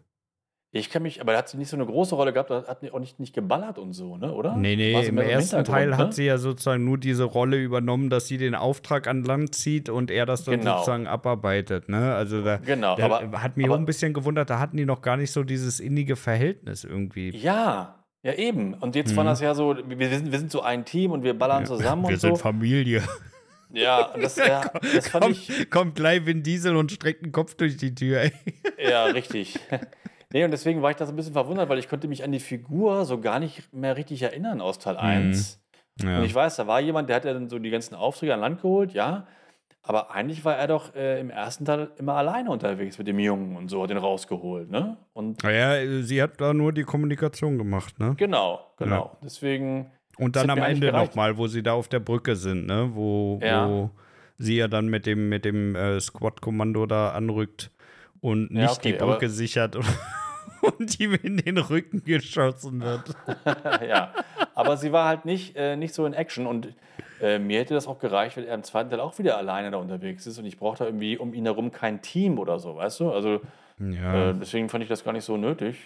Ich 0.72 0.90
kann 0.90 1.02
mich, 1.02 1.20
aber 1.20 1.32
da 1.32 1.38
hat 1.38 1.48
sie 1.48 1.56
nicht 1.56 1.68
so 1.68 1.76
eine 1.76 1.86
große 1.86 2.14
Rolle 2.14 2.32
gehabt, 2.32 2.50
da 2.50 2.66
hat 2.66 2.90
auch 2.92 2.98
nicht, 2.98 3.18
nicht 3.18 3.34
geballert 3.34 3.78
und 3.78 3.92
so, 3.92 4.16
ne, 4.16 4.32
oder? 4.32 4.56
Nee, 4.56 4.76
nee, 4.76 5.06
im 5.06 5.18
ersten 5.18 5.64
Teil 5.64 5.90
ne? 5.90 5.96
hat 5.96 6.12
sie 6.12 6.24
ja 6.24 6.38
sozusagen 6.38 6.84
nur 6.84 6.98
diese 6.98 7.24
Rolle 7.24 7.56
übernommen, 7.56 8.10
dass 8.10 8.26
sie 8.26 8.36
den 8.36 8.54
Auftrag 8.54 9.06
an 9.06 9.22
Land 9.22 9.54
zieht 9.54 9.88
und 9.88 10.10
er 10.10 10.26
das 10.26 10.44
dann 10.44 10.58
genau. 10.58 10.78
sozusagen 10.78 11.06
abarbeitet, 11.06 11.88
ne? 11.88 12.14
Also 12.14 12.42
da, 12.42 12.58
genau, 12.58 12.96
da 12.96 13.06
aber, 13.06 13.42
hat 13.42 13.56
mich 13.56 13.66
aber, 13.66 13.76
auch 13.76 13.78
ein 13.78 13.86
bisschen 13.86 14.12
gewundert, 14.12 14.50
da 14.50 14.58
hatten 14.58 14.76
die 14.76 14.84
noch 14.84 15.02
gar 15.02 15.16
nicht 15.16 15.30
so 15.30 15.44
dieses 15.44 15.80
innige 15.80 16.16
Verhältnis 16.16 16.84
irgendwie. 16.84 17.30
Ja, 17.30 18.04
ja 18.22 18.34
eben. 18.34 18.74
Und 18.74 18.96
jetzt 18.96 19.12
mhm. 19.12 19.16
war 19.16 19.24
das 19.24 19.40
ja 19.40 19.54
so, 19.54 19.76
wir 19.76 20.08
sind, 20.10 20.30
wir 20.30 20.38
sind 20.38 20.50
so 20.50 20.60
ein 20.62 20.84
Team 20.84 21.12
und 21.12 21.22
wir 21.22 21.38
ballern 21.38 21.64
zusammen 21.64 22.02
wir 22.08 22.10
und 22.10 22.20
so. 22.20 22.28
Wir 22.28 22.34
sind 22.34 22.42
Familie. 22.42 23.02
Ja, 23.72 24.14
das, 24.20 24.36
ja, 24.36 24.70
das 24.94 25.08
fand 25.08 25.24
kommt, 25.24 25.36
ich. 25.36 25.70
Kommt 25.70 25.94
gleich 25.94 26.24
Vin 26.24 26.42
Diesel 26.42 26.76
und 26.76 26.92
streckt 26.92 27.24
den 27.24 27.32
Kopf 27.32 27.54
durch 27.54 27.76
die 27.76 27.94
Tür, 27.94 28.20
ey. 28.22 28.32
Ja, 28.78 29.04
richtig. 29.06 29.58
Nee, 30.32 30.44
und 30.44 30.50
deswegen 30.50 30.82
war 30.82 30.90
ich 30.90 30.96
da 30.96 31.06
so 31.06 31.12
ein 31.12 31.16
bisschen 31.16 31.34
verwundert, 31.34 31.68
weil 31.68 31.78
ich 31.78 31.88
konnte 31.88 32.08
mich 32.08 32.24
an 32.24 32.32
die 32.32 32.40
Figur 32.40 33.04
so 33.04 33.20
gar 33.20 33.38
nicht 33.38 33.72
mehr 33.72 33.96
richtig 33.96 34.22
erinnern 34.22 34.60
aus 34.60 34.78
Teil 34.80 34.96
1. 34.96 35.62
Mhm. 36.02 36.08
Ja. 36.08 36.18
Und 36.18 36.24
ich 36.24 36.34
weiß, 36.34 36.56
da 36.56 36.66
war 36.66 36.80
jemand, 36.80 37.08
der 37.08 37.16
hat 37.16 37.24
ja 37.24 37.32
dann 37.32 37.48
so 37.48 37.58
die 37.58 37.70
ganzen 37.70 37.94
Aufträge 37.94 38.34
an 38.34 38.40
Land 38.40 38.60
geholt, 38.60 38.92
ja. 38.92 39.28
Aber 39.82 40.10
eigentlich 40.10 40.44
war 40.44 40.56
er 40.56 40.66
doch 40.66 40.96
äh, 40.96 41.20
im 41.20 41.30
ersten 41.30 41.64
Teil 41.64 41.92
immer 41.96 42.14
alleine 42.14 42.50
unterwegs 42.50 42.98
mit 42.98 43.06
dem 43.06 43.20
Jungen 43.20 43.56
und 43.56 43.68
so, 43.68 43.84
hat 43.84 43.90
den 43.90 43.98
rausgeholt, 43.98 44.68
ne? 44.68 44.96
Und 45.12 45.44
Naja, 45.44 46.02
sie 46.02 46.20
hat 46.20 46.40
da 46.40 46.52
nur 46.52 46.72
die 46.72 46.82
Kommunikation 46.82 47.56
gemacht, 47.56 47.98
ne? 48.00 48.14
genau, 48.16 48.72
genau. 48.78 49.16
Deswegen, 49.22 49.92
Und 50.18 50.36
dann 50.36 50.50
am 50.50 50.62
Ende 50.62 50.92
nochmal, 50.92 51.36
wo 51.36 51.46
sie 51.46 51.62
da 51.62 51.72
auf 51.72 51.88
der 51.88 52.00
Brücke 52.00 52.36
sind, 52.36 52.66
ne? 52.66 52.90
Wo, 52.92 53.38
Ja. 53.42 53.68
wo 53.68 53.90
sie 54.38 54.56
ja 54.56 54.68
dann 54.68 54.88
mit 54.88 55.06
dem, 55.06 55.28
mit 55.28 55.44
dem 55.44 55.74
äh, 55.74 56.00
Squad-Kommando 56.00 56.86
da 56.86 57.10
anrückt 57.10 57.70
und 58.20 58.50
Ja, 58.50 58.62
nicht 58.62 58.78
okay, 58.78 58.92
die 58.92 58.98
Brücke 58.98 59.28
sichert 59.28 59.76
und, 59.76 59.86
und 60.78 61.00
ihm 61.00 61.14
in 61.22 61.36
den 61.38 61.58
Rücken 61.58 62.02
geschossen 62.04 62.80
wird. 62.82 63.14
ja. 63.88 64.12
Aber 64.54 64.76
sie 64.76 64.92
war 64.92 65.06
halt 65.06 65.24
nicht, 65.24 65.56
äh, 65.56 65.76
nicht 65.76 65.94
so 65.94 66.06
in 66.06 66.14
Action 66.14 66.46
und 66.46 66.74
äh, 67.20 67.38
mir 67.38 67.60
hätte 67.60 67.74
das 67.74 67.86
auch 67.86 67.98
gereicht, 67.98 68.36
wenn 68.36 68.44
er 68.44 68.54
im 68.54 68.62
zweiten 68.62 68.90
Teil 68.90 69.00
auch 69.00 69.18
wieder 69.18 69.36
alleine 69.38 69.70
da 69.70 69.78
unterwegs 69.78 70.26
ist 70.26 70.38
und 70.38 70.44
ich 70.44 70.58
brauchte 70.58 70.84
irgendwie 70.84 71.16
um 71.16 71.32
ihn 71.34 71.44
herum 71.44 71.72
kein 71.72 72.02
Team 72.02 72.38
oder 72.38 72.58
so, 72.58 72.76
weißt 72.76 73.00
du? 73.00 73.10
Also 73.10 73.40
Ja, 73.78 74.30
äh, 74.30 74.34
deswegen 74.34 74.68
fand 74.68 74.82
ich 74.82 74.88
das 74.88 75.04
gar 75.04 75.12
nicht 75.12 75.24
so 75.24 75.36
nötig. 75.36 75.76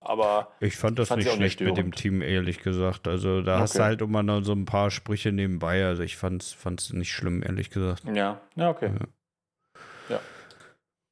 Aber 0.00 0.52
ich 0.60 0.76
fand 0.76 0.98
das 0.98 1.10
nicht 1.14 1.28
auch 1.28 1.36
nicht 1.36 1.58
schlecht 1.58 1.60
mit 1.60 1.76
dem. 1.76 1.92
Team, 1.92 2.22
ehrlich 2.22 2.60
gesagt. 2.60 3.06
Also 3.06 3.42
da 3.42 3.60
hast 3.60 3.74
du 3.74 3.78
Okay. 3.78 3.84
halt 3.88 4.02
immer 4.02 4.22
noch 4.22 4.42
so 4.42 4.52
ein 4.52 4.64
paar 4.64 4.90
Sprüche 4.90 5.32
nebenbei. 5.32 5.84
Also 5.84 6.02
ich 6.02 6.16
fand's, 6.16 6.52
fand's 6.52 6.92
nicht 6.92 7.12
schlimm, 7.12 7.42
ehrlich 7.42 7.70
gesagt. 7.70 8.04
ja, 8.04 8.40
ja, 8.56 8.70
okay. 8.70 8.90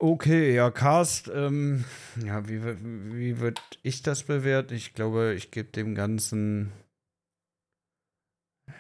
Okay, 0.00 0.54
ja, 0.54 0.70
Cast, 0.70 1.28
ähm, 1.34 1.84
ja, 2.24 2.48
wie, 2.48 2.62
wie 2.62 3.40
würde 3.40 3.60
ich 3.82 4.00
das 4.02 4.22
bewerten? 4.22 4.74
Ich 4.74 4.94
glaube, 4.94 5.34
ich 5.34 5.50
gebe 5.50 5.70
dem 5.72 5.96
Ganzen 5.96 6.72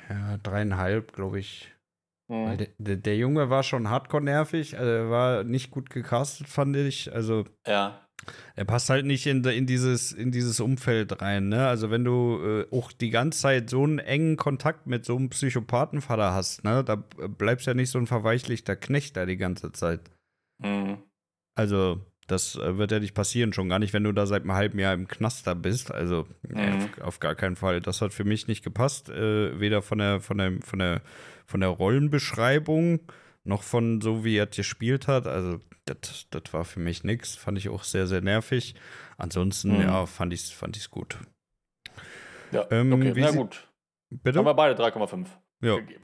ja, 0.08 0.36
dreieinhalb, 0.38 1.12
glaube 1.12 1.40
ich. 1.40 1.74
Mhm. 2.28 2.56
der, 2.56 2.68
der, 2.78 2.96
der 2.96 3.16
Junge 3.16 3.50
war 3.50 3.64
schon 3.64 3.90
hardcore 3.90 4.22
nervig, 4.22 4.78
also 4.78 4.90
er 4.90 5.10
war 5.10 5.44
nicht 5.44 5.72
gut 5.72 5.90
gecastet, 5.90 6.46
fand 6.48 6.76
ich. 6.76 7.12
Also 7.12 7.46
Ja, 7.66 8.07
er 8.56 8.64
passt 8.64 8.90
halt 8.90 9.06
nicht 9.06 9.26
in, 9.26 9.44
in, 9.44 9.66
dieses, 9.66 10.12
in 10.12 10.32
dieses 10.32 10.60
Umfeld 10.60 11.22
rein, 11.22 11.48
ne? 11.48 11.66
Also 11.68 11.90
wenn 11.90 12.04
du 12.04 12.38
äh, 12.70 12.76
auch 12.76 12.92
die 12.92 13.10
ganze 13.10 13.40
Zeit 13.40 13.70
so 13.70 13.84
einen 13.84 13.98
engen 13.98 14.36
Kontakt 14.36 14.86
mit 14.86 15.04
so 15.04 15.16
einem 15.16 15.30
Psychopathenvater 15.30 16.34
hast, 16.34 16.64
ne, 16.64 16.84
da 16.84 16.96
bleibst 16.96 17.66
ja 17.66 17.74
nicht 17.74 17.90
so 17.90 17.98
ein 17.98 18.06
verweichlichter 18.06 18.76
Knecht 18.76 19.16
da 19.16 19.26
die 19.26 19.36
ganze 19.36 19.72
Zeit. 19.72 20.00
mhm. 20.62 20.98
Also, 21.54 22.00
das 22.28 22.54
äh, 22.54 22.78
wird 22.78 22.92
ja 22.92 23.00
nicht 23.00 23.14
passieren, 23.14 23.52
schon 23.52 23.68
gar 23.68 23.78
nicht, 23.80 23.92
wenn 23.92 24.04
du 24.04 24.12
da 24.12 24.26
seit 24.26 24.42
einem 24.42 24.52
halben 24.52 24.78
Jahr 24.78 24.94
im 24.94 25.08
Knast 25.08 25.46
da 25.46 25.54
bist. 25.54 25.90
Also, 25.90 26.26
Mhm. 26.48 26.58
auf, 26.98 27.00
auf 27.00 27.20
gar 27.20 27.34
keinen 27.34 27.56
Fall. 27.56 27.80
Das 27.80 28.00
hat 28.00 28.12
für 28.12 28.24
mich 28.24 28.46
nicht 28.46 28.62
gepasst. 28.62 29.08
Äh, 29.08 29.58
weder 29.58 29.82
von 29.82 29.98
der, 29.98 30.20
von, 30.20 30.38
der, 30.38 30.52
von, 30.62 30.78
der, 30.78 31.02
von 31.46 31.60
der 31.60 31.70
Rollenbeschreibung 31.70 33.00
noch 33.48 33.62
von 33.62 34.00
so, 34.00 34.24
wie 34.24 34.36
er 34.36 34.46
gespielt 34.46 35.08
hat. 35.08 35.26
Also, 35.26 35.60
das 35.86 36.26
das 36.30 36.42
war 36.52 36.64
für 36.64 36.80
mich 36.80 37.02
nichts. 37.04 37.34
Fand 37.36 37.58
ich 37.58 37.68
auch 37.68 37.82
sehr, 37.82 38.06
sehr 38.06 38.20
nervig. 38.20 38.74
Ansonsten, 39.16 39.74
Mhm. 39.76 39.82
ja, 39.82 40.06
fand 40.06 40.32
ich 40.32 40.42
es 40.44 40.50
fand 40.50 40.76
ich's 40.76 40.90
gut. 40.90 41.18
ja. 42.52 42.66
Ähm, 42.70 42.92
okay, 42.92 43.12
na 43.16 43.32
sie- 43.32 43.38
gut. 43.38 43.68
Bitte? 44.10 44.38
Haben 44.38 44.46
wir 44.46 44.54
beide 44.54 44.74
3,5 44.74 45.28
Ja. 45.60 45.76
gegeben. 45.76 46.02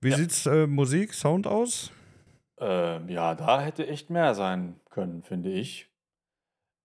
Wie 0.00 0.10
ja. 0.10 0.16
sieht's 0.16 0.46
äh, 0.46 0.66
Musik, 0.66 1.14
Sound 1.14 1.46
aus? 1.46 1.90
Ähm, 2.58 3.08
ja, 3.08 3.34
da 3.34 3.60
hätte 3.60 3.86
echt 3.86 4.10
mehr 4.10 4.34
sein 4.34 4.78
können, 4.90 5.22
finde 5.22 5.50
ich. 5.50 5.90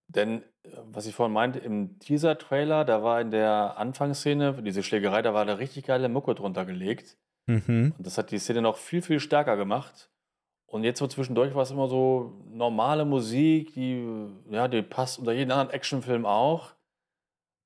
Denn, 0.08 0.42
äh, 0.64 0.70
was 0.86 1.06
ich 1.06 1.14
vorhin 1.14 1.32
meinte, 1.34 1.58
im 1.58 1.98
Teaser-Trailer, 1.98 2.84
da 2.84 3.02
war 3.02 3.20
in 3.20 3.30
der 3.30 3.76
Anfangsszene, 3.76 4.62
diese 4.62 4.82
Schlägerei, 4.82 5.22
da 5.22 5.34
war 5.34 5.44
da 5.44 5.54
richtig 5.54 5.84
geile 5.86 6.08
Mucke 6.08 6.34
drunter 6.34 6.64
gelegt. 6.64 7.16
Mhm. 7.46 7.94
Und 7.96 8.06
das 8.06 8.18
hat 8.18 8.30
die 8.30 8.38
Szene 8.38 8.62
noch 8.62 8.76
viel, 8.76 9.02
viel 9.02 9.20
stärker 9.20 9.56
gemacht. 9.56 10.10
Und 10.66 10.82
jetzt 10.82 10.98
so 10.98 11.06
zwischendurch 11.06 11.54
war 11.54 11.62
es 11.62 11.70
immer 11.70 11.88
so 11.88 12.42
normale 12.50 13.04
Musik, 13.04 13.72
die, 13.74 14.04
ja, 14.50 14.66
die 14.66 14.82
passt 14.82 15.18
unter 15.18 15.32
jeden 15.32 15.52
anderen 15.52 15.70
Actionfilm 15.70 16.26
auch. 16.26 16.74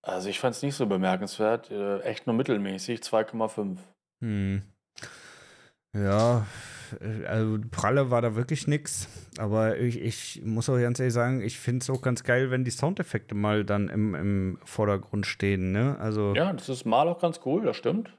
Also 0.02 0.28
ich 0.28 0.38
fand 0.38 0.54
es 0.54 0.62
nicht 0.62 0.74
so 0.74 0.86
bemerkenswert, 0.86 1.70
äh, 1.70 2.00
echt 2.00 2.26
nur 2.26 2.36
mittelmäßig, 2.36 3.00
2,5. 3.00 3.78
Hm. 4.22 4.62
Ja, 5.94 6.46
äh, 7.00 7.26
also 7.26 7.58
Pralle 7.70 8.10
war 8.10 8.22
da 8.22 8.34
wirklich 8.34 8.66
nix. 8.66 9.08
Aber 9.38 9.78
ich, 9.78 10.00
ich 10.00 10.42
muss 10.44 10.68
auch 10.68 10.78
ganz 10.78 11.00
ehrlich 11.00 11.14
sagen, 11.14 11.42
ich 11.42 11.58
finde 11.58 11.82
es 11.82 11.90
auch 11.90 12.02
ganz 12.02 12.22
geil, 12.22 12.50
wenn 12.50 12.64
die 12.64 12.70
Soundeffekte 12.70 13.34
mal 13.34 13.64
dann 13.64 13.88
im, 13.88 14.14
im 14.14 14.58
Vordergrund 14.64 15.26
stehen, 15.26 15.72
ne? 15.72 15.96
Also, 15.98 16.34
Ja, 16.34 16.52
das 16.52 16.68
ist 16.68 16.84
mal 16.84 17.08
auch 17.08 17.20
ganz 17.20 17.40
cool, 17.44 17.64
das 17.64 17.76
stimmt. 17.76 18.10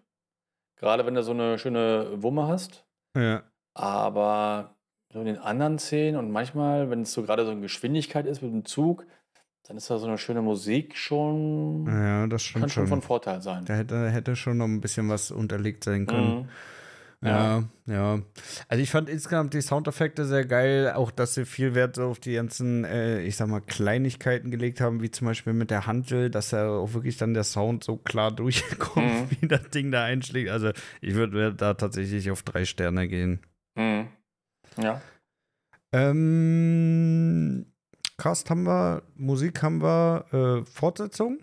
Gerade 0.81 1.05
wenn 1.05 1.13
du 1.13 1.23
so 1.23 1.31
eine 1.31 1.57
schöne 1.57 2.21
Wumme 2.21 2.47
hast. 2.47 2.85
ja. 3.15 3.43
Aber 3.73 4.75
so 5.13 5.19
in 5.19 5.25
den 5.25 5.37
anderen 5.37 5.79
Szenen 5.79 6.17
und 6.17 6.29
manchmal, 6.29 6.89
wenn 6.89 7.03
es 7.03 7.13
so 7.13 7.23
gerade 7.23 7.45
so 7.45 7.51
eine 7.51 7.61
Geschwindigkeit 7.61 8.25
ist 8.25 8.41
mit 8.41 8.51
dem 8.51 8.65
Zug, 8.65 9.05
dann 9.63 9.77
ist 9.77 9.89
da 9.89 9.97
so 9.97 10.07
eine 10.07 10.17
schöne 10.17 10.41
Musik 10.41 10.97
schon, 10.97 11.85
ja, 11.87 12.27
das 12.27 12.43
stimmt 12.43 12.63
kann 12.63 12.69
schon 12.69 12.83
schon. 12.83 12.87
von 12.87 13.01
Vorteil 13.01 13.41
sein. 13.41 13.63
Da 13.63 13.75
hätte, 13.75 14.09
hätte 14.09 14.35
schon 14.35 14.57
noch 14.57 14.65
ein 14.65 14.81
bisschen 14.81 15.07
was 15.07 15.31
unterlegt 15.31 15.85
sein 15.85 16.05
können. 16.05 16.39
Mhm. 16.39 16.49
Ja, 17.23 17.63
ja. 17.85 18.19
Also 18.67 18.81
ich 18.81 18.89
fand 18.89 19.07
insgesamt 19.07 19.53
die 19.53 19.61
Soundeffekte 19.61 20.25
sehr 20.25 20.43
geil, 20.43 20.91
auch 20.95 21.11
dass 21.11 21.35
sie 21.35 21.45
viel 21.45 21.75
Wert 21.75 21.99
auf 21.99 22.19
die 22.19 22.33
ganzen, 22.33 22.83
äh, 22.83 23.21
ich 23.21 23.35
sag 23.35 23.47
mal, 23.47 23.61
Kleinigkeiten 23.61 24.49
gelegt 24.49 24.81
haben, 24.81 25.01
wie 25.03 25.11
zum 25.11 25.27
Beispiel 25.27 25.53
mit 25.53 25.69
der 25.69 25.85
Handel, 25.85 26.31
dass 26.31 26.49
ja 26.49 26.67
auch 26.67 26.93
wirklich 26.93 27.17
dann 27.17 27.35
der 27.35 27.43
Sound 27.43 27.83
so 27.83 27.97
klar 27.97 28.31
durchkommt, 28.35 29.05
Mhm. 29.05 29.27
wie 29.39 29.47
das 29.47 29.69
Ding 29.69 29.91
da 29.91 30.03
einschlägt. 30.03 30.49
Also 30.49 30.71
ich 31.01 31.13
würde 31.13 31.53
da 31.53 31.75
tatsächlich 31.75 32.31
auf 32.31 32.41
drei 32.41 32.65
Sterne 32.65 33.07
gehen. 33.07 33.39
Mhm. 33.75 34.07
Ja. 34.81 34.99
Ähm, 35.93 37.65
Cast 38.17 38.49
haben 38.49 38.63
wir, 38.63 39.03
Musik 39.15 39.61
haben 39.63 39.81
wir, 39.81 40.25
äh, 40.31 40.65
Fortsetzung? 40.69 41.39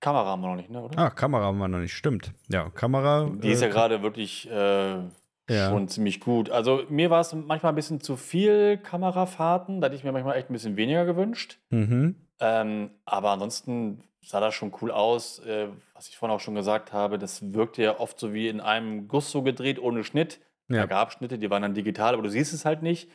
Kamera 0.00 0.24
haben 0.26 0.40
wir 0.42 0.48
noch 0.48 0.56
nicht, 0.56 0.70
ne, 0.70 0.82
oder? 0.82 0.98
Ah, 0.98 1.10
Kamera 1.10 1.44
haben 1.44 1.58
wir 1.58 1.68
noch 1.68 1.78
nicht, 1.78 1.92
stimmt. 1.94 2.32
Ja, 2.48 2.70
Kamera. 2.70 3.28
Die 3.42 3.50
ist 3.50 3.60
ja 3.60 3.68
äh, 3.68 3.70
gerade 3.70 4.02
wirklich 4.02 4.50
äh, 4.50 4.94
Ja. 4.96 5.08
schon 5.48 5.88
ziemlich 5.88 6.20
gut. 6.20 6.50
Also 6.50 6.82
mir 6.88 7.10
war 7.10 7.20
es 7.20 7.34
manchmal 7.34 7.72
ein 7.72 7.76
bisschen 7.76 8.00
zu 8.00 8.16
viel 8.16 8.78
Kamerafahrten, 8.78 9.80
da 9.80 9.86
hätte 9.86 9.96
ich 9.96 10.04
mir 10.04 10.12
manchmal 10.12 10.36
echt 10.36 10.48
ein 10.50 10.54
bisschen 10.54 10.76
weniger 10.76 11.04
gewünscht. 11.04 11.58
Mhm. 11.70 12.16
Ähm, 12.40 12.90
aber 13.04 13.30
ansonsten 13.30 14.02
sah 14.22 14.40
das 14.40 14.54
schon 14.54 14.72
cool 14.80 14.90
aus. 14.90 15.38
Äh, 15.40 15.68
was 15.94 16.08
ich 16.08 16.16
vorhin 16.16 16.34
auch 16.34 16.40
schon 16.40 16.54
gesagt 16.54 16.92
habe, 16.94 17.18
das 17.18 17.52
wirkte 17.52 17.82
ja 17.82 18.00
oft 18.00 18.18
so 18.18 18.32
wie 18.32 18.48
in 18.48 18.60
einem 18.60 19.06
Guss 19.08 19.30
so 19.30 19.42
gedreht, 19.42 19.78
ohne 19.78 20.02
Schnitt. 20.04 20.40
Da 20.68 20.76
Ja. 20.76 20.86
gab 20.86 21.12
Schnitte, 21.12 21.36
die 21.38 21.50
waren 21.50 21.62
dann 21.62 21.74
digital, 21.74 22.14
aber 22.14 22.22
du 22.22 22.30
siehst 22.30 22.54
es 22.54 22.64
halt 22.64 22.82
nicht. 22.82 23.10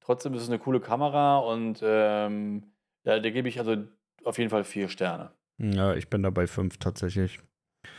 Trotzdem 0.00 0.32
ist 0.32 0.42
es 0.42 0.48
eine 0.48 0.58
coole 0.58 0.80
Kamera 0.80 1.38
und 1.38 1.80
ähm, 1.82 2.72
ja, 3.04 3.18
da 3.18 3.30
gebe 3.30 3.48
ich 3.48 3.58
also 3.58 3.76
auf 4.24 4.38
jeden 4.38 4.48
Fall 4.50 4.64
vier 4.64 4.88
Sterne. 4.88 5.32
Ja, 5.60 5.94
ich 5.94 6.08
bin 6.08 6.22
dabei 6.22 6.46
fünf 6.46 6.78
tatsächlich. 6.78 7.38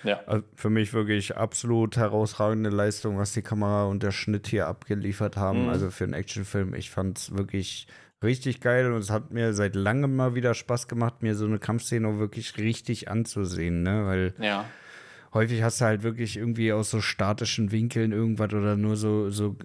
Ja. 0.04 0.22
Also 0.26 0.44
für 0.56 0.70
mich 0.70 0.94
wirklich 0.94 1.38
absolut 1.38 1.98
herausragende 1.98 2.70
Leistung, 2.70 3.18
was 3.18 3.34
die 3.34 3.42
Kamera 3.42 3.86
und 3.86 4.04
der 4.04 4.12
Schnitt 4.12 4.48
hier 4.48 4.68
abgeliefert 4.68 5.38
haben. 5.38 5.64
Mhm. 5.64 5.70
Also 5.70 5.92
für 5.92 6.04
einen 6.06 6.14
Actionfilm. 6.14 6.74
Ich 6.74 6.90
fand 6.90 7.20
es 7.20 7.36
wirklich 7.36 7.88
richtig 8.24 8.62
geil 8.62 8.92
und 8.92 9.00
es 9.00 9.10
hat 9.10 9.32
mir 9.32 9.54
seit 9.54 9.76
langem 9.76 10.16
mal 10.16 10.36
wieder 10.36 10.54
Spaß 10.54 10.88
gemacht, 10.88 11.22
mir 11.22 11.36
so 11.36 11.46
eine 11.46 11.60
Kampfszene 11.60 12.20
wirklich 12.20 12.58
richtig 12.58 13.10
anzusehen, 13.10 13.84
ne? 13.84 14.06
Weil 14.06 14.34
Ja. 14.40 14.66
Häufig 15.34 15.64
hast 15.64 15.80
du 15.80 15.86
halt 15.86 16.04
wirklich 16.04 16.38
irgendwie 16.38 16.74
aus 16.74 16.90
so 16.90 17.00
statischen 17.00 17.72
Winkeln 17.72 18.12
irgendwas 18.12 18.54
oder 18.54 18.76
nur 18.76 18.98
so, 18.98 19.30
so, 19.30 19.56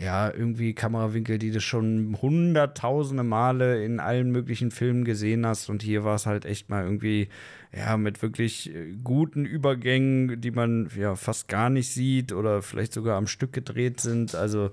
ja, 0.00 0.32
irgendwie 0.32 0.74
Kamerawinkel, 0.74 1.38
die 1.38 1.52
du 1.52 1.60
schon 1.60 2.18
hunderttausende 2.20 3.22
Male 3.22 3.84
in 3.84 4.00
allen 4.00 4.30
möglichen 4.30 4.70
Filmen 4.70 5.04
gesehen 5.04 5.46
hast. 5.46 5.68
Und 5.70 5.82
hier 5.82 6.04
war 6.04 6.16
es 6.16 6.26
halt 6.26 6.44
echt 6.44 6.70
mal 6.70 6.84
irgendwie, 6.84 7.28
ja, 7.74 7.96
mit 7.96 8.20
wirklich 8.22 8.74
äh, 8.74 8.94
guten 9.02 9.44
Übergängen, 9.44 10.40
die 10.40 10.50
man 10.50 10.90
ja 10.96 11.14
fast 11.14 11.48
gar 11.48 11.70
nicht 11.70 11.92
sieht 11.92 12.32
oder 12.32 12.62
vielleicht 12.62 12.92
sogar 12.92 13.16
am 13.16 13.28
Stück 13.28 13.52
gedreht 13.52 14.00
sind. 14.00 14.34
Also, 14.34 14.70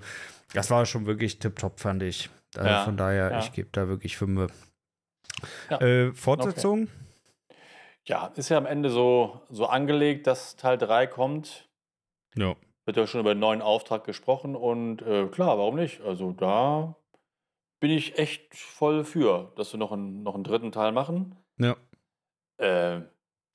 das 0.52 0.70
war 0.70 0.84
schon 0.84 1.06
wirklich 1.06 1.38
tipptopp, 1.38 1.78
fand 1.78 2.02
ich. 2.02 2.28
Also 2.56 2.68
Ja, 2.68 2.84
von 2.84 2.96
daher, 2.96 3.30
ja. 3.30 3.38
ich 3.38 3.52
gebe 3.52 3.68
da 3.70 3.86
wirklich 3.86 4.16
fünf. 4.16 4.50
Ja, 5.70 5.80
Äh, 5.80 6.12
Fortsetzung? 6.12 6.88
Ja, 8.06 8.32
ist 8.36 8.48
ja 8.48 8.58
am 8.58 8.66
Ende 8.66 8.90
so, 8.90 9.40
so 9.50 9.66
angelegt, 9.66 10.26
dass 10.26 10.56
Teil 10.56 10.78
3 10.78 11.06
kommt. 11.06 11.68
Ja. 12.34 12.56
Wird 12.84 12.96
ja 12.96 13.06
schon 13.06 13.20
über 13.20 13.32
einen 13.32 13.40
neuen 13.40 13.62
Auftrag 13.62 14.04
gesprochen 14.04 14.56
und 14.56 15.02
äh, 15.02 15.26
klar, 15.26 15.58
warum 15.58 15.76
nicht? 15.76 16.00
Also 16.00 16.32
da 16.32 16.96
bin 17.80 17.90
ich 17.90 18.18
echt 18.18 18.54
voll 18.54 19.04
für, 19.04 19.52
dass 19.56 19.72
wir 19.72 19.78
noch 19.78 19.92
einen, 19.92 20.22
noch 20.22 20.34
einen 20.34 20.44
dritten 20.44 20.72
Teil 20.72 20.92
machen. 20.92 21.36
Ja. 21.58 21.76
Äh, 22.58 23.02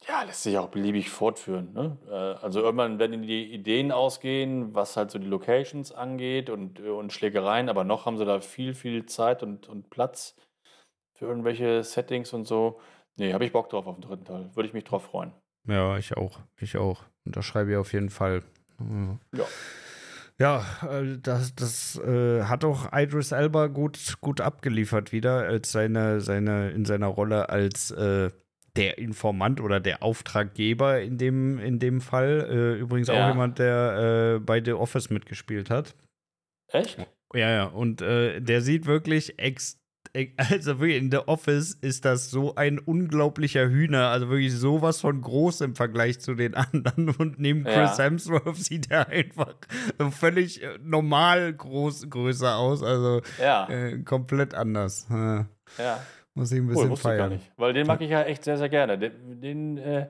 ja, 0.07 0.21
lässt 0.23 0.43
sich 0.43 0.57
auch 0.57 0.69
beliebig 0.69 1.09
fortführen. 1.09 1.73
Ne? 1.73 1.97
Äh, 2.07 2.43
also 2.43 2.61
irgendwann 2.61 2.99
werden 2.99 3.23
die 3.23 3.51
Ideen 3.51 3.91
ausgehen, 3.91 4.75
was 4.75 4.97
halt 4.97 5.11
so 5.11 5.19
die 5.19 5.27
Locations 5.27 5.91
angeht 5.91 6.49
und, 6.49 6.79
äh, 6.79 6.89
und 6.89 7.13
Schlägereien, 7.13 7.69
aber 7.69 7.83
noch 7.83 8.05
haben 8.05 8.17
sie 8.17 8.25
da 8.25 8.41
viel, 8.41 8.73
viel 8.73 9.05
Zeit 9.05 9.41
und, 9.41 9.67
und 9.67 9.89
Platz 9.89 10.35
für 11.13 11.25
irgendwelche 11.25 11.83
Settings 11.83 12.33
und 12.33 12.45
so. 12.45 12.79
Nee, 13.17 13.33
habe 13.33 13.45
ich 13.45 13.51
Bock 13.51 13.69
drauf 13.69 13.87
auf 13.87 13.95
den 13.95 14.01
dritten 14.01 14.25
Teil. 14.25 14.49
Würde 14.55 14.67
ich 14.67 14.73
mich 14.73 14.83
drauf 14.83 15.03
freuen. 15.05 15.31
Ja, 15.67 15.97
ich 15.97 16.15
auch. 16.17 16.39
Ich 16.59 16.77
auch. 16.77 17.03
Unterschreibe 17.25 17.71
ich 17.71 17.77
auf 17.77 17.93
jeden 17.93 18.09
Fall. 18.09 18.41
Ja. 19.33 19.45
Ja, 20.37 20.65
äh, 20.91 21.17
das, 21.21 21.55
das 21.55 21.97
äh, 21.99 22.43
hat 22.43 22.65
auch 22.65 22.89
Idris 22.91 23.31
Elba 23.31 23.67
gut, 23.67 24.15
gut 24.19 24.41
abgeliefert 24.41 25.13
wieder 25.13 25.43
als 25.47 25.71
seine, 25.71 26.19
seine, 26.19 26.71
in 26.71 26.83
seiner 26.83 27.07
Rolle 27.07 27.47
als 27.49 27.91
äh, 27.91 28.31
der 28.75 28.97
Informant 28.97 29.61
oder 29.61 29.79
der 29.79 30.03
Auftraggeber 30.03 30.99
in 31.01 31.17
dem, 31.17 31.57
in 31.59 31.79
dem 31.79 32.01
Fall. 32.01 32.47
Äh, 32.51 32.79
übrigens 32.81 33.07
Ja. 33.07 33.13
auch 33.23 33.31
jemand, 33.31 33.59
der 33.59 34.35
äh, 34.35 34.39
bei 34.39 34.61
The 34.61 34.73
Office 34.73 35.09
mitgespielt 35.09 35.69
hat. 35.69 35.95
Echt? 36.67 36.97
Ja, 37.33 37.49
ja, 37.49 37.63
und 37.67 38.01
äh, 38.01 38.41
der 38.41 38.59
sieht 38.61 38.85
wirklich 38.87 39.39
ex 39.39 39.45
ex- 39.73 39.79
also 40.37 40.79
wirklich 40.79 40.97
in 40.97 41.11
The 41.11 41.17
Office 41.27 41.73
ist 41.73 42.05
das 42.05 42.29
so 42.31 42.55
ein 42.55 42.79
unglaublicher 42.79 43.67
Hühner, 43.67 44.07
also 44.09 44.29
wirklich 44.29 44.53
sowas 44.53 45.01
von 45.01 45.21
groß 45.21 45.61
im 45.61 45.75
Vergleich 45.75 46.19
zu 46.19 46.35
den 46.35 46.53
anderen 46.55 47.09
und 47.09 47.39
neben 47.39 47.63
Chris 47.63 47.97
Ja. 47.97 48.03
Hemsworth 48.05 48.55
sieht 48.57 48.89
er 48.91 49.09
einfach 49.09 49.55
völlig 50.11 50.63
äh, 50.63 50.77
normal 50.81 51.53
groß 51.53 52.09
größer 52.09 52.55
aus, 52.57 52.81
also 52.83 53.21
Ja, 53.39 53.67
äh, 53.69 53.99
komplett 54.03 54.53
anders. 54.55 55.07
Äh, 55.09 55.43
ja. 55.77 55.99
muss 56.33 56.51
ich 56.51 56.59
ein 56.59 56.65
Cool, 56.65 56.73
bisschen 56.73 56.89
wusste 56.91 57.09
ich 57.11 57.17
gar 57.17 57.27
feiern. 57.27 57.29
nicht. 57.33 57.51
Weil 57.57 57.73
den 57.73 57.87
mag 57.87 58.01
ich 58.01 58.09
ja 58.09 58.23
echt 58.23 58.43
sehr, 58.43 58.57
sehr 58.57 58.69
gerne. 58.69 58.97
Den, 58.97 59.41
den 59.41 59.77
äh, 59.77 60.09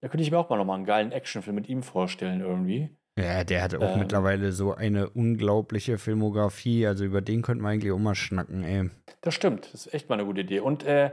da 0.00 0.08
könnte 0.08 0.22
ich 0.24 0.30
mir 0.30 0.38
auch 0.38 0.50
mal 0.50 0.56
nochmal 0.56 0.76
einen 0.76 0.84
geilen 0.86 1.12
Actionfilm 1.12 1.54
mit 1.54 1.68
ihm 1.68 1.82
vorstellen 1.82 2.40
irgendwie. 2.40 2.90
Ja, 3.18 3.44
der 3.44 3.62
hat 3.62 3.74
auch 3.74 3.94
Ähm. 3.94 3.98
mittlerweile 3.98 4.52
so 4.52 4.74
eine 4.74 5.10
unglaubliche 5.10 5.98
Filmografie, 5.98 6.86
also 6.86 7.04
über 7.04 7.20
den 7.20 7.42
könnten 7.42 7.62
wir 7.62 7.68
eigentlich 7.68 7.92
auch 7.92 7.98
mal 7.98 8.14
schnacken, 8.14 8.64
ey. 8.64 8.90
Das 9.20 9.34
stimmt, 9.34 9.66
das 9.72 9.86
ist 9.86 9.94
echt 9.94 10.08
mal 10.08 10.14
eine 10.16 10.24
gute 10.24 10.40
Idee. 10.40 10.60
Und 10.60 10.84
äh, 10.84 11.10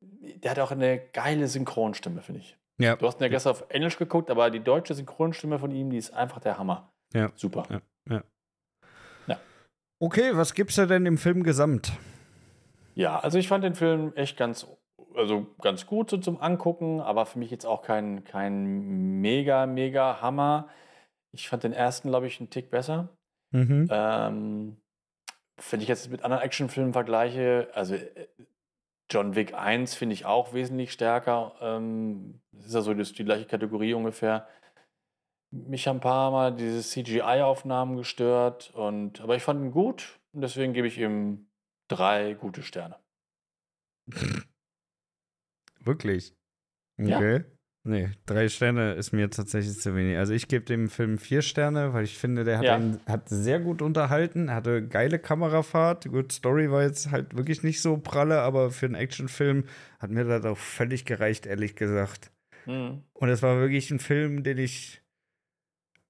der 0.00 0.50
hat 0.50 0.58
auch 0.58 0.72
eine 0.72 0.98
geile 1.12 1.46
Synchronstimme, 1.46 2.20
finde 2.20 2.40
ich. 2.40 2.56
Ja. 2.78 2.96
Du 2.96 3.06
hast 3.06 3.20
ihn 3.20 3.24
ja 3.24 3.28
gestern 3.28 3.52
auf 3.52 3.64
Englisch 3.68 3.96
geguckt, 3.96 4.30
aber 4.30 4.50
die 4.50 4.60
deutsche 4.60 4.94
Synchronstimme 4.94 5.58
von 5.60 5.70
ihm, 5.70 5.90
die 5.90 5.98
ist 5.98 6.12
einfach 6.12 6.40
der 6.40 6.58
Hammer. 6.58 6.92
Ja. 7.14 7.30
Super. 7.36 7.64
Ja. 7.70 7.80
Okay, 10.00 10.32
was 10.34 10.52
gibt's 10.54 10.74
da 10.74 10.86
denn 10.86 11.06
im 11.06 11.16
Film 11.16 11.44
gesamt? 11.44 11.92
Ja, 12.94 13.20
also 13.20 13.38
ich 13.38 13.48
fand 13.48 13.64
den 13.64 13.74
Film 13.74 14.12
echt 14.16 14.36
ganz, 14.36 14.66
also 15.14 15.46
ganz 15.62 15.86
gut 15.86 16.10
so 16.10 16.18
zum 16.18 16.40
Angucken, 16.40 17.00
aber 17.00 17.24
für 17.26 17.38
mich 17.38 17.50
jetzt 17.50 17.64
auch 17.64 17.80
kein, 17.80 18.24
kein 18.24 19.20
mega, 19.20 19.66
mega 19.66 20.20
Hammer. 20.20 20.68
Ich 21.34 21.48
fand 21.48 21.64
den 21.64 21.72
ersten, 21.72 22.08
glaube 22.08 22.26
ich, 22.26 22.40
einen 22.40 22.50
Tick 22.50 22.70
besser. 22.70 23.08
Mhm. 23.50 23.88
Ähm, 23.90 24.76
wenn 25.70 25.80
ich 25.80 25.88
jetzt 25.88 26.10
mit 26.10 26.22
anderen 26.22 26.42
Actionfilmen 26.42 26.92
vergleiche, 26.92 27.68
also 27.74 27.94
äh, 27.94 28.28
John 29.10 29.34
Wick 29.34 29.54
1 29.54 29.94
finde 29.94 30.14
ich 30.14 30.24
auch 30.24 30.54
wesentlich 30.54 30.92
stärker. 30.92 31.54
Ähm, 31.60 32.40
das 32.52 32.66
ist 32.66 32.74
ja 32.74 32.80
so 32.80 32.94
das, 32.94 33.12
die 33.12 33.24
gleiche 33.24 33.46
Kategorie 33.46 33.94
ungefähr. 33.94 34.48
Mich 35.50 35.86
haben 35.86 35.98
ein 35.98 36.00
paar 36.00 36.30
Mal 36.30 36.56
diese 36.56 36.82
CGI-Aufnahmen 36.82 37.96
gestört, 37.96 38.72
und, 38.74 39.20
aber 39.20 39.36
ich 39.36 39.42
fand 39.42 39.60
ihn 39.60 39.70
gut 39.70 40.18
und 40.32 40.40
deswegen 40.40 40.72
gebe 40.72 40.88
ich 40.88 40.98
ihm 40.98 41.46
drei 41.88 42.34
gute 42.34 42.62
Sterne. 42.62 42.96
Wirklich? 45.80 46.34
Ja. 46.96 47.20
Nee, 47.86 48.08
drei 48.24 48.48
Sterne 48.48 48.94
ist 48.94 49.12
mir 49.12 49.28
tatsächlich 49.28 49.78
zu 49.78 49.94
wenig. 49.94 50.16
Also 50.16 50.32
ich 50.32 50.48
gebe 50.48 50.64
dem 50.64 50.88
Film 50.88 51.18
vier 51.18 51.42
Sterne, 51.42 51.92
weil 51.92 52.04
ich 52.04 52.16
finde, 52.16 52.42
der 52.42 52.56
hat, 52.56 52.64
Ja. 52.64 52.76
einen, 52.76 52.98
hat 53.06 53.28
sehr 53.28 53.60
gut 53.60 53.82
unterhalten, 53.82 54.48
er 54.48 54.54
hatte 54.54 54.86
geile 54.88 55.18
Kamerafahrt. 55.18 56.08
Gut, 56.08 56.32
Story 56.32 56.70
war 56.70 56.82
jetzt 56.82 57.10
halt 57.10 57.36
wirklich 57.36 57.62
nicht 57.62 57.82
so 57.82 57.98
pralle, 57.98 58.40
aber 58.40 58.70
für 58.70 58.86
einen 58.86 58.94
Actionfilm 58.94 59.64
hat 59.98 60.10
mir 60.10 60.24
das 60.24 60.46
auch 60.46 60.56
völlig 60.56 61.04
gereicht, 61.04 61.44
ehrlich 61.44 61.76
gesagt. 61.76 62.30
Mhm. 62.64 63.02
Und 63.12 63.28
es 63.28 63.42
war 63.42 63.58
wirklich 63.58 63.90
ein 63.90 64.00
Film, 64.00 64.42
den 64.44 64.56
ich 64.56 65.02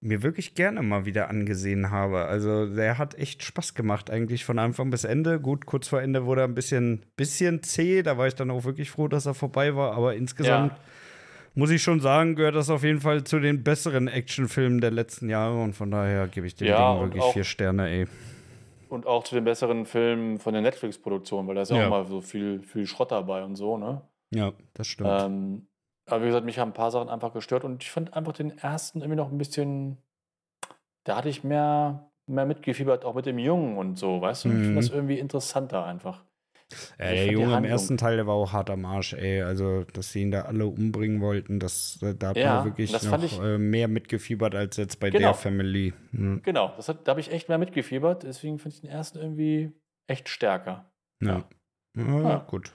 mir 0.01 0.22
wirklich 0.22 0.55
gerne 0.55 0.81
mal 0.83 1.07
wieder 1.07 1.29
angesehen 1.29 1.91
habe. 1.91 2.27
Also 2.27 2.72
der 2.72 2.99
hat 2.99 3.16
echt 3.18 3.43
Spaß 3.43 3.75
gemacht, 3.75 4.11
eigentlich 4.11 4.45
von 4.45 4.61
Anfang 4.61 4.91
bis 4.91 5.03
Ende. 5.03 5.41
Gut, 5.41 5.66
kurz 5.66 5.89
vor 5.89 6.01
Ende 6.03 6.25
wurde 6.25 6.43
er 6.43 6.47
ein 6.49 6.55
bisschen, 6.55 7.05
bisschen 7.16 7.64
zäh, 7.64 8.03
da 8.05 8.16
war 8.16 8.29
ich 8.29 8.35
dann 8.37 8.51
auch 8.53 8.62
wirklich 8.64 8.91
froh, 8.91 9.09
dass 9.09 9.27
er 9.27 9.35
vorbei 9.35 9.75
war, 9.75 9.95
aber 9.95 10.14
insgesamt 10.14 10.72
Ja. 10.72 10.79
Muss 11.55 11.71
ich 11.71 11.83
schon 11.83 12.01
sagen, 12.01 12.35
gehört 12.35 12.55
das 12.57 12.71
auf 12.71 12.83
jeden 12.83 13.01
Fall 13.01 13.25
zu 13.25 13.39
den 13.41 13.63
besseren 13.63 14.09
Actionfilmen 14.09 14.81
der 14.81 14.91
letzten 14.91 15.29
Jahre 15.29 15.61
und 15.63 15.75
von 15.75 15.91
daher 15.91 16.27
gebe 16.29 16.47
ich 16.47 16.55
dem 16.57 16.69
Ja, 16.69 16.93
Ding 16.95 17.03
wirklich 17.05 17.23
auch- 17.23 17.33
vier 17.33 17.45
Sterne, 17.45 17.89
ey. 17.89 18.07
Und 18.89 19.07
auch 19.07 19.25
zu 19.25 19.35
den 19.35 19.45
besseren 19.45 19.87
Filmen 19.87 20.39
von 20.39 20.53
der 20.53 20.63
Netflix-Produktion, 20.63 21.47
weil 21.49 21.55
da 21.57 21.63
ist 21.63 21.71
ja, 21.71 21.79
Ja. 21.79 21.87
auch 21.87 21.91
mal 21.91 22.07
so 22.07 22.21
viel, 22.21 22.63
viel 22.63 22.87
Schrott 22.87 23.11
dabei 23.13 23.43
und 23.45 23.57
so, 23.57 23.77
ne? 23.77 24.03
Ja, 24.31 24.53
das 24.75 24.87
stimmt. 24.87 25.11
Ähm, 25.13 25.67
aber 26.07 26.23
wie 26.23 26.27
gesagt, 26.27 26.45
mich 26.45 26.59
haben 26.59 26.71
ein 26.71 26.75
paar 26.75 26.91
Sachen 26.91 27.09
einfach 27.09 27.33
gestört 27.33 27.65
und 27.65 27.83
ich 27.83 27.91
fand 27.91 28.15
einfach 28.15 28.33
den 28.33 28.57
ersten 28.59 29.01
irgendwie 29.01 29.17
noch 29.17 29.31
ein 29.33 29.39
bisschen, 29.39 29.97
da 31.05 31.17
hatte 31.17 31.29
ich 31.29 31.45
mehr, 31.45 32.11
mehr 32.27 32.47
mitgefiebert, 32.47 33.05
auch 33.05 33.15
mit 33.15 33.27
dem 33.27 33.39
Jungen 33.39 33.77
und 33.79 33.99
so, 33.99 34.21
weißt 34.21 34.45
du? 34.45 34.49
Ich 34.51 34.55
Mhm. 34.55 34.63
finde 34.65 34.77
das 34.77 34.91
irgendwie 34.91 35.19
interessanter 35.19 35.85
einfach. 35.85 36.25
Ja, 36.99 37.11
ich 37.12 37.20
der 37.25 37.33
Junge 37.33 37.57
im 37.57 37.64
ersten 37.64 37.97
Teil, 37.97 38.16
der 38.16 38.27
war 38.27 38.35
auch 38.35 38.53
hart 38.53 38.70
am 38.70 38.85
Arsch, 38.85 39.12
ey. 39.14 39.43
Also, 39.43 39.85
dass 39.93 40.12
sie 40.12 40.22
ihn 40.22 40.31
da 40.31 40.43
alle 40.43 40.66
umbringen 40.66 41.20
wollten, 41.20 41.61
das, 41.61 41.99
äh, 42.03 42.14
da 42.14 42.29
hat 42.29 42.37
Ja, 42.37 42.57
man 42.57 42.64
wirklich 42.66 42.93
noch 42.93 43.22
ich- 43.22 43.41
äh, 43.41 43.59
mehr 43.59 43.89
mitgefiebert 43.89 44.55
als 44.55 44.77
jetzt 44.77 45.01
bei 45.01 45.11
Genau. 45.11 45.29
der 45.29 45.35
Family. 45.35 45.93
Hm, 46.12 46.41
Genau, 46.43 46.72
das 46.77 46.89
hat, 46.89 47.07
da 47.07 47.11
habe 47.11 47.20
ich 47.20 47.31
echt 47.33 47.49
mehr 47.49 47.59
mitgefiebert, 47.59 48.22
deswegen 48.25 48.59
finde 48.59 48.75
ich 48.77 48.81
den 48.83 48.91
ersten 48.91 49.18
irgendwie 49.18 49.72
echt 50.07 50.29
stärker. 50.29 50.91
Ja. 51.22 51.45
ja. 51.97 52.20
Ja. 52.22 52.37
gut. 52.49 52.72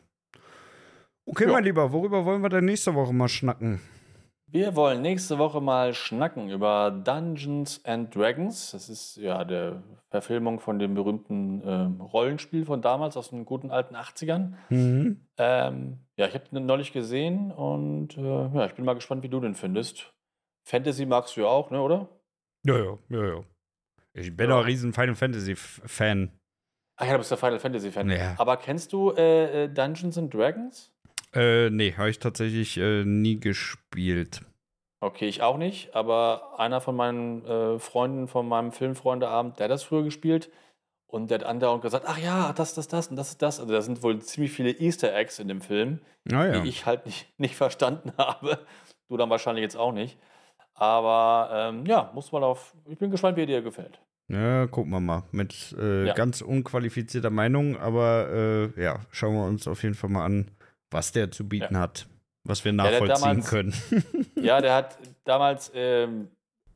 Okay, 1.25 1.45
Ja. 1.45 1.51
mein 1.51 1.63
Lieber, 1.63 1.91
worüber 1.91 2.25
wollen 2.25 2.41
wir 2.41 2.49
denn 2.49 2.65
nächste 2.65 2.95
Woche 2.95 3.13
mal 3.13 3.27
schnacken? 3.27 3.79
Wir 4.51 4.75
wollen 4.75 5.01
nächste 5.01 5.37
Woche 5.37 5.61
mal 5.61 5.93
schnacken 5.93 6.49
über 6.49 6.89
Dungeons 6.91 7.83
and 7.85 8.15
Dragons. 8.15 8.71
Das 8.71 8.89
ist 8.89 9.17
ja 9.17 9.43
der 9.43 9.83
Verfilmung 10.09 10.59
von 10.59 10.79
dem 10.79 10.95
berühmten 10.95 11.61
ähm, 11.63 12.01
Rollenspiel 12.01 12.65
von 12.65 12.81
damals 12.81 13.15
aus 13.15 13.29
den 13.29 13.45
guten 13.45 13.69
alten 13.69 13.95
80ern. 13.95 14.53
Mhm. 14.69 15.27
Ähm, 15.37 15.99
ja, 16.15 16.27
ich 16.27 16.33
habe 16.33 16.45
den 16.51 16.65
neulich 16.65 16.93
gesehen 16.93 17.51
und 17.51 18.17
äh, 18.17 18.21
ja, 18.21 18.65
ich 18.65 18.73
bin 18.73 18.85
mal 18.85 18.95
gespannt, 18.95 19.21
wie 19.21 19.29
du 19.29 19.39
den 19.39 19.53
findest. 19.53 20.11
Fantasy 20.65 21.05
magst 21.05 21.37
du 21.37 21.41
ja 21.41 21.47
auch, 21.47 21.69
ne, 21.69 21.81
oder? 21.81 22.09
Ja, 22.65 22.77
ja, 22.77 22.97
ja, 23.09 23.25
ja. 23.35 23.43
Ich 24.13 24.35
bin 24.35 24.49
Ja. 24.49 24.55
auch 24.55 24.59
ein 24.61 24.65
riesen 24.65 24.93
Final 24.93 25.15
Fantasy-Fan. 25.15 26.31
Ach 26.97 27.05
ja, 27.05 27.11
du 27.13 27.17
bist 27.19 27.29
der 27.31 27.37
Final 27.37 27.59
Fantasy 27.59 27.91
Fan. 27.91 28.09
Ja. 28.09 28.33
Aber 28.37 28.57
kennst 28.57 28.91
du 28.93 29.11
äh, 29.11 29.65
äh, 29.65 29.67
Dungeons 29.69 30.17
and 30.17 30.33
Dragons? 30.33 30.91
Äh, 31.33 31.69
nee, 31.69 31.93
habe 31.95 32.09
ich 32.09 32.19
tatsächlich 32.19 32.77
äh, 32.77 33.03
nie 33.05 33.39
gespielt. 33.39 34.41
Okay, 35.01 35.27
ich 35.27 35.41
auch 35.41 35.57
nicht, 35.57 35.95
aber 35.95 36.59
einer 36.59 36.81
von 36.81 36.95
meinen 36.95 37.45
äh, 37.45 37.79
Freunden 37.79 38.27
von 38.27 38.47
meinem 38.47 38.71
Filmfreundeabend, 38.71 39.57
der 39.59 39.65
hat 39.65 39.71
das 39.71 39.83
früher 39.83 40.03
gespielt 40.03 40.49
und 41.07 41.31
der 41.31 41.39
hat 41.39 41.45
andauernd 41.45 41.81
gesagt, 41.81 42.05
ach 42.07 42.17
ja, 42.17 42.51
das, 42.53 42.73
das, 42.73 42.87
das 42.89 43.07
und 43.07 43.15
das 43.15 43.29
ist 43.29 43.41
das. 43.41 43.59
Also 43.61 43.71
da 43.71 43.81
sind 43.81 44.03
wohl 44.03 44.19
ziemlich 44.19 44.51
viele 44.51 44.71
Easter 44.71 45.15
Eggs 45.15 45.39
in 45.39 45.47
dem 45.47 45.61
Film, 45.61 45.99
Naja. 46.25 46.59
die 46.59 46.67
ich 46.69 46.85
halt 46.85 47.05
nicht, 47.05 47.27
nicht 47.39 47.55
verstanden 47.55 48.11
habe. 48.17 48.59
Du 49.07 49.15
dann 49.17 49.29
wahrscheinlich 49.29 49.63
jetzt 49.63 49.77
auch 49.77 49.93
nicht. 49.93 50.17
Aber 50.73 51.49
ähm, 51.53 51.85
ja, 51.85 52.11
muss 52.13 52.31
mal 52.31 52.43
auf. 52.43 52.73
Ich 52.87 52.97
bin 52.97 53.11
gespannt, 53.11 53.37
wie 53.37 53.41
er 53.43 53.47
dir 53.47 53.61
gefällt. 53.61 53.99
Ja, 54.27 54.67
gucken 54.67 54.91
wir 54.91 54.99
mal. 54.99 55.23
Mit 55.31 55.75
äh, 55.79 56.07
Ja. 56.07 56.13
ganz 56.13 56.41
unqualifizierter 56.41 57.31
Meinung, 57.31 57.77
aber 57.77 58.29
äh, 58.77 58.81
ja, 58.81 58.99
schauen 59.11 59.33
wir 59.35 59.45
uns 59.45 59.67
auf 59.67 59.81
jeden 59.83 59.95
Fall 59.95 60.09
mal 60.09 60.23
an, 60.25 60.51
was 60.91 61.11
der 61.11 61.31
zu 61.31 61.47
bieten 61.47 61.77
hat. 61.77 62.07
Was 62.43 62.63
wir 62.65 62.73
nachvollziehen 62.73 63.21
damals- 63.21 63.49
können. 63.49 63.73
Ja, 64.35 64.61
der 64.61 64.73
hat 64.75 64.97
damals 65.25 65.71
ähm, 65.75 66.29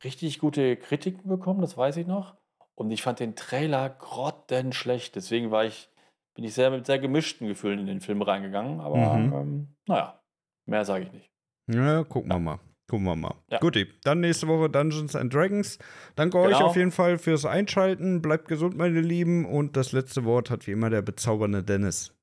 richtig 0.04 0.38
gute 0.38 0.76
Kritiken 0.76 1.28
bekommen, 1.28 1.60
das 1.62 1.76
weiß 1.76 1.96
ich 1.96 2.06
noch. 2.06 2.34
Und 2.74 2.90
ich 2.90 3.02
fand 3.02 3.20
den 3.20 3.36
Trailer 3.36 3.88
grottenschlecht. 3.88 5.14
Deswegen 5.16 5.50
war 5.50 5.64
ich, 5.64 5.88
bin 6.34 6.44
ich 6.44 6.54
sehr 6.54 6.70
mit 6.70 6.86
sehr 6.86 6.98
gemischten 6.98 7.46
Gefühlen 7.48 7.78
in 7.78 7.86
den 7.86 8.00
Film 8.00 8.20
reingegangen. 8.22 8.80
Aber 8.80 9.14
Mhm. 9.16 9.32
ähm, 9.32 9.68
naja, 9.86 10.20
mehr 10.66 10.84
sage 10.84 11.04
ich 11.04 11.12
nicht. 11.12 11.30
Ja, 11.68 12.02
gucken 12.04 12.30
wir 12.30 12.38
mal. 12.38 12.58
Gucken 12.90 13.06
wir 13.06 13.16
mal. 13.16 13.34
Ja. 13.48 13.58
Guti, 13.58 13.86
dann 14.02 14.20
nächste 14.20 14.46
Woche 14.46 14.68
Dungeons 14.68 15.16
and 15.16 15.32
Dragons. 15.32 15.78
Danke 16.16 16.38
euch 16.38 16.52
Genau. 16.54 16.66
auf 16.66 16.76
jeden 16.76 16.90
Fall 16.92 17.16
fürs 17.16 17.46
Einschalten. 17.46 18.20
Bleibt 18.20 18.46
gesund, 18.48 18.76
meine 18.76 19.00
Lieben. 19.00 19.46
Und 19.46 19.76
das 19.76 19.92
letzte 19.92 20.24
Wort 20.24 20.50
hat 20.50 20.66
wie 20.66 20.72
immer 20.72 20.90
der 20.90 21.00
bezaubernde 21.02 21.62
Dennis. 21.62 22.13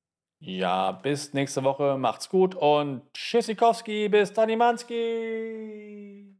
Ja, 0.44 0.90
bis 0.90 1.32
nächste 1.34 1.62
Woche. 1.62 1.96
Macht's 1.98 2.28
gut 2.28 2.56
und 2.56 3.02
Tschüssikowski, 3.14 4.08
bis 4.08 4.32
Danimanski. 4.32 6.34